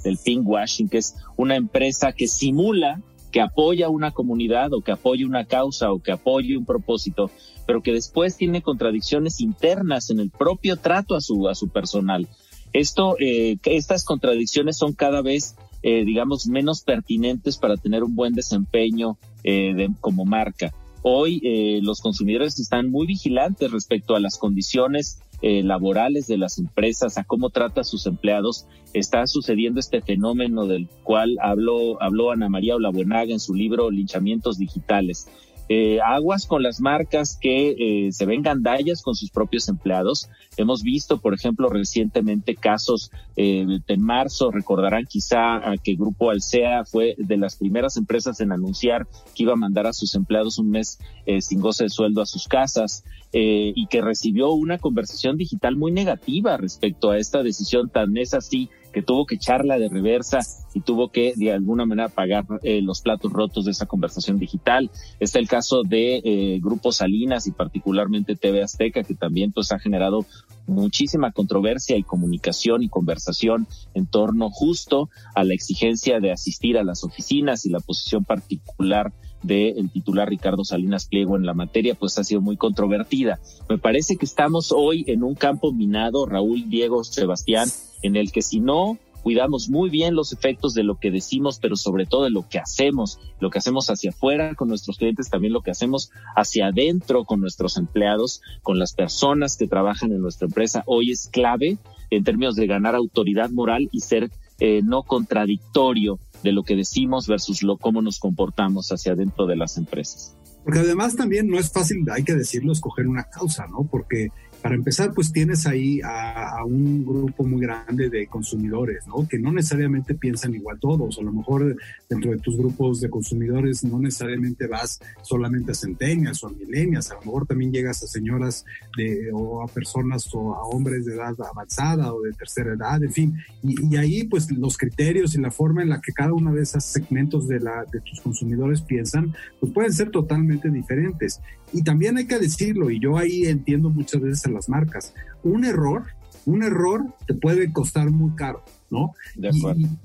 el 0.04 0.18
pink 0.22 0.46
washing, 0.46 0.88
que 0.88 0.98
es 0.98 1.16
una 1.36 1.56
empresa 1.56 2.12
que 2.12 2.26
simula 2.26 3.00
que 3.32 3.40
apoya 3.40 3.88
una 3.88 4.10
comunidad 4.10 4.74
o 4.74 4.82
que 4.82 4.92
apoya 4.92 5.26
una 5.26 5.46
causa 5.46 5.90
o 5.90 6.00
que 6.00 6.12
apoya 6.12 6.58
un 6.58 6.66
propósito, 6.66 7.30
pero 7.66 7.82
que 7.82 7.92
después 7.92 8.36
tiene 8.36 8.62
contradicciones 8.62 9.40
internas 9.40 10.10
en 10.10 10.20
el 10.20 10.30
propio 10.30 10.76
trato 10.76 11.16
a 11.16 11.20
su, 11.20 11.48
a 11.48 11.54
su 11.54 11.70
personal. 11.70 12.28
Esto, 12.74 13.16
eh, 13.18 13.56
estas 13.64 14.04
contradicciones 14.04 14.76
son 14.76 14.92
cada 14.92 15.22
vez, 15.22 15.56
eh, 15.82 16.04
digamos, 16.04 16.46
menos 16.46 16.82
pertinentes 16.82 17.56
para 17.56 17.76
tener 17.76 18.02
un 18.02 18.14
buen 18.14 18.34
desempeño 18.34 19.16
eh, 19.44 19.72
de, 19.74 19.90
como 20.00 20.24
marca. 20.24 20.72
Hoy 21.02 21.40
eh, 21.42 21.80
los 21.82 22.00
consumidores 22.00 22.60
están 22.60 22.90
muy 22.90 23.06
vigilantes 23.06 23.70
respecto 23.72 24.14
a 24.14 24.20
las 24.20 24.38
condiciones 24.38 25.20
eh, 25.42 25.62
laborales 25.62 26.26
de 26.26 26.38
las 26.38 26.58
empresas, 26.58 27.18
a 27.18 27.24
cómo 27.24 27.50
trata 27.50 27.82
a 27.82 27.84
sus 27.84 28.06
empleados, 28.06 28.66
está 28.94 29.26
sucediendo 29.26 29.80
este 29.80 30.00
fenómeno 30.00 30.66
del 30.66 30.88
cual 31.02 31.36
habló, 31.42 32.00
habló 32.00 32.30
Ana 32.30 32.48
María 32.48 32.76
Olabuenaga 32.76 33.32
en 33.32 33.40
su 33.40 33.54
libro 33.54 33.90
Linchamientos 33.90 34.58
Digitales. 34.58 35.26
Eh, 35.68 36.00
aguas 36.04 36.46
con 36.46 36.62
las 36.62 36.80
marcas 36.80 37.38
que 37.40 38.06
eh, 38.06 38.12
se 38.12 38.26
ven 38.26 38.42
gandallas 38.42 39.00
con 39.00 39.14
sus 39.14 39.30
propios 39.30 39.68
empleados. 39.68 40.28
Hemos 40.56 40.82
visto, 40.82 41.18
por 41.18 41.34
ejemplo, 41.34 41.68
recientemente 41.68 42.56
casos 42.56 43.10
eh, 43.36 43.78
en 43.86 44.02
marzo, 44.02 44.50
recordarán 44.50 45.06
quizá 45.06 45.70
a 45.70 45.76
que 45.76 45.94
Grupo 45.94 46.30
Alsea 46.30 46.84
fue 46.84 47.14
de 47.16 47.36
las 47.36 47.56
primeras 47.56 47.96
empresas 47.96 48.40
en 48.40 48.52
anunciar 48.52 49.06
que 49.34 49.44
iba 49.44 49.52
a 49.52 49.56
mandar 49.56 49.86
a 49.86 49.92
sus 49.92 50.14
empleados 50.14 50.58
un 50.58 50.70
mes 50.70 50.98
sin 51.40 51.60
goce 51.60 51.84
de 51.84 51.90
sueldo 51.90 52.20
a 52.20 52.26
sus 52.26 52.48
casas. 52.48 53.04
y 53.34 53.86
que 53.86 54.02
recibió 54.02 54.50
una 54.50 54.76
conversación 54.76 55.38
digital 55.38 55.76
muy 55.76 55.90
negativa 55.90 56.58
respecto 56.58 57.10
a 57.10 57.16
esta 57.16 57.42
decisión 57.42 57.88
tan 57.88 58.14
es 58.18 58.34
así 58.34 58.68
que 58.92 59.02
tuvo 59.02 59.26
que 59.26 59.36
echarla 59.36 59.78
de 59.78 59.88
reversa 59.88 60.40
y 60.74 60.80
tuvo 60.80 61.08
que 61.08 61.32
de 61.36 61.52
alguna 61.52 61.86
manera 61.86 62.08
pagar 62.08 62.44
eh, 62.62 62.80
los 62.82 63.00
platos 63.00 63.32
rotos 63.32 63.64
de 63.64 63.72
esa 63.72 63.86
conversación 63.86 64.38
digital. 64.38 64.90
Está 65.20 65.38
el 65.38 65.48
caso 65.48 65.82
de 65.82 66.20
eh, 66.24 66.60
Grupo 66.62 66.92
Salinas 66.92 67.46
y 67.46 67.52
particularmente 67.52 68.36
TV 68.36 68.62
Azteca, 68.62 69.02
que 69.02 69.14
también 69.14 69.52
pues 69.52 69.72
ha 69.72 69.78
generado 69.78 70.26
muchísima 70.66 71.32
controversia 71.32 71.96
y 71.96 72.02
comunicación 72.02 72.82
y 72.82 72.88
conversación 72.88 73.66
en 73.94 74.06
torno 74.06 74.50
justo 74.50 75.10
a 75.34 75.44
la 75.44 75.54
exigencia 75.54 76.20
de 76.20 76.32
asistir 76.32 76.78
a 76.78 76.84
las 76.84 77.04
oficinas 77.04 77.66
y 77.66 77.70
la 77.70 77.80
posición 77.80 78.24
particular 78.24 79.12
del 79.42 79.90
titular 79.90 80.28
Ricardo 80.28 80.64
Salinas 80.64 81.06
Pliego 81.06 81.36
en 81.36 81.44
la 81.44 81.54
materia, 81.54 81.94
pues 81.94 82.16
ha 82.18 82.24
sido 82.24 82.40
muy 82.40 82.56
controvertida. 82.56 83.40
Me 83.68 83.78
parece 83.78 84.16
que 84.16 84.24
estamos 84.24 84.72
hoy 84.72 85.04
en 85.08 85.22
un 85.22 85.34
campo 85.34 85.72
minado, 85.72 86.26
Raúl, 86.26 86.68
Diego, 86.68 87.02
Sebastián, 87.04 87.68
en 88.02 88.16
el 88.16 88.32
que 88.32 88.42
si 88.42 88.60
no 88.60 88.98
cuidamos 89.22 89.68
muy 89.68 89.88
bien 89.88 90.14
los 90.14 90.32
efectos 90.32 90.74
de 90.74 90.82
lo 90.82 90.98
que 90.98 91.10
decimos, 91.10 91.58
pero 91.60 91.76
sobre 91.76 92.06
todo 92.06 92.24
de 92.24 92.30
lo 92.30 92.48
que 92.48 92.58
hacemos, 92.58 93.18
lo 93.40 93.50
que 93.50 93.58
hacemos 93.58 93.88
hacia 93.88 94.10
afuera 94.10 94.54
con 94.54 94.68
nuestros 94.68 94.98
clientes, 94.98 95.30
también 95.30 95.52
lo 95.52 95.62
que 95.62 95.70
hacemos 95.70 96.10
hacia 96.36 96.66
adentro 96.66 97.24
con 97.24 97.40
nuestros 97.40 97.76
empleados, 97.76 98.42
con 98.62 98.78
las 98.78 98.92
personas 98.92 99.56
que 99.56 99.68
trabajan 99.68 100.12
en 100.12 100.20
nuestra 100.20 100.46
empresa, 100.46 100.82
hoy 100.86 101.12
es 101.12 101.28
clave 101.28 101.78
en 102.10 102.24
términos 102.24 102.56
de 102.56 102.66
ganar 102.66 102.94
autoridad 102.94 103.50
moral 103.50 103.88
y 103.92 104.00
ser 104.00 104.30
eh, 104.58 104.80
no 104.82 105.02
contradictorio 105.02 106.18
de 106.42 106.52
lo 106.52 106.64
que 106.64 106.76
decimos 106.76 107.26
versus 107.26 107.62
lo 107.62 107.76
cómo 107.76 108.02
nos 108.02 108.18
comportamos 108.18 108.90
hacia 108.90 109.12
adentro 109.12 109.46
de 109.46 109.56
las 109.56 109.76
empresas. 109.76 110.36
Porque 110.64 110.80
además 110.80 111.16
también 111.16 111.48
no 111.48 111.58
es 111.58 111.72
fácil, 111.72 112.04
hay 112.10 112.22
que 112.22 112.34
decirlo, 112.34 112.72
escoger 112.72 113.08
una 113.08 113.24
causa, 113.24 113.66
¿no? 113.66 113.88
Porque 113.90 114.28
para 114.62 114.76
empezar, 114.76 115.12
pues 115.12 115.32
tienes 115.32 115.66
ahí 115.66 116.00
a, 116.04 116.64
un 116.64 117.04
grupo 117.04 117.42
muy 117.42 117.60
grande 117.60 118.08
de 118.08 118.28
consumidores, 118.28 119.04
¿no? 119.08 119.26
Que 119.28 119.36
no 119.36 119.52
necesariamente 119.52 120.14
piensan 120.14 120.54
igual 120.54 120.78
todos. 120.78 121.18
A 121.18 121.22
lo 121.22 121.32
mejor 121.32 121.76
dentro 122.08 122.30
de 122.30 122.38
tus 122.38 122.56
grupos 122.56 123.00
de 123.00 123.10
consumidores 123.10 123.82
no 123.82 123.98
necesariamente 123.98 124.68
vas 124.68 125.00
solamente 125.22 125.72
a 125.72 125.74
centenias 125.74 126.44
o 126.44 126.46
a 126.46 126.52
milenias. 126.52 127.10
A 127.10 127.14
lo 127.14 127.22
mejor 127.22 127.46
también 127.46 127.72
llegas 127.72 128.04
a 128.04 128.06
señoras 128.06 128.64
de, 128.96 129.30
o 129.32 129.62
a 129.62 129.66
personas 129.66 130.28
o 130.32 130.54
a 130.54 130.62
hombres 130.62 131.06
de 131.06 131.14
edad 131.14 131.34
avanzada 131.50 132.14
o 132.14 132.22
de 132.22 132.32
tercera 132.32 132.74
edad, 132.74 133.02
en 133.02 133.12
fin. 133.12 133.36
Y, 133.64 133.96
ahí, 133.96 134.24
pues 134.24 134.50
los 134.52 134.78
criterios 134.78 135.34
y 135.34 135.40
la 135.40 135.50
forma 135.50 135.82
en 135.82 135.88
la 135.88 136.00
que 136.00 136.12
cada 136.12 136.32
uno 136.32 136.54
de 136.54 136.62
esos 136.62 136.84
segmentos 136.84 137.48
de, 137.48 137.58
la, 137.58 137.84
de 137.90 138.00
tus 138.00 138.20
consumidores 138.20 138.80
piensan, 138.80 139.34
pues 139.58 139.72
pueden 139.72 139.92
ser 139.92 140.10
totalmente 140.10 140.70
diferentes. 140.70 141.40
Y 141.72 141.82
también 141.82 142.18
hay 142.18 142.26
que 142.26 142.38
decirlo, 142.38 142.90
y 142.90 143.00
yo 143.00 143.16
ahí 143.16 143.44
entiendo 143.44 143.88
muchas 143.88 144.20
veces 144.20 144.46
a 144.46 144.50
las 144.50 144.68
marcas, 144.68 145.14
un 145.42 145.64
error, 145.64 146.04
un 146.44 146.62
error 146.62 147.06
te 147.26 147.34
puede 147.34 147.72
costar 147.72 148.10
muy 148.10 148.34
caro, 148.34 148.62
¿no? 148.90 149.14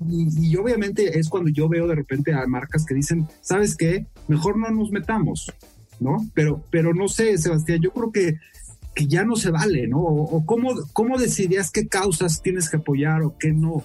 Y, 0.08 0.56
obviamente 0.56 1.18
es 1.18 1.28
cuando 1.28 1.50
yo 1.50 1.68
veo 1.68 1.86
de 1.86 1.94
repente 1.94 2.32
a 2.32 2.46
marcas 2.46 2.86
que 2.86 2.94
dicen, 2.94 3.26
¿sabes 3.42 3.76
qué? 3.76 4.06
Mejor 4.28 4.56
no 4.56 4.70
nos 4.70 4.90
metamos, 4.90 5.52
¿no? 6.00 6.26
Pero, 6.34 6.64
pero 6.70 6.94
no 6.94 7.08
sé, 7.08 7.36
Sebastián, 7.36 7.80
yo 7.82 7.92
creo 7.92 8.12
que, 8.12 8.38
que 8.94 9.06
ya 9.06 9.24
no 9.24 9.36
se 9.36 9.50
vale, 9.50 9.86
¿no? 9.88 10.00
O, 10.00 10.46
cómo, 10.46 10.74
cómo 10.92 11.18
decidías 11.18 11.70
qué 11.70 11.86
causas 11.86 12.40
tienes 12.40 12.70
que 12.70 12.78
apoyar 12.78 13.22
o 13.22 13.36
qué 13.36 13.52
no. 13.52 13.84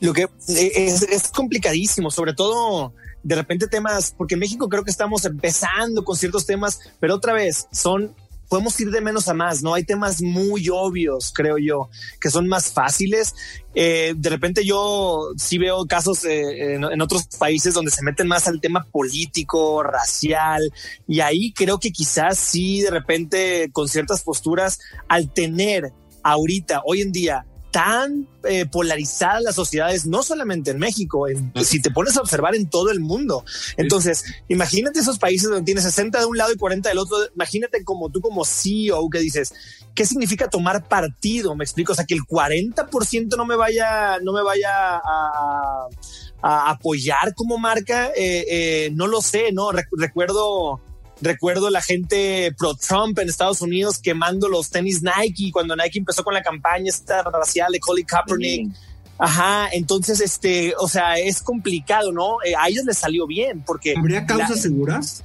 Lo 0.00 0.12
que 0.12 0.22
eh, 0.22 0.72
es, 0.74 1.02
es 1.02 1.28
complicadísimo, 1.28 2.10
sobre 2.10 2.32
todo 2.32 2.94
de 3.22 3.34
repente 3.34 3.68
temas, 3.68 4.14
porque 4.16 4.34
en 4.34 4.40
México 4.40 4.68
creo 4.68 4.84
que 4.84 4.90
estamos 4.90 5.24
empezando 5.24 6.04
con 6.04 6.16
ciertos 6.16 6.46
temas, 6.46 6.80
pero 7.00 7.14
otra 7.14 7.32
vez 7.32 7.66
son 7.72 8.14
podemos 8.48 8.78
ir 8.80 8.90
de 8.90 9.00
menos 9.00 9.28
a 9.28 9.34
más, 9.34 9.62
¿no? 9.62 9.74
Hay 9.74 9.84
temas 9.84 10.22
muy 10.22 10.68
obvios, 10.70 11.32
creo 11.34 11.58
yo, 11.58 11.90
que 12.20 12.30
son 12.30 12.48
más 12.48 12.72
fáciles. 12.72 13.34
Eh, 13.74 14.14
de 14.16 14.30
repente 14.30 14.64
yo 14.64 15.28
sí 15.36 15.58
veo 15.58 15.86
casos 15.86 16.24
eh, 16.24 16.74
en, 16.74 17.02
otros 17.02 17.26
países 17.38 17.74
donde 17.74 17.90
se 17.90 18.02
meten 18.02 18.26
más 18.26 18.48
al 18.48 18.60
tema 18.60 18.86
político, 18.90 19.82
racial, 19.82 20.72
y 21.06 21.20
ahí 21.20 21.52
creo 21.52 21.78
que 21.78 21.92
quizás 21.92 22.38
sí, 22.38 22.80
de 22.80 22.90
repente, 22.90 23.70
con 23.72 23.88
ciertas 23.88 24.22
posturas, 24.22 24.78
al 25.08 25.32
tener 25.32 25.92
ahorita, 26.22 26.82
hoy 26.84 27.02
en 27.02 27.12
día, 27.12 27.44
tan 27.70 28.26
eh, 28.44 28.66
polarizadas 28.66 29.42
las 29.42 29.54
sociedades, 29.54 30.06
no 30.06 30.22
solamente 30.22 30.70
en 30.70 30.78
México, 30.78 31.26
si 31.62 31.82
te 31.82 31.90
pones 31.90 32.16
a 32.16 32.20
observar 32.20 32.54
en 32.54 32.68
todo 32.68 32.90
el 32.90 33.00
mundo. 33.00 33.44
Entonces, 33.76 34.24
imagínate 34.48 35.00
esos 35.00 35.18
países 35.18 35.50
donde 35.50 35.64
tienes 35.64 35.84
60 35.84 36.20
de 36.20 36.26
un 36.26 36.36
lado 36.36 36.52
y 36.52 36.56
40 36.56 36.88
del 36.88 36.98
otro. 36.98 37.18
Imagínate 37.34 37.84
como 37.84 38.10
tú 38.10 38.20
como 38.20 38.44
CEO 38.44 39.10
que 39.10 39.18
dices, 39.18 39.52
¿qué 39.94 40.06
significa 40.06 40.48
tomar 40.48 40.88
partido? 40.88 41.54
Me 41.54 41.64
explico, 41.64 41.92
o 41.92 41.94
sea, 41.94 42.06
que 42.06 42.14
el 42.14 42.22
40% 42.22 43.36
no 43.36 43.44
me 43.44 43.56
vaya, 43.56 44.18
no 44.22 44.32
me 44.32 44.42
vaya 44.42 44.96
a, 44.96 45.88
apoyar 46.40 47.34
como 47.34 47.58
marca, 47.58 48.12
eh, 48.16 48.44
eh, 48.48 48.90
no 48.94 49.08
lo 49.08 49.20
sé, 49.20 49.50
¿no? 49.52 49.72
recuerdo 49.72 50.80
Recuerdo 51.20 51.70
la 51.70 51.82
gente 51.82 52.54
pro 52.56 52.74
Trump 52.74 53.18
en 53.18 53.28
Estados 53.28 53.60
Unidos 53.60 53.98
quemando 53.98 54.48
los 54.48 54.70
tenis 54.70 55.02
Nike 55.02 55.50
cuando 55.52 55.74
Nike 55.74 55.98
empezó 55.98 56.22
con 56.22 56.34
la 56.34 56.42
campaña 56.42 56.88
esta 56.88 57.22
racial 57.22 57.72
de 57.72 57.80
Colin 57.80 58.06
Kaepernick. 58.06 58.70
Ajá, 59.18 59.68
entonces, 59.72 60.20
este, 60.20 60.74
o 60.78 60.86
sea, 60.86 61.18
es 61.18 61.42
complicado, 61.42 62.12
¿no? 62.12 62.36
Eh, 62.44 62.54
a 62.56 62.68
ellos 62.68 62.84
les 62.84 62.98
salió 62.98 63.26
bien 63.26 63.62
porque... 63.66 63.94
¿Habría 63.96 64.24
causas 64.26 64.62
seguras? 64.62 65.24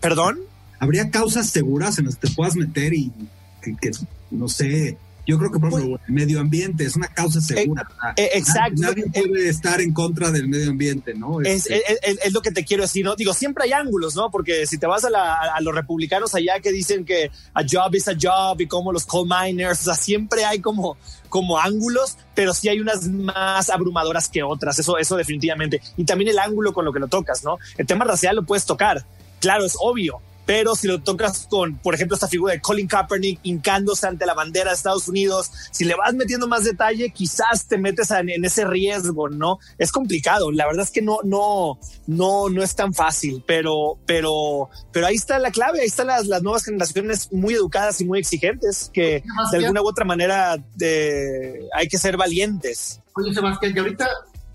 ¿Perdón? 0.00 0.40
¿Habría 0.78 1.10
causas 1.10 1.50
seguras 1.50 1.98
en 1.98 2.06
las 2.06 2.16
que 2.16 2.28
te 2.28 2.34
puedas 2.34 2.56
meter 2.56 2.94
y 2.94 3.12
que 3.60 3.90
no 4.30 4.48
sé, 4.48 4.96
yo 5.26 5.38
creo 5.38 5.50
que, 5.50 5.58
por 5.58 5.68
ejemplo, 5.72 6.00
el 6.06 6.14
medio 6.14 6.40
ambiente 6.40 6.84
es 6.84 6.96
una 6.96 7.08
causa 7.08 7.40
segura. 7.40 7.86
Eh, 8.16 8.22
eh, 8.22 8.30
exacto. 8.34 8.82
Nadie, 8.82 9.04
puede 9.06 9.48
estar 9.48 9.80
en 9.80 9.92
contra 9.92 10.30
del 10.30 10.48
medio 10.48 10.70
ambiente, 10.70 11.14
¿no? 11.14 11.40
Es, 11.40 11.66
este, 11.70 11.82
es, 12.26 12.32
lo 12.32 12.42
que 12.42 12.50
te 12.50 12.64
quiero 12.64 12.82
decir, 12.82 13.04
¿no? 13.04 13.16
Digo, 13.16 13.32
siempre 13.34 13.64
hay 13.64 13.72
ángulos, 13.72 14.16
¿no? 14.16 14.30
Porque 14.30 14.66
si 14.66 14.78
te 14.78 14.86
vas 14.86 15.04
a, 15.04 15.60
los 15.60 15.74
republicanos 15.74 16.34
allá 16.34 16.60
que 16.60 16.72
dicen 16.72 17.04
que 17.04 17.30
a 17.54 17.62
job 17.62 17.94
is 17.94 18.08
a 18.08 18.14
job 18.20 18.60
y 18.60 18.66
como 18.66 18.92
los 18.92 19.06
coal 19.06 19.26
miners, 19.28 19.80
o 19.80 19.84
sea, 19.84 19.94
siempre 19.94 20.44
hay 20.44 20.60
como, 20.60 20.96
como 21.28 21.58
ángulos, 21.58 22.16
pero 22.34 22.54
sí 22.54 22.68
hay 22.68 22.80
unas 22.80 23.06
más 23.08 23.70
abrumadoras 23.70 24.28
que 24.28 24.42
otras, 24.42 24.78
eso, 24.78 24.98
eso 24.98 25.16
definitivamente. 25.16 25.80
Y 25.96 26.04
también 26.04 26.30
el 26.30 26.38
ángulo 26.38 26.72
con 26.72 26.84
lo 26.84 26.92
que 26.92 27.00
lo 27.00 27.08
tocas, 27.08 27.44
¿no? 27.44 27.58
El 27.76 27.86
tema 27.86 28.04
racial 28.04 28.36
lo 28.36 28.44
puedes 28.44 28.64
tocar. 28.64 29.04
Claro, 29.40 29.64
es 29.64 29.76
obvio, 29.80 30.20
pero 30.50 30.74
si 30.74 30.88
lo 30.88 31.00
tocas 31.00 31.46
con, 31.48 31.78
por 31.78 31.94
ejemplo, 31.94 32.16
esta 32.16 32.26
figura 32.26 32.52
de 32.52 32.60
Colin 32.60 32.88
Kaepernick 32.88 33.38
hincándose 33.44 34.08
ante 34.08 34.26
la 34.26 34.34
bandera 34.34 34.70
de 34.70 34.74
Estados 34.74 35.06
Unidos, 35.06 35.48
si 35.70 35.84
le 35.84 35.94
vas 35.94 36.12
metiendo 36.12 36.48
más 36.48 36.64
detalle, 36.64 37.10
quizás 37.10 37.68
te 37.68 37.78
metes 37.78 38.10
en, 38.10 38.44
ese 38.44 38.64
riesgo, 38.64 39.28
¿no? 39.28 39.60
Es 39.78 39.92
complicado. 39.92 40.50
La 40.50 40.66
verdad 40.66 40.82
es 40.82 40.90
que 40.90 41.02
no, 41.02 41.18
no, 41.22 41.78
no, 42.08 42.48
no 42.48 42.64
es 42.64 42.74
tan 42.74 42.92
fácil, 42.92 43.44
pero, 43.46 44.00
pero, 44.06 44.68
pero 44.90 45.06
ahí 45.06 45.14
está 45.14 45.38
la 45.38 45.52
clave. 45.52 45.82
Ahí 45.82 45.86
están 45.86 46.08
las, 46.08 46.26
las 46.26 46.42
nuevas 46.42 46.64
generaciones 46.64 47.32
muy 47.32 47.54
educadas 47.54 48.00
y 48.00 48.04
muy 48.04 48.18
exigentes 48.18 48.90
que 48.92 49.22
de 49.52 49.56
alguna 49.56 49.82
u 49.82 49.86
otra 49.86 50.04
manera 50.04 50.56
de, 50.74 51.68
hay 51.76 51.86
que 51.86 51.96
ser 51.96 52.16
valientes. 52.16 53.00
Oye, 53.14 53.32
Sebastián, 53.32 53.72
y 53.76 53.78
ahorita 53.78 54.08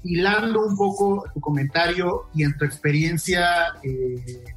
hilando 0.03 0.59
un 0.65 0.75
poco 0.75 1.23
tu 1.33 1.39
comentario 1.39 2.23
y 2.33 2.43
en 2.43 2.57
tu 2.57 2.65
experiencia, 2.65 3.47
eh, 3.81 4.54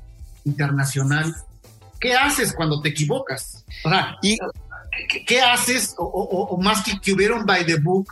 internacional, 0.48 1.34
¿qué 2.00 2.14
haces 2.14 2.52
cuando 2.52 2.80
te 2.80 2.90
equivocas? 2.90 3.64
O 3.84 3.90
sea, 3.90 4.16
¿Y, 4.22 4.38
¿qué, 5.26 5.40
haces 5.40 5.94
o, 5.98 6.58
más 6.60 6.82
que 6.82 7.00
que 7.00 7.12
hubieron 7.12 7.46
by 7.46 7.64
the 7.66 7.76
book 7.76 8.08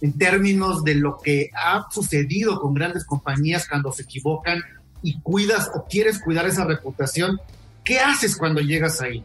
en 0.00 0.16
términos 0.16 0.84
de 0.84 0.94
lo 0.94 1.18
que 1.18 1.50
ha 1.54 1.86
sucedido 1.90 2.60
con 2.60 2.74
grandes 2.74 3.04
compañías 3.04 3.66
cuando 3.68 3.92
se 3.92 4.02
equivocan 4.02 4.62
y 5.02 5.20
cuidas 5.20 5.70
o 5.74 5.86
quieres 5.88 6.20
cuidar 6.20 6.46
esa 6.46 6.64
reputación? 6.64 7.40
¿Qué 7.84 7.98
haces 8.00 8.36
cuando 8.36 8.60
llegas 8.60 9.00
ahí? 9.00 9.24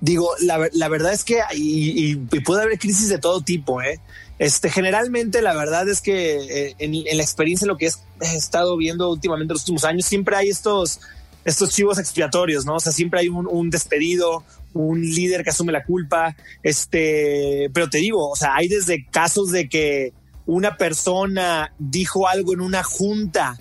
Digo, 0.00 0.30
la, 0.40 0.68
la 0.72 0.88
verdad 0.88 1.12
es 1.12 1.24
que 1.24 1.40
y, 1.54 2.16
puede 2.40 2.62
haber 2.62 2.78
crisis 2.78 3.08
de 3.08 3.18
todo 3.18 3.40
tipo, 3.40 3.82
¿eh? 3.82 4.00
Este, 4.38 4.70
generalmente 4.70 5.40
la 5.40 5.54
verdad 5.54 5.88
es 5.88 6.00
que 6.00 6.68
eh, 6.68 6.76
en, 6.78 6.92
la 7.16 7.22
experiencia, 7.22 7.66
lo 7.66 7.76
que 7.78 7.86
he 7.86 8.36
estado 8.36 8.76
viendo 8.76 9.10
últimamente 9.10 9.52
en 9.52 9.54
los 9.54 9.62
últimos 9.62 9.84
años, 9.84 10.04
siempre 10.04 10.36
hay 10.36 10.48
estos 10.50 11.00
estos 11.46 11.70
chivos 11.70 11.98
expiatorios, 11.98 12.66
¿no? 12.66 12.74
O 12.74 12.80
sea, 12.80 12.90
siempre 12.90 13.20
hay 13.20 13.28
un, 13.28 13.70
despedido, 13.70 14.42
un 14.74 15.00
líder 15.00 15.44
que 15.44 15.50
asume 15.50 15.70
la 15.72 15.84
culpa, 15.84 16.34
este, 16.64 17.70
pero 17.72 17.88
te 17.88 17.98
digo, 17.98 18.28
o 18.28 18.34
sea, 18.34 18.56
hay 18.56 18.66
desde 18.66 19.06
casos 19.06 19.52
de 19.52 19.68
que 19.68 20.12
una 20.44 20.76
persona 20.76 21.72
dijo 21.78 22.26
algo 22.26 22.52
en 22.52 22.60
una 22.60 22.82
junta 22.82 23.56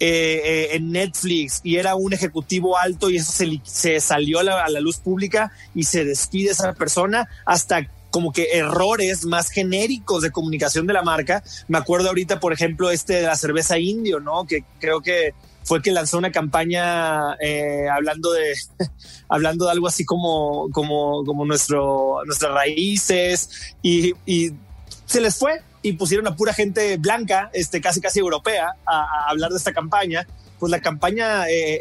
eh, 0.00 0.40
eh, 0.44 0.68
en 0.76 0.92
Netflix 0.92 1.60
y 1.62 1.76
era 1.76 1.94
un 1.94 2.12
ejecutivo 2.12 2.78
alto 2.78 3.10
y 3.10 3.16
eso 3.16 3.32
se, 3.64 4.00
salió 4.00 4.40
a 4.40 4.42
la, 4.42 4.80
luz 4.80 4.98
pública 4.98 5.50
y 5.74 5.84
se 5.84 6.04
despide 6.04 6.50
esa 6.50 6.74
persona 6.74 7.28
hasta 7.44 7.86
como 8.10 8.32
que 8.32 8.48
errores 8.52 9.24
más 9.24 9.50
genéricos 9.50 10.22
de 10.22 10.30
comunicación 10.30 10.86
de 10.86 10.92
la 10.92 11.02
marca. 11.02 11.42
Me 11.68 11.78
acuerdo 11.78 12.08
ahorita, 12.08 12.40
por 12.40 12.52
ejemplo, 12.52 12.90
este 12.90 13.14
de 13.14 13.22
la 13.22 13.36
cerveza 13.36 13.78
indio, 13.78 14.20
¿no? 14.20 14.46
Que 14.46 14.64
creo 14.78 15.00
que 15.00 15.34
fue 15.62 15.82
que 15.82 15.92
lanzó 15.92 16.18
una 16.18 16.32
campaña 16.32 17.34
eh, 17.40 17.86
hablando 17.88 18.32
de 18.32 18.54
hablando 19.28 19.66
de 19.66 19.72
algo 19.72 19.86
así 19.86 20.04
como 20.04 20.68
como 20.72 21.24
como 21.24 21.44
nuestro 21.44 22.24
nuestras 22.26 22.52
raíces 22.52 23.74
y, 23.82 24.14
se 25.06 25.20
les 25.20 25.36
fue 25.36 25.62
y 25.82 25.94
pusieron 25.94 26.26
a 26.28 26.36
pura 26.36 26.52
gente 26.52 26.96
blanca 26.96 27.50
este 27.52 27.80
casi 27.80 28.00
casi 28.00 28.20
europea 28.20 28.74
a, 28.86 29.28
hablar 29.28 29.50
de 29.50 29.56
esta 29.56 29.72
campaña 29.72 30.26
pues 30.60 30.70
la 30.70 30.80
campaña 30.80 31.48
eh, 31.48 31.80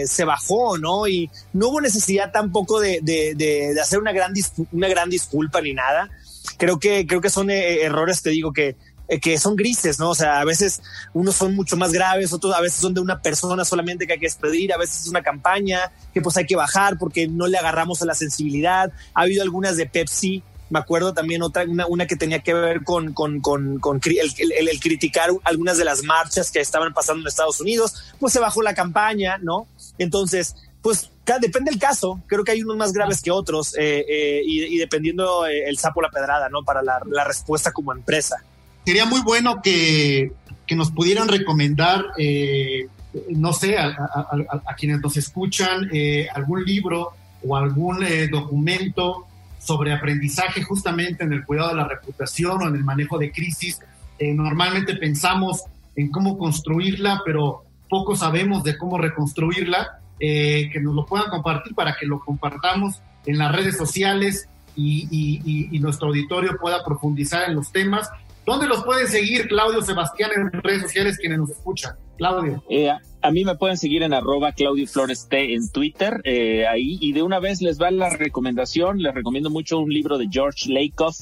eh, 0.00 0.06
se 0.06 0.24
bajó, 0.24 0.78
¿no? 0.78 1.06
Y 1.06 1.30
no 1.52 1.68
hubo 1.68 1.80
necesidad 1.80 2.32
tampoco 2.32 2.80
de, 2.80 3.00
de, 3.02 3.34
de, 3.36 3.78
hacer 3.80 3.98
una 3.98 4.12
gran, 4.12 4.32
una 4.72 4.88
gran 4.88 5.10
disculpa 5.10 5.60
ni 5.60 5.74
nada. 5.74 6.10
Creo 6.58 6.80
que, 6.80 7.06
creo 7.06 7.20
que 7.20 7.30
son 7.30 7.50
errores, 7.50 8.22
te 8.22 8.30
digo, 8.30 8.52
que, 8.52 8.76
eh, 9.06 9.20
que 9.20 9.36
son 9.38 9.54
grises, 9.54 9.98
¿no? 9.98 10.10
O 10.10 10.14
sea, 10.14 10.40
a 10.40 10.44
veces 10.44 10.80
unos 11.12 11.36
son 11.36 11.54
mucho 11.54 11.76
más 11.76 11.92
graves, 11.92 12.32
otros 12.32 12.54
a 12.54 12.60
veces 12.62 12.80
son 12.80 12.94
de 12.94 13.00
una 13.00 13.20
persona 13.20 13.62
solamente 13.64 14.06
que 14.06 14.14
hay 14.14 14.18
que 14.18 14.26
despedir, 14.26 14.72
a 14.72 14.78
veces 14.78 15.02
es 15.02 15.08
una 15.08 15.22
campaña 15.22 15.92
que 16.14 16.22
pues 16.22 16.38
hay 16.38 16.46
que 16.46 16.56
bajar 16.56 16.96
porque 16.96 17.28
no 17.28 17.46
le 17.46 17.58
agarramos 17.58 18.00
a 18.00 18.06
la 18.06 18.14
sensibilidad. 18.14 18.90
Ha 19.12 19.20
habido 19.20 19.42
algunas 19.42 19.76
de 19.76 19.84
Pepsi, 19.84 20.42
me 20.74 20.80
acuerdo 20.80 21.14
también 21.14 21.40
otra, 21.42 21.64
una, 21.64 21.86
una 21.86 22.06
que 22.06 22.16
tenía 22.16 22.40
que 22.40 22.52
ver 22.52 22.82
con, 22.82 23.12
con, 23.12 23.40
con, 23.40 23.80
el, 24.04 24.80
criticar 24.80 25.30
algunas 25.44 25.78
de 25.78 25.84
las 25.84 26.02
marchas 26.02 26.50
que 26.50 26.58
estaban 26.58 26.92
pasando 26.92 27.22
en 27.22 27.28
Estados 27.28 27.60
Unidos, 27.60 27.94
pues 28.18 28.32
se 28.32 28.40
bajó 28.40 28.60
la 28.60 28.74
campaña, 28.74 29.38
¿no? 29.38 29.68
Entonces, 29.98 30.56
pues 30.82 31.10
depende 31.40 31.70
del 31.70 31.80
caso, 31.80 32.20
creo 32.26 32.42
que 32.42 32.50
hay 32.50 32.62
unos 32.62 32.76
más 32.76 32.92
graves 32.92 33.22
que 33.22 33.30
otros 33.30 33.74
eh, 33.78 34.04
eh, 34.08 34.42
y, 34.44 34.76
dependiendo 34.78 35.46
el 35.46 35.78
sapo 35.78 36.02
la 36.02 36.10
pedrada, 36.10 36.48
¿no? 36.48 36.64
Para 36.64 36.82
la, 36.82 37.24
respuesta 37.24 37.70
como 37.70 37.92
empresa 37.92 38.36
sería 38.84 39.06
muy 39.06 39.20
bueno 39.22 39.62
que, 39.62 40.32
nos 40.70 40.90
pudieran 40.90 41.28
recomendar 41.28 42.04
eh, 42.18 42.88
no 43.30 43.52
sé, 43.52 43.78
a, 43.78 43.94
quienes 44.76 45.00
nos 45.00 45.16
escuchan, 45.16 45.88
eh, 45.92 46.26
algún 46.34 46.64
libro 46.64 47.12
o 47.46 47.56
algún 47.56 48.02
eh, 48.02 48.28
documento 48.28 49.26
sobre 49.64 49.92
aprendizaje 49.92 50.62
justamente 50.62 51.24
en 51.24 51.32
el 51.32 51.44
cuidado 51.44 51.70
de 51.70 51.76
la 51.76 51.88
reputación 51.88 52.62
o 52.62 52.68
en 52.68 52.76
el 52.76 52.84
manejo 52.84 53.18
de 53.18 53.32
crisis. 53.32 53.80
normalmente 54.20 54.94
pensamos 54.96 55.64
en 55.96 56.10
cómo 56.10 56.38
construirla, 56.38 57.22
pero 57.24 57.64
poco 57.88 58.16
sabemos 58.16 58.64
de 58.64 58.76
cómo 58.76 58.98
reconstruirla, 58.98 60.00
que 60.18 60.80
nos 60.80 60.94
lo 60.94 61.04
puedan 61.04 61.28
compartir 61.28 61.74
para 61.74 61.96
que 61.96 62.06
lo 62.06 62.20
compartamos 62.20 63.02
en 63.26 63.38
las 63.38 63.54
redes 63.54 63.76
sociales 63.76 64.48
y, 64.76 65.68
y 65.70 65.78
nuestro 65.78 66.08
auditorio 66.08 66.56
pueda 66.60 66.84
profundizar 66.84 67.48
en 67.48 67.56
los 67.56 67.72
temas 67.72 68.10
¿Dónde 68.46 68.66
los 68.66 68.84
pueden 68.84 69.08
seguir, 69.08 69.48
Claudio 69.48 69.80
Sebastián, 69.82 70.30
en 70.36 70.62
redes 70.62 70.82
sociales 70.82 71.18
quienes 71.18 71.38
nos 71.38 71.50
escuchan? 71.50 71.96
Claudio. 72.18 72.62
Eh, 72.68 72.90
a 72.90 73.30
mí 73.30 73.44
me 73.44 73.56
pueden 73.56 73.78
seguir 73.78 74.02
en 74.02 74.12
arroba 74.12 74.52
Claudio 74.52 74.86
Flores 74.86 75.28
T 75.28 75.54
en 75.54 75.70
Twitter, 75.70 76.20
eh, 76.24 76.66
ahí, 76.66 76.98
y 77.00 77.12
de 77.12 77.22
una 77.22 77.40
vez 77.40 77.62
les 77.62 77.80
va 77.80 77.90
la 77.90 78.10
recomendación, 78.10 79.02
les 79.02 79.14
recomiendo 79.14 79.48
mucho 79.50 79.78
un 79.78 79.90
libro 79.90 80.18
de 80.18 80.28
George 80.30 80.70
Lakoff, 80.70 81.16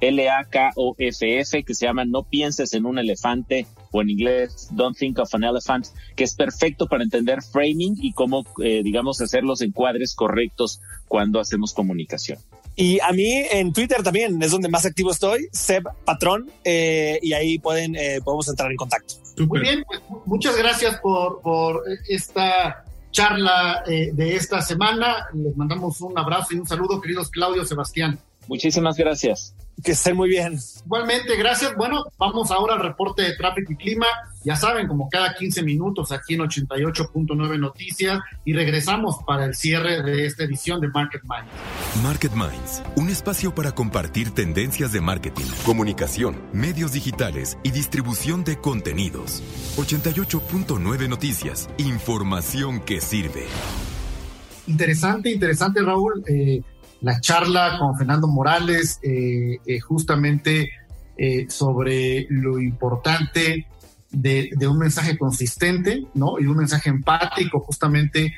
L-A-K-O-F-F, 0.00 1.64
que 1.64 1.74
se 1.74 1.86
llama 1.86 2.04
No 2.04 2.22
pienses 2.22 2.72
en 2.72 2.86
un 2.86 2.98
elefante, 2.98 3.66
o 3.90 4.00
en 4.00 4.10
inglés 4.10 4.68
Don't 4.70 4.96
Think 4.96 5.18
of 5.18 5.34
an 5.34 5.44
Elephant, 5.44 5.86
que 6.14 6.24
es 6.24 6.34
perfecto 6.34 6.86
para 6.86 7.02
entender 7.02 7.42
framing 7.42 7.96
y 8.00 8.12
cómo, 8.12 8.44
eh, 8.62 8.82
digamos, 8.84 9.20
hacer 9.20 9.42
los 9.42 9.60
encuadres 9.60 10.14
correctos 10.14 10.80
cuando 11.08 11.40
hacemos 11.40 11.74
comunicación. 11.74 12.38
Y 12.80 13.00
a 13.00 13.10
mí 13.10 13.28
en 13.50 13.72
Twitter 13.72 14.04
también 14.04 14.40
es 14.40 14.52
donde 14.52 14.68
más 14.68 14.86
activo 14.86 15.10
estoy, 15.10 15.48
Seb 15.50 15.82
Patrón, 16.04 16.48
eh, 16.62 17.18
y 17.20 17.32
ahí 17.32 17.58
pueden, 17.58 17.96
eh, 17.96 18.20
podemos 18.24 18.48
entrar 18.48 18.70
en 18.70 18.76
contacto. 18.76 19.14
Muy 19.48 19.58
bien, 19.58 19.84
pues, 19.84 20.00
muchas 20.26 20.56
gracias 20.56 21.00
por, 21.00 21.40
por 21.40 21.82
esta 22.08 22.84
charla 23.10 23.82
eh, 23.84 24.10
de 24.12 24.36
esta 24.36 24.62
semana. 24.62 25.26
Les 25.34 25.56
mandamos 25.56 26.00
un 26.02 26.16
abrazo 26.16 26.54
y 26.54 26.58
un 26.60 26.68
saludo, 26.68 27.00
queridos 27.00 27.30
Claudio 27.30 27.64
Sebastián. 27.64 28.20
Muchísimas 28.48 28.96
gracias. 28.96 29.54
Que 29.84 29.92
estén 29.92 30.16
muy 30.16 30.30
bien. 30.30 30.58
Igualmente, 30.84 31.36
gracias. 31.36 31.76
Bueno, 31.76 32.02
vamos 32.18 32.50
ahora 32.50 32.74
al 32.74 32.80
reporte 32.80 33.22
de 33.22 33.36
tráfico 33.36 33.72
y 33.72 33.76
clima. 33.76 34.06
Ya 34.42 34.56
saben, 34.56 34.88
como 34.88 35.08
cada 35.08 35.34
15 35.34 35.62
minutos 35.62 36.10
aquí 36.10 36.34
en 36.34 36.40
88.9 36.40 37.58
Noticias 37.60 38.18
y 38.44 38.54
regresamos 38.54 39.18
para 39.26 39.44
el 39.44 39.54
cierre 39.54 40.02
de 40.02 40.26
esta 40.26 40.44
edición 40.44 40.80
de 40.80 40.88
Market 40.88 41.22
Minds. 41.22 42.02
Market 42.02 42.32
Minds, 42.32 42.82
un 42.96 43.10
espacio 43.10 43.54
para 43.54 43.72
compartir 43.72 44.30
tendencias 44.30 44.92
de 44.92 45.00
marketing, 45.00 45.46
comunicación, 45.64 46.40
medios 46.52 46.92
digitales 46.92 47.58
y 47.62 47.70
distribución 47.70 48.44
de 48.44 48.56
contenidos. 48.56 49.42
88.9 49.76 51.08
Noticias, 51.08 51.68
información 51.76 52.80
que 52.80 53.00
sirve. 53.00 53.44
Interesante, 54.66 55.30
interesante, 55.30 55.82
Raúl. 55.82 56.24
Eh, 56.26 56.62
la 57.00 57.20
charla 57.20 57.78
con 57.78 57.96
Fernando 57.96 58.26
Morales 58.26 58.98
eh, 59.02 59.58
eh, 59.64 59.80
justamente 59.80 60.70
eh, 61.16 61.46
sobre 61.48 62.26
lo 62.30 62.58
importante 62.58 63.66
de, 64.10 64.50
un 64.66 64.78
mensaje 64.78 65.18
consistente, 65.18 66.06
¿no? 66.14 66.38
Y 66.38 66.46
un 66.46 66.56
mensaje 66.56 66.88
empático 66.88 67.60
justamente 67.60 68.32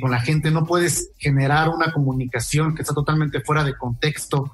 con 0.00 0.10
la 0.10 0.18
gente. 0.18 0.50
No 0.50 0.66
puedes 0.66 1.10
generar 1.18 1.68
una 1.68 1.92
comunicación 1.92 2.74
que 2.74 2.82
está 2.82 2.94
totalmente 2.94 3.40
fuera 3.42 3.62
de 3.62 3.76
contexto 3.76 4.50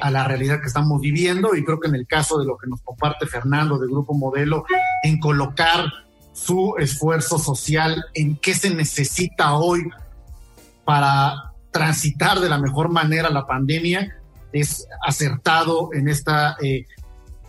a 0.00 0.10
la 0.12 0.22
realidad 0.28 0.60
que 0.60 0.68
estamos 0.68 1.00
viviendo 1.00 1.56
y 1.56 1.64
creo 1.64 1.80
que 1.80 1.88
en 1.88 1.96
el 1.96 2.06
caso 2.06 2.38
de 2.38 2.46
lo 2.46 2.56
que 2.56 2.68
nos 2.68 2.80
comparte 2.82 3.26
Fernando 3.26 3.78
de 3.78 3.88
Grupo 3.88 4.14
Modelo, 4.14 4.64
en 5.02 5.18
colocar 5.18 5.86
su 6.32 6.76
esfuerzo 6.78 7.40
social 7.40 8.04
en 8.14 8.36
qué 8.36 8.54
se 8.54 8.72
necesita 8.72 9.54
hoy 9.56 9.90
para 10.84 11.53
transitar 11.74 12.38
de 12.38 12.48
la 12.48 12.56
mejor 12.56 12.88
manera 12.88 13.28
la 13.30 13.46
pandemia, 13.48 14.16
es 14.52 14.86
acertado 15.04 15.90
en 15.92 16.08
esta 16.08 16.56
eh, 16.62 16.86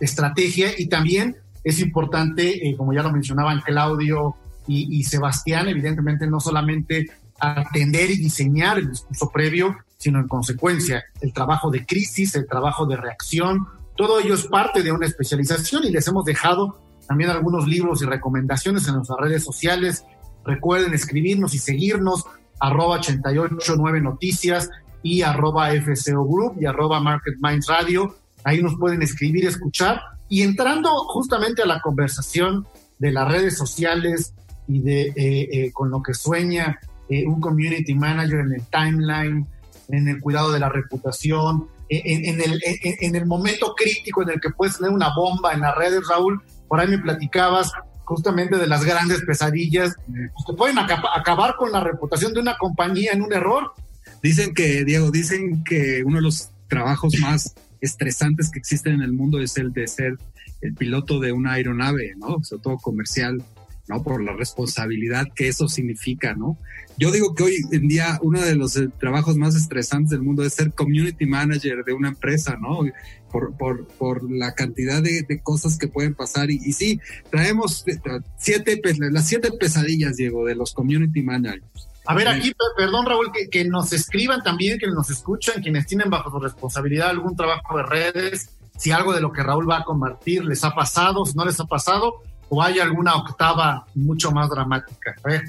estrategia. 0.00 0.72
Y 0.76 0.88
también 0.88 1.36
es 1.62 1.78
importante, 1.78 2.68
eh, 2.68 2.76
como 2.76 2.92
ya 2.92 3.04
lo 3.04 3.12
mencionaban 3.12 3.60
Claudio 3.60 4.34
y, 4.68 5.04
Sebastián, 5.04 5.68
evidentemente 5.68 6.26
no 6.26 6.40
solamente 6.40 7.06
atender 7.38 8.10
y 8.10 8.16
diseñar 8.16 8.78
el 8.78 8.90
discurso 8.90 9.30
previo, 9.30 9.76
sino 9.96 10.18
en 10.18 10.26
consecuencia 10.26 11.04
el 11.20 11.32
trabajo 11.32 11.70
de 11.70 11.86
crisis, 11.86 12.34
el 12.34 12.48
trabajo 12.48 12.84
de 12.84 12.96
reacción, 12.96 13.68
todo 13.96 14.18
ello 14.18 14.34
es 14.34 14.46
parte 14.46 14.82
de 14.82 14.90
una 14.90 15.06
especialización 15.06 15.84
y 15.84 15.90
les 15.90 16.08
hemos 16.08 16.24
dejado 16.24 16.80
también 17.06 17.30
algunos 17.30 17.68
libros 17.68 18.02
y 18.02 18.06
recomendaciones 18.06 18.88
en 18.88 18.96
nuestras 18.96 19.20
redes 19.20 19.44
sociales. 19.44 20.04
Recuerden 20.44 20.94
escribirnos 20.94 21.54
y 21.54 21.58
seguirnos 21.58 22.24
arroba 22.60 22.96
889 22.96 24.00
Noticias 24.00 24.70
y 25.02 25.22
arroba 25.22 25.70
FCO 25.70 26.24
Group 26.26 26.56
y 26.60 26.66
arroba 26.66 27.00
Market 27.00 27.34
Minds 27.40 27.66
Radio. 27.68 28.16
Ahí 28.44 28.62
nos 28.62 28.76
pueden 28.76 29.02
escribir, 29.02 29.46
escuchar 29.46 30.00
y 30.28 30.42
entrando 30.42 30.90
justamente 31.06 31.62
a 31.62 31.66
la 31.66 31.80
conversación 31.80 32.66
de 32.98 33.12
las 33.12 33.28
redes 33.28 33.56
sociales 33.56 34.34
y 34.68 34.80
de 34.80 35.02
eh, 35.14 35.48
eh, 35.52 35.72
con 35.72 35.90
lo 35.90 36.02
que 36.02 36.14
sueña 36.14 36.78
eh, 37.08 37.24
un 37.26 37.40
community 37.40 37.94
manager 37.94 38.40
en 38.40 38.52
el 38.54 38.62
timeline, 38.66 39.46
en 39.88 40.08
el 40.08 40.20
cuidado 40.20 40.50
de 40.50 40.58
la 40.58 40.68
reputación, 40.68 41.68
en, 41.88 42.40
el, 42.40 42.60
en, 42.64 43.14
el 43.14 43.26
momento 43.26 43.72
crítico 43.76 44.22
en 44.22 44.30
el 44.30 44.40
que 44.40 44.50
puedes 44.50 44.76
tener 44.76 44.90
una 44.90 45.14
bomba 45.14 45.52
en 45.52 45.60
las 45.60 45.72
redes, 45.76 46.02
Raúl. 46.10 46.42
Por 46.66 46.80
ahí 46.80 46.88
me 46.88 46.98
platicabas 46.98 47.70
justamente 48.06 48.56
de 48.56 48.66
las 48.66 48.84
grandes 48.84 49.22
pesadillas 49.22 49.96
pues, 50.06 50.46
que 50.46 50.52
pueden 50.54 50.78
acabar 50.78 51.56
con 51.56 51.72
la 51.72 51.80
reputación 51.80 52.32
de 52.32 52.40
una 52.40 52.56
compañía 52.56 53.12
en 53.12 53.20
un 53.20 53.32
error. 53.32 53.72
Dicen 54.22 54.54
que, 54.54 54.84
Diego, 54.84 55.10
dicen 55.10 55.64
que 55.64 56.02
uno 56.04 56.16
de 56.16 56.22
los 56.22 56.50
trabajos 56.68 57.14
más 57.20 57.54
estresantes 57.80 58.50
que 58.50 58.58
existen 58.58 58.94
en 58.94 59.02
el 59.02 59.12
mundo 59.12 59.40
es 59.40 59.56
el 59.58 59.72
de 59.72 59.86
ser 59.86 60.18
el 60.62 60.74
piloto 60.74 61.20
de 61.20 61.32
una 61.32 61.52
aeronave, 61.54 62.14
¿no? 62.16 62.42
Sobre 62.42 62.62
todo 62.62 62.76
comercial, 62.78 63.42
¿no? 63.88 64.02
Por 64.02 64.22
la 64.22 64.32
responsabilidad 64.32 65.26
que 65.34 65.48
eso 65.48 65.68
significa, 65.68 66.34
¿no? 66.34 66.58
Yo 66.98 67.10
digo 67.10 67.34
que 67.34 67.42
hoy 67.42 67.56
en 67.72 67.88
día 67.88 68.18
uno 68.22 68.40
de 68.40 68.56
los 68.56 68.76
eh, 68.76 68.88
trabajos 68.98 69.36
más 69.36 69.54
estresantes 69.54 70.10
del 70.10 70.22
mundo 70.22 70.42
es 70.44 70.54
ser 70.54 70.72
community 70.72 71.26
manager 71.26 71.84
de 71.84 71.92
una 71.92 72.08
empresa, 72.08 72.56
¿no? 72.60 72.80
Por, 73.30 73.56
por, 73.56 73.86
por 73.86 74.30
la 74.30 74.54
cantidad 74.54 75.02
de, 75.02 75.22
de, 75.22 75.40
cosas 75.42 75.78
que 75.78 75.88
pueden 75.88 76.14
pasar. 76.14 76.50
Y, 76.50 76.60
y 76.64 76.72
sí, 76.72 77.00
traemos 77.30 77.86
eh, 77.86 78.00
siete, 78.38 78.80
las 79.10 79.26
siete 79.26 79.50
pesadillas, 79.52 80.16
Diego, 80.16 80.46
de 80.46 80.54
los 80.54 80.72
community 80.72 81.22
managers. 81.22 81.88
A 82.06 82.14
ver, 82.14 82.28
aquí, 82.28 82.52
perdón 82.76 83.04
Raúl, 83.04 83.32
que, 83.32 83.48
que, 83.48 83.64
nos 83.64 83.92
escriban 83.92 84.42
también, 84.42 84.78
que 84.78 84.86
nos 84.86 85.10
escuchan, 85.10 85.60
quienes 85.60 85.86
tienen 85.86 86.08
bajo 86.08 86.30
su 86.30 86.38
responsabilidad 86.38 87.10
algún 87.10 87.34
trabajo 87.34 87.76
de 87.76 87.82
redes, 87.82 88.50
si 88.78 88.92
algo 88.92 89.12
de 89.12 89.20
lo 89.20 89.32
que 89.32 89.42
Raúl 89.42 89.68
va 89.68 89.78
a 89.78 89.84
compartir 89.84 90.44
les 90.44 90.62
ha 90.64 90.74
pasado, 90.74 91.24
si 91.26 91.34
no 91.34 91.44
les 91.44 91.58
ha 91.58 91.64
pasado, 91.64 92.22
o 92.48 92.62
hay 92.62 92.78
alguna 92.78 93.16
octava 93.16 93.86
mucho 93.94 94.30
más 94.30 94.48
dramática? 94.48 95.14
Pues 95.22 95.42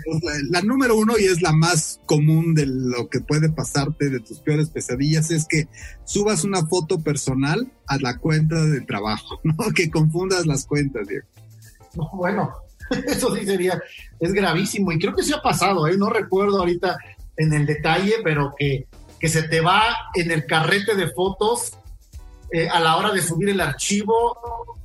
la, 0.49 0.61
número 0.61 0.97
uno 0.97 1.17
y 1.17 1.25
es 1.25 1.41
la 1.41 1.51
más 1.51 1.99
común 2.05 2.55
de 2.55 2.65
lo 2.65 3.07
que 3.09 3.19
puede 3.19 3.49
pasarte 3.49 4.09
de 4.09 4.19
tus 4.19 4.39
peores 4.39 4.69
pesadillas 4.69 5.31
es 5.31 5.45
que 5.47 5.67
subas 6.05 6.43
una 6.43 6.65
foto 6.65 6.99
personal 6.99 7.71
a 7.87 7.97
la 7.97 8.17
cuenta 8.17 8.63
de 8.65 8.81
trabajo, 8.81 9.39
¿no? 9.43 9.55
Que 9.75 9.89
confundas 9.89 10.45
las 10.45 10.65
cuentas, 10.65 11.07
Diego. 11.07 11.27
No, 11.93 12.09
bueno, 12.13 12.51
eso 13.07 13.35
sí 13.35 13.45
sería, 13.45 13.81
es 14.19 14.33
gravísimo 14.33 14.91
y 14.91 14.99
creo 14.99 15.15
que 15.15 15.23
se 15.23 15.35
ha 15.35 15.41
pasado, 15.41 15.87
¿eh? 15.87 15.97
No 15.97 16.09
recuerdo 16.09 16.59
ahorita 16.59 16.97
en 17.37 17.53
el 17.53 17.65
detalle, 17.65 18.15
pero 18.23 18.53
que, 18.57 18.87
que 19.19 19.29
se 19.29 19.43
te 19.43 19.61
va 19.61 19.83
en 20.15 20.31
el 20.31 20.45
carrete 20.45 20.95
de 20.95 21.09
fotos 21.09 21.73
eh, 22.51 22.67
a 22.67 22.79
la 22.79 22.97
hora 22.97 23.11
de 23.11 23.21
subir 23.21 23.49
el 23.49 23.61
archivo, 23.61 24.37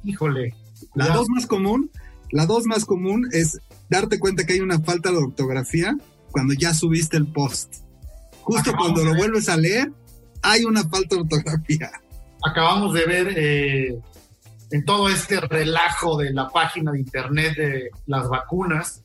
híjole. 0.05 0.55
La 0.95 1.09
dos 1.09 1.29
más 1.31 1.47
común 1.47 1.91
la 2.33 2.47
dos 2.47 2.65
más 2.65 2.85
común 2.85 3.29
es 3.33 3.61
darte 3.89 4.19
cuenta 4.19 4.45
que 4.45 4.55
hay 4.55 4.61
una 4.61 4.81
falta 4.81 5.11
de 5.11 5.19
ortografía 5.19 5.97
cuando 6.31 6.55
ya 6.55 6.73
subiste 6.73 7.17
el 7.19 7.27
post. 7.27 7.75
Justo 8.41 8.73
cuando 8.77 9.05
lo 9.05 9.15
vuelves 9.15 9.49
a 9.49 9.57
leer, 9.57 9.93
hay 10.41 10.65
una 10.65 10.83
falta 10.83 11.15
de 11.15 11.23
ortografía. 11.23 11.93
Acabamos 12.45 12.95
de 12.95 13.05
ver 13.05 13.35
eh, 13.37 13.99
en 14.71 14.85
todo 14.85 15.09
este 15.11 15.41
relajo 15.41 16.17
de 16.17 16.33
la 16.33 16.49
página 16.49 16.91
de 16.91 17.01
internet 17.01 17.57
de 17.57 17.91
las 18.07 18.29
vacunas, 18.29 19.03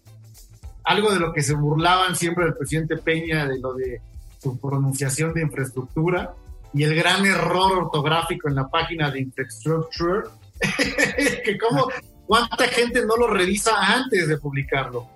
algo 0.86 1.12
de 1.12 1.20
lo 1.20 1.34
que 1.34 1.44
se 1.44 1.54
burlaban 1.54 2.16
siempre 2.16 2.46
del 2.46 2.56
presidente 2.56 2.96
Peña, 2.96 3.46
de 3.46 3.60
lo 3.60 3.74
de 3.74 4.02
su 4.42 4.58
pronunciación 4.58 5.34
de 5.34 5.42
infraestructura 5.42 6.34
y 6.74 6.84
el 6.84 6.96
gran 6.96 7.26
error 7.26 7.74
ortográfico 7.74 8.48
en 8.48 8.56
la 8.56 8.70
página 8.70 9.12
de 9.12 9.20
infrastructure, 9.20 10.30
que 11.44 11.58
como 11.58 11.88
¿Cuánta 12.28 12.68
gente 12.68 13.06
no 13.06 13.16
lo 13.16 13.28
revisa 13.28 13.72
antes 13.80 14.28
de 14.28 14.38
publicarlo? 14.38 15.08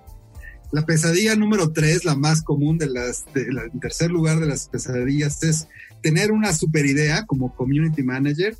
La 0.72 0.86
pesadilla 0.86 1.36
número 1.36 1.70
tres, 1.70 2.06
la 2.06 2.16
más 2.16 2.42
común 2.42 2.78
de 2.78 2.88
las, 2.88 3.26
en 3.34 3.78
tercer 3.78 4.10
lugar 4.10 4.40
de 4.40 4.46
las 4.46 4.68
pesadillas, 4.68 5.42
es 5.42 5.68
tener 6.00 6.32
una 6.32 6.54
super 6.54 6.86
idea 6.86 7.26
como 7.26 7.54
community 7.54 8.02
manager 8.02 8.56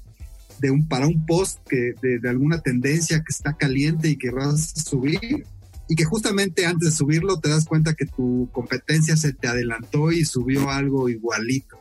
de 0.58 0.70
un, 0.70 0.86
para 0.86 1.06
un 1.06 1.24
post 1.24 1.60
que, 1.66 1.94
de, 2.02 2.28
alguna 2.28 2.60
tendencia 2.60 3.18
que 3.20 3.30
está 3.30 3.54
caliente 3.54 4.10
y 4.10 4.16
que 4.16 4.30
vas 4.30 4.74
a 4.76 4.80
subir 4.82 5.46
y 5.88 5.94
que 5.94 6.04
justamente 6.04 6.66
antes 6.66 6.90
de 6.90 6.96
subirlo 6.96 7.40
te 7.40 7.48
das 7.48 7.64
cuenta 7.64 7.94
que 7.94 8.04
tu 8.04 8.50
competencia 8.52 9.16
se 9.16 9.32
te 9.32 9.48
adelantó 9.48 10.12
y 10.12 10.26
subió 10.26 10.70
algo 10.70 11.08
igualito. 11.08 11.80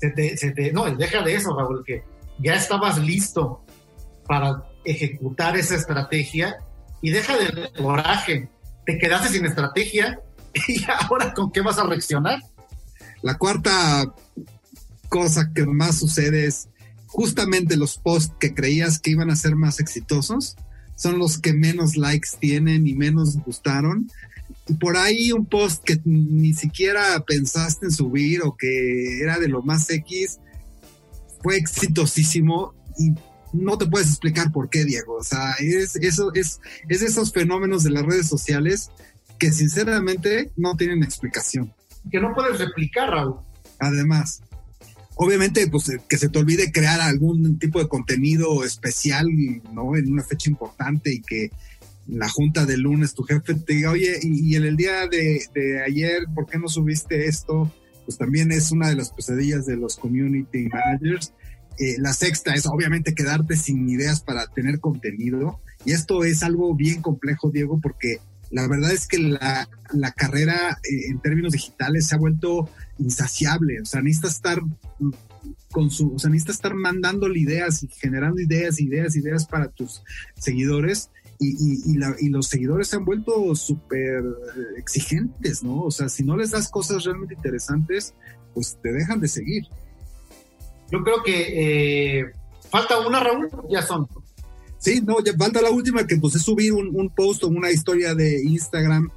Se 0.00 0.10
te, 0.10 0.36
se 0.38 0.52
te, 0.52 0.72
no, 0.72 0.90
deja 0.96 1.22
de 1.22 1.34
eso, 1.34 1.54
Raúl, 1.56 1.84
que 1.84 2.02
ya 2.38 2.54
estabas 2.54 2.98
listo 2.98 3.62
para 4.26 4.64
ejecutar 4.86 5.56
esa 5.56 5.74
estrategia 5.74 6.56
y 7.02 7.10
deja 7.10 7.36
de 7.36 7.70
coraje. 7.76 8.48
Te 8.84 8.98
quedaste 8.98 9.30
sin 9.30 9.44
estrategia 9.44 10.20
y 10.68 10.84
ahora 10.88 11.34
con 11.34 11.50
qué 11.50 11.60
vas 11.60 11.78
a 11.78 11.84
reaccionar. 11.84 12.40
La 13.22 13.36
cuarta 13.36 14.14
cosa 15.08 15.50
que 15.54 15.66
más 15.66 15.98
sucede 15.98 16.46
es 16.46 16.68
justamente 17.06 17.76
los 17.76 17.98
posts 17.98 18.34
que 18.38 18.54
creías 18.54 18.98
que 18.98 19.10
iban 19.10 19.30
a 19.30 19.36
ser 19.36 19.56
más 19.56 19.80
exitosos 19.80 20.56
son 20.96 21.18
los 21.18 21.38
que 21.38 21.52
menos 21.52 21.96
likes 21.96 22.30
tienen 22.40 22.86
y 22.86 22.94
menos 22.94 23.36
gustaron. 23.44 24.10
Y 24.68 24.74
por 24.74 24.96
ahí 24.96 25.32
un 25.32 25.46
post 25.46 25.84
que 25.84 26.00
ni 26.04 26.54
siquiera 26.54 27.22
pensaste 27.26 27.86
en 27.86 27.92
subir 27.92 28.42
o 28.42 28.56
que 28.56 29.20
era 29.20 29.38
de 29.38 29.48
lo 29.48 29.62
más 29.62 29.88
X 29.90 30.38
fue 31.42 31.56
exitosísimo 31.56 32.74
y 32.98 33.12
no 33.56 33.78
te 33.78 33.86
puedes 33.86 34.08
explicar 34.08 34.52
por 34.52 34.68
qué, 34.70 34.84
Diego. 34.84 35.16
O 35.16 35.24
sea, 35.24 35.52
es, 35.58 35.96
eso, 35.96 36.32
es, 36.34 36.60
es 36.88 37.02
esos 37.02 37.32
fenómenos 37.32 37.82
de 37.82 37.90
las 37.90 38.04
redes 38.04 38.26
sociales 38.26 38.90
que 39.38 39.52
sinceramente 39.52 40.50
no 40.56 40.76
tienen 40.76 41.02
explicación. 41.02 41.72
Que 42.10 42.20
no 42.20 42.34
puedes 42.34 42.58
replicar, 42.58 43.10
Raúl. 43.10 43.36
Además, 43.78 44.42
obviamente, 45.16 45.66
pues 45.68 45.88
eh, 45.88 46.00
que 46.08 46.18
se 46.18 46.28
te 46.28 46.38
olvide 46.38 46.72
crear 46.72 47.00
algún 47.00 47.58
tipo 47.58 47.80
de 47.80 47.88
contenido 47.88 48.64
especial, 48.64 49.26
¿no? 49.72 49.96
En 49.96 50.12
una 50.12 50.22
fecha 50.22 50.48
importante 50.48 51.12
y 51.12 51.20
que 51.20 51.50
la 52.06 52.28
junta 52.28 52.64
del 52.66 52.80
lunes 52.80 53.14
tu 53.14 53.24
jefe 53.24 53.54
te 53.54 53.74
diga, 53.74 53.90
oye, 53.90 54.18
y, 54.22 54.54
en 54.54 54.64
el 54.64 54.76
día 54.76 55.08
de, 55.08 55.42
de, 55.52 55.82
ayer, 55.82 56.26
¿por 56.34 56.46
qué 56.46 56.58
no 56.58 56.68
subiste 56.68 57.26
esto? 57.26 57.72
Pues 58.04 58.16
también 58.16 58.52
es 58.52 58.70
una 58.70 58.88
de 58.88 58.94
las 58.94 59.10
pesadillas 59.10 59.66
de 59.66 59.76
los 59.76 59.96
community 59.96 60.68
managers. 60.68 61.32
Eh, 61.78 61.96
la 61.98 62.12
sexta 62.12 62.54
es 62.54 62.66
obviamente 62.66 63.14
quedarte 63.14 63.56
sin 63.56 63.88
ideas 63.88 64.20
para 64.20 64.46
tener 64.46 64.80
contenido. 64.80 65.60
Y 65.84 65.92
esto 65.92 66.24
es 66.24 66.42
algo 66.42 66.74
bien 66.74 67.02
complejo, 67.02 67.50
Diego, 67.50 67.80
porque 67.80 68.20
la 68.50 68.66
verdad 68.68 68.92
es 68.92 69.06
que 69.06 69.18
la, 69.18 69.68
la 69.92 70.12
carrera 70.12 70.78
eh, 70.84 71.10
en 71.10 71.20
términos 71.20 71.52
digitales 71.52 72.06
se 72.06 72.14
ha 72.14 72.18
vuelto 72.18 72.68
insaciable. 72.98 73.80
O 73.80 73.84
sea, 73.84 74.02
necesitas 74.02 74.36
estar 74.36 74.60
con 75.70 75.90
su, 75.90 76.14
o 76.14 76.18
sea, 76.18 76.30
necesitas 76.30 76.56
estar 76.56 76.74
mandándole 76.74 77.38
ideas 77.38 77.82
y 77.82 77.88
generando 77.88 78.40
ideas, 78.40 78.80
ideas, 78.80 79.16
ideas 79.16 79.46
para 79.46 79.68
tus 79.68 80.02
seguidores. 80.38 81.10
Y, 81.38 81.50
y, 81.50 81.98
y 82.20 82.28
los 82.30 82.46
seguidores 82.46 82.88
se 82.88 82.96
han 82.96 83.04
vuelto 83.04 83.54
súper 83.54 84.24
exigentes, 84.78 85.62
¿no? 85.62 85.82
O 85.82 85.90
sea, 85.90 86.08
si 86.08 86.24
no 86.24 86.34
les 86.34 86.52
das 86.52 86.70
cosas 86.70 87.04
realmente 87.04 87.34
interesantes, 87.34 88.14
pues 88.54 88.78
te 88.82 88.90
dejan 88.90 89.20
de 89.20 89.28
seguir. 89.28 89.64
Yo 90.90 91.02
creo 91.02 91.22
que 91.22 92.20
eh, 92.20 92.32
falta 92.70 92.98
una, 93.00 93.20
Raúl, 93.20 93.48
ya 93.68 93.82
son. 93.82 94.06
Sí, 94.78 95.00
no, 95.02 95.22
ya 95.24 95.32
falta 95.36 95.62
la 95.62 95.70
última 95.70 96.06
que 96.06 96.16
pues 96.16 96.36
es 96.36 96.42
subir 96.42 96.72
un, 96.72 96.90
un 96.94 97.10
post 97.10 97.44
o 97.44 97.48
una 97.48 97.70
historia 97.70 98.14
de 98.14 98.42
Instagram, 98.44 99.10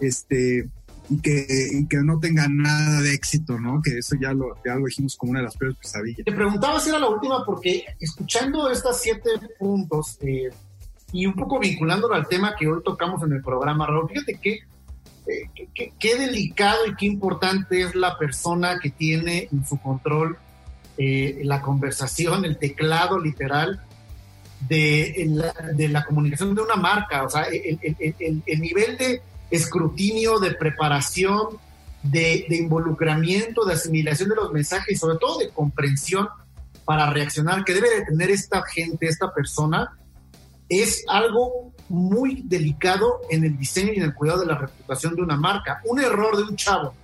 este, 0.00 0.68
y 1.08 1.20
que, 1.20 1.46
que 1.88 1.96
no 1.98 2.18
tenga 2.18 2.46
nada 2.48 3.00
de 3.02 3.14
éxito, 3.14 3.58
¿no? 3.58 3.80
Que 3.82 3.98
eso 3.98 4.16
ya 4.20 4.32
lo, 4.32 4.56
ya 4.64 4.74
lo 4.74 4.86
dijimos 4.86 5.16
como 5.16 5.30
una 5.30 5.40
de 5.40 5.46
las 5.46 5.56
peores 5.56 5.76
pesadillas. 5.76 6.24
Te 6.24 6.32
preguntaba 6.32 6.80
si 6.80 6.88
era 6.90 6.98
la 6.98 7.08
última 7.08 7.44
porque 7.44 7.84
escuchando 8.00 8.70
estas 8.70 9.00
siete 9.00 9.30
puntos 9.58 10.18
eh, 10.20 10.50
y 11.12 11.26
un 11.26 11.34
poco 11.34 11.58
vinculándolo 11.58 12.14
al 12.14 12.26
tema 12.26 12.54
que 12.58 12.66
hoy 12.66 12.80
tocamos 12.84 13.22
en 13.22 13.32
el 13.32 13.42
programa, 13.42 13.86
Raúl, 13.86 14.08
fíjate 14.08 14.38
que 14.40 14.60
eh, 15.26 15.90
qué 15.98 16.16
delicado 16.16 16.86
y 16.86 16.94
qué 16.96 17.06
importante 17.06 17.82
es 17.82 17.94
la 17.94 18.18
persona 18.18 18.78
que 18.78 18.90
tiene 18.90 19.48
en 19.52 19.64
su 19.64 19.78
control 19.78 20.38
eh, 20.98 21.40
la 21.44 21.60
conversación, 21.60 22.44
el 22.44 22.58
teclado 22.58 23.18
literal 23.18 23.82
de, 24.68 25.26
la, 25.90 26.04
comunicación 26.04 26.54
de 26.54 26.62
una 26.62 26.76
marca, 26.76 27.24
o 27.24 27.30
sea, 27.30 27.44
el 27.44 28.60
nivel 28.60 28.96
de 28.96 29.22
escrutinio, 29.50 30.38
de 30.38 30.52
preparación, 30.52 31.58
de, 32.04 32.46
involucramiento, 32.50 33.64
de 33.64 33.74
asimilación 33.74 34.28
de 34.28 34.36
los 34.36 34.52
mensajes 34.52 34.94
y 34.94 34.98
sobre 34.98 35.18
todo 35.18 35.38
de 35.38 35.48
comprensión 35.48 36.28
para 36.84 37.10
reaccionar 37.10 37.64
que 37.64 37.72
debe 37.72 37.88
de 37.90 38.04
tener 38.04 38.30
esta 38.30 38.62
gente, 38.62 39.06
esta 39.06 39.32
persona, 39.32 39.96
es 40.68 41.04
algo 41.08 41.72
muy 41.88 42.42
delicado 42.44 43.20
en 43.30 43.44
el 43.44 43.56
diseño 43.56 43.92
y 43.92 43.96
en 43.96 44.04
el 44.04 44.14
cuidado 44.14 44.40
de 44.40 44.46
la 44.46 44.58
reputación 44.58 45.14
de 45.14 45.22
una 45.22 45.36
marca. 45.36 45.80
Un 45.84 46.00
error 46.00 46.36
de 46.36 46.42
un 46.42 46.56
chavo, 46.56 46.94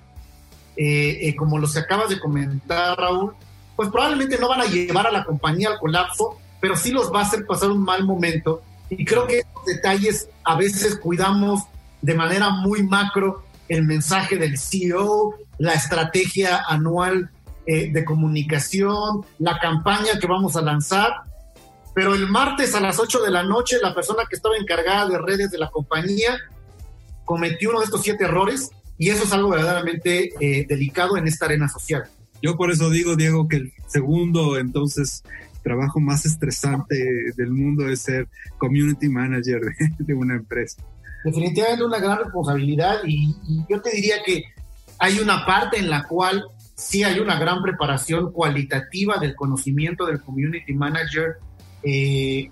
eh, 0.76 1.18
eh, 1.22 1.36
como 1.36 1.58
los 1.58 1.72
que 1.72 1.80
acabas 1.80 2.10
de 2.10 2.20
comentar, 2.20 2.98
Raúl, 2.98 3.34
pues 3.80 3.88
probablemente 3.88 4.36
no 4.36 4.46
van 4.46 4.60
a 4.60 4.66
llevar 4.66 5.06
a 5.06 5.10
la 5.10 5.24
compañía 5.24 5.70
al 5.70 5.78
colapso, 5.78 6.38
pero 6.60 6.76
sí 6.76 6.90
los 6.90 7.10
va 7.10 7.20
a 7.20 7.22
hacer 7.22 7.46
pasar 7.46 7.70
un 7.70 7.82
mal 7.82 8.04
momento. 8.04 8.60
Y 8.90 9.06
creo 9.06 9.26
que 9.26 9.38
esos 9.38 9.64
detalles 9.64 10.28
a 10.44 10.54
veces 10.54 10.96
cuidamos 10.96 11.62
de 12.02 12.12
manera 12.12 12.50
muy 12.50 12.82
macro 12.82 13.42
el 13.70 13.84
mensaje 13.84 14.36
del 14.36 14.58
CEO, 14.58 15.34
la 15.56 15.72
estrategia 15.72 16.62
anual 16.68 17.30
eh, 17.64 17.90
de 17.90 18.04
comunicación, 18.04 19.24
la 19.38 19.58
campaña 19.58 20.18
que 20.20 20.26
vamos 20.26 20.56
a 20.56 20.60
lanzar. 20.60 21.22
Pero 21.94 22.14
el 22.14 22.28
martes 22.28 22.74
a 22.74 22.80
las 22.80 22.98
8 22.98 23.22
de 23.22 23.30
la 23.30 23.44
noche, 23.44 23.78
la 23.80 23.94
persona 23.94 24.24
que 24.28 24.36
estaba 24.36 24.58
encargada 24.58 25.08
de 25.08 25.16
redes 25.16 25.50
de 25.50 25.56
la 25.56 25.70
compañía 25.70 26.38
cometió 27.24 27.70
uno 27.70 27.78
de 27.78 27.86
estos 27.86 28.02
siete 28.02 28.24
errores 28.24 28.72
y 28.98 29.08
eso 29.08 29.24
es 29.24 29.32
algo 29.32 29.48
verdaderamente 29.48 30.34
eh, 30.38 30.66
delicado 30.68 31.16
en 31.16 31.26
esta 31.26 31.46
arena 31.46 31.66
social. 31.66 32.04
Yo 32.42 32.56
por 32.56 32.70
eso 32.70 32.90
digo, 32.90 33.16
Diego, 33.16 33.48
que 33.48 33.56
el 33.56 33.72
segundo, 33.86 34.58
entonces, 34.58 35.22
trabajo 35.62 36.00
más 36.00 36.24
estresante 36.24 36.96
del 37.36 37.50
mundo 37.50 37.88
es 37.88 38.00
ser 38.00 38.28
community 38.58 39.08
manager 39.08 39.60
de 39.98 40.14
una 40.14 40.36
empresa 40.36 40.82
definitivamente 41.24 41.84
una 41.84 41.98
gran 41.98 42.18
responsabilidad 42.18 43.00
y, 43.06 43.34
yo 43.68 43.80
te 43.80 43.90
diría 43.90 44.16
que 44.24 44.44
hay 44.98 45.18
una 45.18 45.44
parte 45.46 45.78
en 45.78 45.90
la 45.90 46.04
cual 46.04 46.44
sí 46.74 47.02
hay 47.02 47.18
una 47.20 47.38
gran 47.38 47.62
preparación 47.62 48.32
cualitativa 48.32 49.18
del 49.18 49.34
conocimiento 49.34 50.06
del 50.06 50.20
community 50.20 50.72
manager 50.72 51.36
eh, 51.82 52.50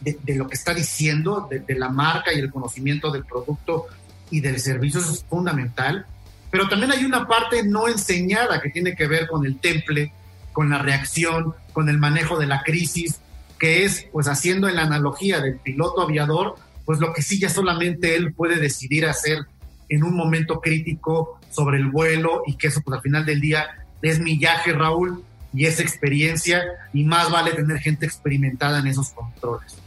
de, 0.00 0.34
lo 0.34 0.48
que 0.48 0.54
está 0.54 0.74
diciendo, 0.74 1.46
de, 1.48 1.60
de, 1.60 1.74
la 1.76 1.88
marca 1.88 2.32
y 2.32 2.40
el 2.40 2.50
conocimiento 2.50 3.10
del 3.12 3.24
producto 3.24 3.86
y 4.30 4.40
del 4.40 4.58
servicio, 4.58 5.00
eso 5.00 5.12
es 5.12 5.24
fundamental. 5.24 6.06
Pero 6.52 6.68
también 6.68 6.92
hay 6.92 7.04
una 7.06 7.26
parte 7.26 7.64
no 7.64 7.88
enseñada 7.88 8.60
que 8.60 8.68
tiene 8.68 8.94
que 8.94 9.08
ver 9.08 9.26
con 9.26 9.46
el 9.46 9.58
temple, 9.58 10.12
con 10.52 10.68
la 10.68 10.76
reacción, 10.76 11.54
con 11.72 11.88
el 11.88 11.98
manejo 11.98 12.38
de 12.38 12.46
la 12.46 12.62
crisis, 12.62 13.20
que 13.58 13.84
es, 13.84 14.06
pues 14.12 14.28
haciendo 14.28 14.68
en 14.68 14.76
la 14.76 14.82
analogía 14.82 15.40
del 15.40 15.56
piloto 15.56 16.02
aviador, 16.02 16.56
pues 16.84 17.00
lo 17.00 17.14
que 17.14 17.22
sí 17.22 17.40
ya 17.40 17.48
solamente 17.48 18.16
él 18.16 18.34
puede 18.34 18.56
decidir 18.56 19.06
hacer 19.06 19.46
en 19.88 20.04
un 20.04 20.14
momento 20.14 20.60
crítico 20.60 21.40
sobre 21.50 21.78
el 21.78 21.86
vuelo 21.86 22.42
y 22.46 22.56
que 22.56 22.66
eso 22.66 22.82
pues 22.82 22.96
al 22.96 23.02
final 23.02 23.24
del 23.24 23.40
día 23.40 23.86
es 24.02 24.20
millaje, 24.20 24.74
Raúl, 24.74 25.24
y 25.54 25.64
es 25.64 25.80
experiencia 25.80 26.62
y 26.92 27.04
más 27.04 27.30
vale 27.30 27.52
tener 27.52 27.78
gente 27.78 28.04
experimentada 28.04 28.80
en 28.80 28.88
esos 28.88 29.08
controles. 29.10 29.78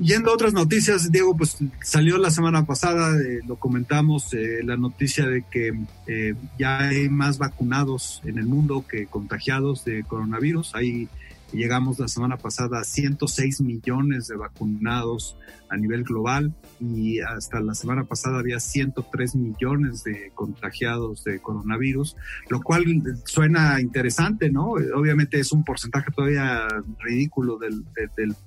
Yendo 0.00 0.30
a 0.30 0.34
otras 0.34 0.54
noticias, 0.54 1.12
Diego, 1.12 1.36
pues 1.36 1.58
salió 1.82 2.16
la 2.16 2.30
semana 2.30 2.64
pasada, 2.64 3.20
eh, 3.20 3.40
lo 3.46 3.56
comentamos, 3.56 4.32
eh, 4.32 4.62
la 4.64 4.78
noticia 4.78 5.26
de 5.26 5.42
que 5.42 5.74
eh, 6.06 6.34
ya 6.58 6.78
hay 6.78 7.10
más 7.10 7.36
vacunados 7.36 8.22
en 8.24 8.38
el 8.38 8.46
mundo 8.46 8.84
que 8.88 9.06
contagiados 9.06 9.84
de 9.84 10.02
coronavirus. 10.04 10.74
Hay 10.74 11.08
Llegamos 11.52 11.98
la 11.98 12.06
semana 12.06 12.36
pasada 12.36 12.80
a 12.80 12.84
106 12.84 13.60
millones 13.60 14.28
de 14.28 14.36
vacunados 14.36 15.36
a 15.68 15.76
nivel 15.76 16.04
global 16.04 16.54
y 16.80 17.20
hasta 17.20 17.60
la 17.60 17.74
semana 17.74 18.04
pasada 18.04 18.38
había 18.38 18.60
103 18.60 19.34
millones 19.34 20.04
de 20.04 20.30
contagiados 20.34 21.24
de 21.24 21.40
coronavirus, 21.40 22.16
lo 22.48 22.60
cual 22.60 22.84
suena 23.24 23.80
interesante, 23.80 24.50
¿no? 24.50 24.70
Obviamente 24.94 25.40
es 25.40 25.52
un 25.52 25.64
porcentaje 25.64 26.10
todavía 26.12 26.66
ridículo 26.98 27.58
del, 27.58 27.84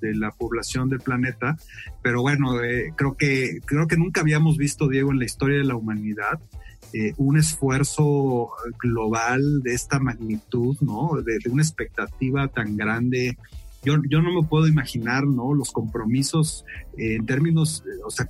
de, 0.00 0.14
la 0.14 0.30
población 0.30 0.88
del 0.88 1.00
planeta, 1.00 1.56
pero 2.02 2.22
bueno, 2.22 2.62
eh, 2.62 2.92
creo, 2.96 3.16
que, 3.16 3.60
creo 3.64 3.86
que 3.86 3.96
nunca 3.96 4.22
habíamos 4.22 4.56
visto, 4.56 4.88
Diego, 4.88 5.12
en 5.12 5.18
la 5.18 5.24
historia 5.24 5.58
de 5.58 5.64
la 5.64 5.76
humanidad 5.76 6.40
eh, 6.92 7.14
un 7.16 7.38
esfuerzo 7.38 8.50
global 8.80 9.62
de 9.62 9.74
esta 9.74 9.98
magnitud, 9.98 10.76
¿no? 10.80 11.20
De, 11.22 11.38
una 11.50 11.62
expectativa 11.62 12.48
tan 12.48 12.76
grande. 12.76 13.36
Yo, 13.82 13.96
yo, 14.08 14.22
no 14.22 14.40
me 14.40 14.46
puedo 14.46 14.66
imaginar, 14.66 15.26
¿no? 15.26 15.54
Los 15.54 15.70
compromisos 15.70 16.64
eh, 16.98 17.16
en 17.16 17.26
términos, 17.26 17.84
o 18.04 18.10
sea, 18.10 18.28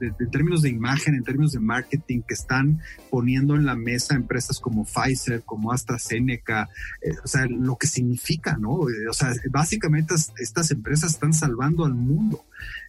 en 0.00 0.30
términos 0.30 0.62
de 0.62 0.70
imagen, 0.70 1.14
en 1.14 1.24
términos 1.24 1.52
de 1.52 1.60
marketing, 1.60 2.22
que 2.22 2.34
están 2.34 2.80
poniendo 3.10 3.54
en 3.54 3.66
la 3.66 3.74
mesa 3.74 4.14
empresas 4.14 4.60
como 4.60 4.84
Pfizer, 4.84 5.42
como 5.42 5.72
AstraZeneca, 5.72 6.68
eh, 7.02 7.10
o 7.22 7.26
sea, 7.26 7.46
lo 7.46 7.76
que 7.76 7.86
significa, 7.86 8.56
¿no? 8.58 8.88
Eh, 8.88 9.08
o 9.08 9.12
sea, 9.12 9.32
básicamente 9.50 10.14
estas 10.38 10.70
empresas 10.70 11.12
están 11.12 11.32
salvando 11.32 11.84
al 11.84 11.94
mundo. 11.94 12.44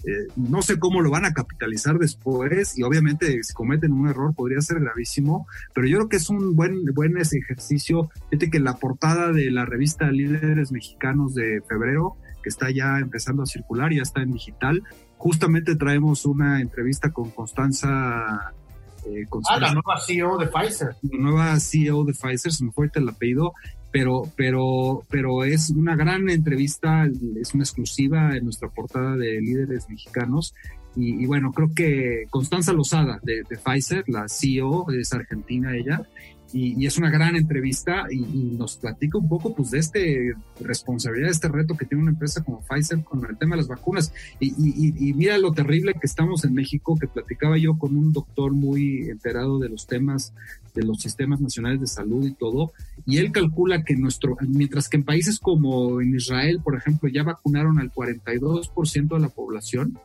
Eh, 0.06 0.28
no 0.36 0.62
sé 0.62 0.80
cómo 0.80 1.02
lo 1.02 1.10
van 1.10 1.26
a 1.26 1.34
capitalizar 1.34 1.98
después 1.98 2.78
y 2.78 2.84
obviamente 2.84 3.42
si 3.42 3.54
cometen 3.54 3.92
un 3.92 4.08
error 4.08 4.36
podría 4.36 4.62
ser 4.62 4.80
gravísimo, 4.82 5.48
pero 5.74 5.88
yo 5.88 5.98
creo 5.98 6.10
que 6.10 6.18
es 6.18 6.30
un 6.30 6.56
buen, 6.56 6.86
buen 6.94 7.18
ejercicio. 7.18 8.10
Fíjate 8.30 8.50
que 8.50 8.60
la 8.60 8.76
portada 8.76 9.32
de 9.32 9.50
la 9.50 9.66
revista 9.66 10.12
Líderes 10.12 10.72
Mexicanos 10.72 11.34
de 11.34 11.62
febrero, 11.68 12.18
que 12.44 12.50
está 12.50 12.70
ya 12.70 13.00
empezando 13.00 13.42
a 13.42 13.46
circular, 13.46 13.92
ya 13.92 14.04
está 14.04 14.22
en 14.22 14.34
digital, 14.34 14.84
justamente 15.18 15.76
traemos 15.76 16.26
una 16.26 16.60
entrevista 16.60 17.12
con 17.12 17.32
Constanza. 17.32 18.54
Eh, 19.06 19.26
ah, 19.50 19.60
la 19.60 19.74
nueva 19.74 20.00
CEO 20.00 20.38
de 20.38 20.48
Pfizer. 20.48 20.96
La 21.02 21.18
nueva 21.18 21.60
CEO 21.60 22.04
de 22.04 22.14
Pfizer, 22.14 22.52
se 22.52 22.66
me 22.66 22.72
fue 22.72 22.90
el 22.94 23.10
apellido, 23.10 23.54
pero, 23.92 24.24
pero, 24.36 25.04
pero 25.10 25.44
es 25.44 25.70
una 25.70 25.96
gran 25.96 26.30
entrevista, 26.30 27.08
es 27.40 27.54
una 27.54 27.64
exclusiva 27.64 28.36
en 28.36 28.44
nuestra 28.44 28.70
portada 28.70 29.16
de 29.16 29.40
líderes 29.40 29.90
mexicanos. 29.90 30.54
Y, 30.96 31.26
bueno, 31.26 31.52
creo 31.54 31.70
que 31.74 32.26
Constanza 32.30 32.72
Lozada 32.72 33.20
de, 33.24 33.44
de, 33.50 33.58
Pfizer, 33.58 34.04
la 34.08 34.28
CEO, 34.28 34.92
es 34.92 35.12
argentina 35.12 35.76
ella, 35.76 36.02
y, 36.54 36.86
es 36.86 36.98
una 36.98 37.10
gran 37.10 37.36
entrevista 37.36 38.06
y, 38.12 38.22
nos 38.54 38.78
platica 38.78 39.18
un 39.18 39.28
poco 39.28 39.56
pues 39.56 39.72
de 39.72 39.80
este 39.80 40.34
responsabilidad, 40.60 41.28
de 41.28 41.32
este 41.32 41.48
reto 41.48 41.76
que 41.76 41.86
tiene 41.86 42.04
una 42.04 42.12
empresa 42.12 42.44
como 42.44 42.62
Pfizer 42.62 43.04
con 43.04 43.26
el 43.26 43.38
tema 43.38 43.56
de 43.56 43.62
las 43.62 43.68
vacunas. 43.68 44.14
Y, 44.40 45.14
mira 45.14 45.38
lo 45.38 45.52
terrible 45.52 45.94
que 45.94 46.08
estamos 46.08 46.46
en 46.46 46.54
México, 46.54 46.98
que 47.00 47.08
platicaba 47.08 47.58
yo 47.58 47.78
con 47.78 47.96
un 47.96 48.14
doctor 48.14 48.54
muy 48.54 49.10
enterado 49.10 49.60
de 49.60 49.70
los 49.70 49.88
temas 49.88 50.34
de 50.74 50.84
los 50.84 51.00
sistemas 51.02 51.40
nacionales 51.40 51.80
de 51.82 51.88
salud 51.88 52.26
y 52.26 52.34
todo, 52.34 52.74
y 53.06 53.18
él 53.18 53.32
calcula 53.32 53.84
que 53.84 53.96
nuestro, 53.96 54.36
mientras 54.42 54.90
que 54.90 54.98
en 54.98 55.04
países 55.04 55.38
como 55.38 56.02
en 56.02 56.16
Israel, 56.16 56.62
por 56.64 56.76
ejemplo, 56.76 57.10
ya 57.10 57.22
vacunaron 57.22 57.80
al 57.80 57.92
42% 57.92 59.14
de 59.14 59.20
la 59.20 59.30
población, 59.30 60.00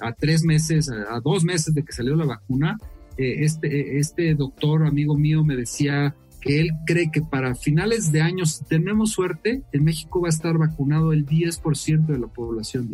a 0.00 0.12
tres 0.12 0.42
meses, 0.42 0.88
a 0.90 1.20
dos 1.20 1.44
meses 1.44 1.74
de 1.74 1.82
que 1.82 1.92
salió 1.92 2.16
la 2.16 2.24
vacuna, 2.24 2.78
eh, 3.16 3.44
este, 3.44 3.98
este 3.98 4.34
doctor 4.34 4.86
amigo 4.86 5.16
mío 5.16 5.44
me 5.44 5.56
decía 5.56 6.14
que 6.40 6.60
él 6.60 6.70
cree 6.86 7.10
que 7.10 7.22
para 7.22 7.54
finales 7.54 8.12
de 8.12 8.20
año, 8.20 8.44
si 8.44 8.64
tenemos 8.64 9.12
suerte, 9.12 9.62
en 9.72 9.84
México 9.84 10.20
va 10.20 10.28
a 10.28 10.30
estar 10.30 10.58
vacunado 10.58 11.12
el 11.12 11.26
10% 11.26 12.06
de 12.06 12.18
la 12.18 12.26
población. 12.26 12.90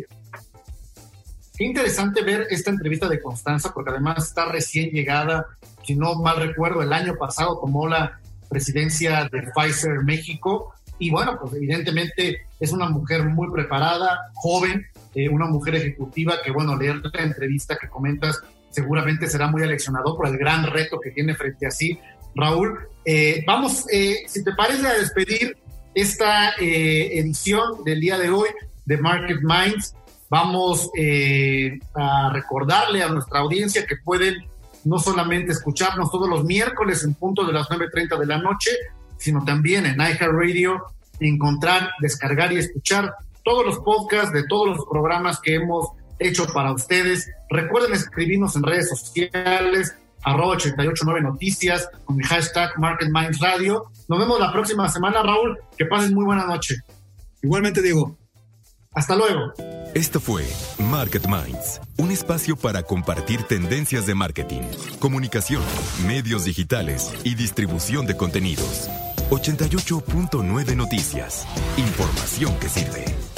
Qué 1.57 1.65
interesante 1.65 2.23
ver 2.23 2.47
esta 2.49 2.71
entrevista 2.71 3.09
de 3.09 3.21
Constanza, 3.21 3.73
porque 3.73 3.91
además 3.91 4.25
está 4.25 4.45
recién 4.45 4.91
llegada, 4.91 5.45
si 5.83 5.95
no 5.95 6.15
mal 6.15 6.37
recuerdo, 6.37 6.81
el 6.81 6.93
año 6.93 7.15
pasado 7.15 7.59
tomó 7.59 7.87
la 7.87 8.19
presidencia 8.49 9.27
de 9.31 9.43
Pfizer 9.53 10.03
México. 10.03 10.73
Y 10.97 11.09
bueno, 11.09 11.37
pues 11.41 11.53
evidentemente 11.55 12.45
es 12.59 12.71
una 12.71 12.89
mujer 12.89 13.25
muy 13.25 13.51
preparada, 13.51 14.31
joven, 14.35 14.85
eh, 15.15 15.29
una 15.29 15.47
mujer 15.47 15.75
ejecutiva 15.75 16.35
que, 16.43 16.51
bueno, 16.51 16.77
leer 16.77 17.01
la 17.11 17.23
entrevista 17.23 17.75
que 17.75 17.89
comentas 17.89 18.41
seguramente 18.71 19.27
será 19.27 19.47
muy 19.47 19.63
aleccionador 19.63 20.17
por 20.17 20.27
el 20.27 20.37
gran 20.37 20.65
reto 20.65 20.99
que 20.99 21.11
tiene 21.11 21.35
frente 21.35 21.67
a 21.67 21.71
sí 21.71 21.99
Raúl. 22.35 22.79
Eh, 23.05 23.43
vamos, 23.45 23.85
eh, 23.91 24.23
si 24.27 24.43
te 24.43 24.53
parece, 24.53 24.87
a 24.87 24.93
despedir 24.93 25.57
esta 25.93 26.51
eh, 26.59 27.19
edición 27.19 27.83
del 27.83 27.99
día 27.99 28.17
de 28.17 28.29
hoy 28.29 28.49
de 28.85 28.97
Market 28.97 29.39
Minds. 29.41 29.95
Vamos 30.29 30.89
a 31.95 32.29
recordarle 32.31 33.03
a 33.03 33.09
nuestra 33.09 33.39
audiencia 33.39 33.85
que 33.85 33.97
pueden 33.97 34.35
no 34.85 34.97
solamente 34.97 35.51
escucharnos 35.51 36.09
todos 36.09 36.29
los 36.29 36.45
miércoles 36.45 37.03
en 37.03 37.15
punto 37.15 37.45
de 37.45 37.51
las 37.51 37.67
9.30 37.67 38.17
de 38.17 38.25
la 38.25 38.37
noche, 38.37 38.71
sino 39.17 39.43
también 39.43 39.85
en 39.85 39.99
iHeartRadio, 39.99 40.85
encontrar, 41.19 41.91
descargar 41.99 42.53
y 42.53 42.59
escuchar 42.59 43.13
todos 43.43 43.65
los 43.65 43.79
podcasts 43.79 44.31
de 44.31 44.47
todos 44.47 44.77
los 44.77 44.85
programas 44.89 45.39
que 45.41 45.55
hemos 45.55 45.89
hecho 46.21 46.45
para 46.53 46.71
ustedes. 46.71 47.29
Recuerden 47.49 47.93
escribirnos 47.93 48.55
en 48.55 48.63
redes 48.63 48.89
sociales, 48.89 49.95
arroba 50.23 50.53
889 50.53 51.21
Noticias, 51.21 51.89
con 52.05 52.15
mi 52.15 52.23
hashtag 52.23 52.77
Market 52.77 53.09
Minds 53.11 53.39
Radio. 53.39 53.85
Nos 54.07 54.19
vemos 54.19 54.39
la 54.39 54.51
próxima 54.51 54.87
semana, 54.89 55.23
Raúl. 55.23 55.57
Que 55.77 55.85
pasen 55.85 56.13
muy 56.13 56.25
buena 56.25 56.45
noche. 56.45 56.75
Igualmente, 57.41 57.81
Diego. 57.81 58.17
Hasta 58.93 59.15
luego. 59.15 59.53
Esto 59.93 60.19
fue 60.19 60.45
Market 60.79 61.25
Minds, 61.27 61.81
un 61.97 62.11
espacio 62.11 62.55
para 62.55 62.83
compartir 62.83 63.43
tendencias 63.43 64.05
de 64.05 64.15
marketing, 64.15 64.61
comunicación, 64.99 65.63
medios 66.05 66.45
digitales 66.45 67.13
y 67.23 67.35
distribución 67.35 68.05
de 68.05 68.17
contenidos. 68.17 68.89
88.9 69.29 70.75
Noticias. 70.75 71.47
Información 71.77 72.57
que 72.59 72.67
sirve. 72.67 73.30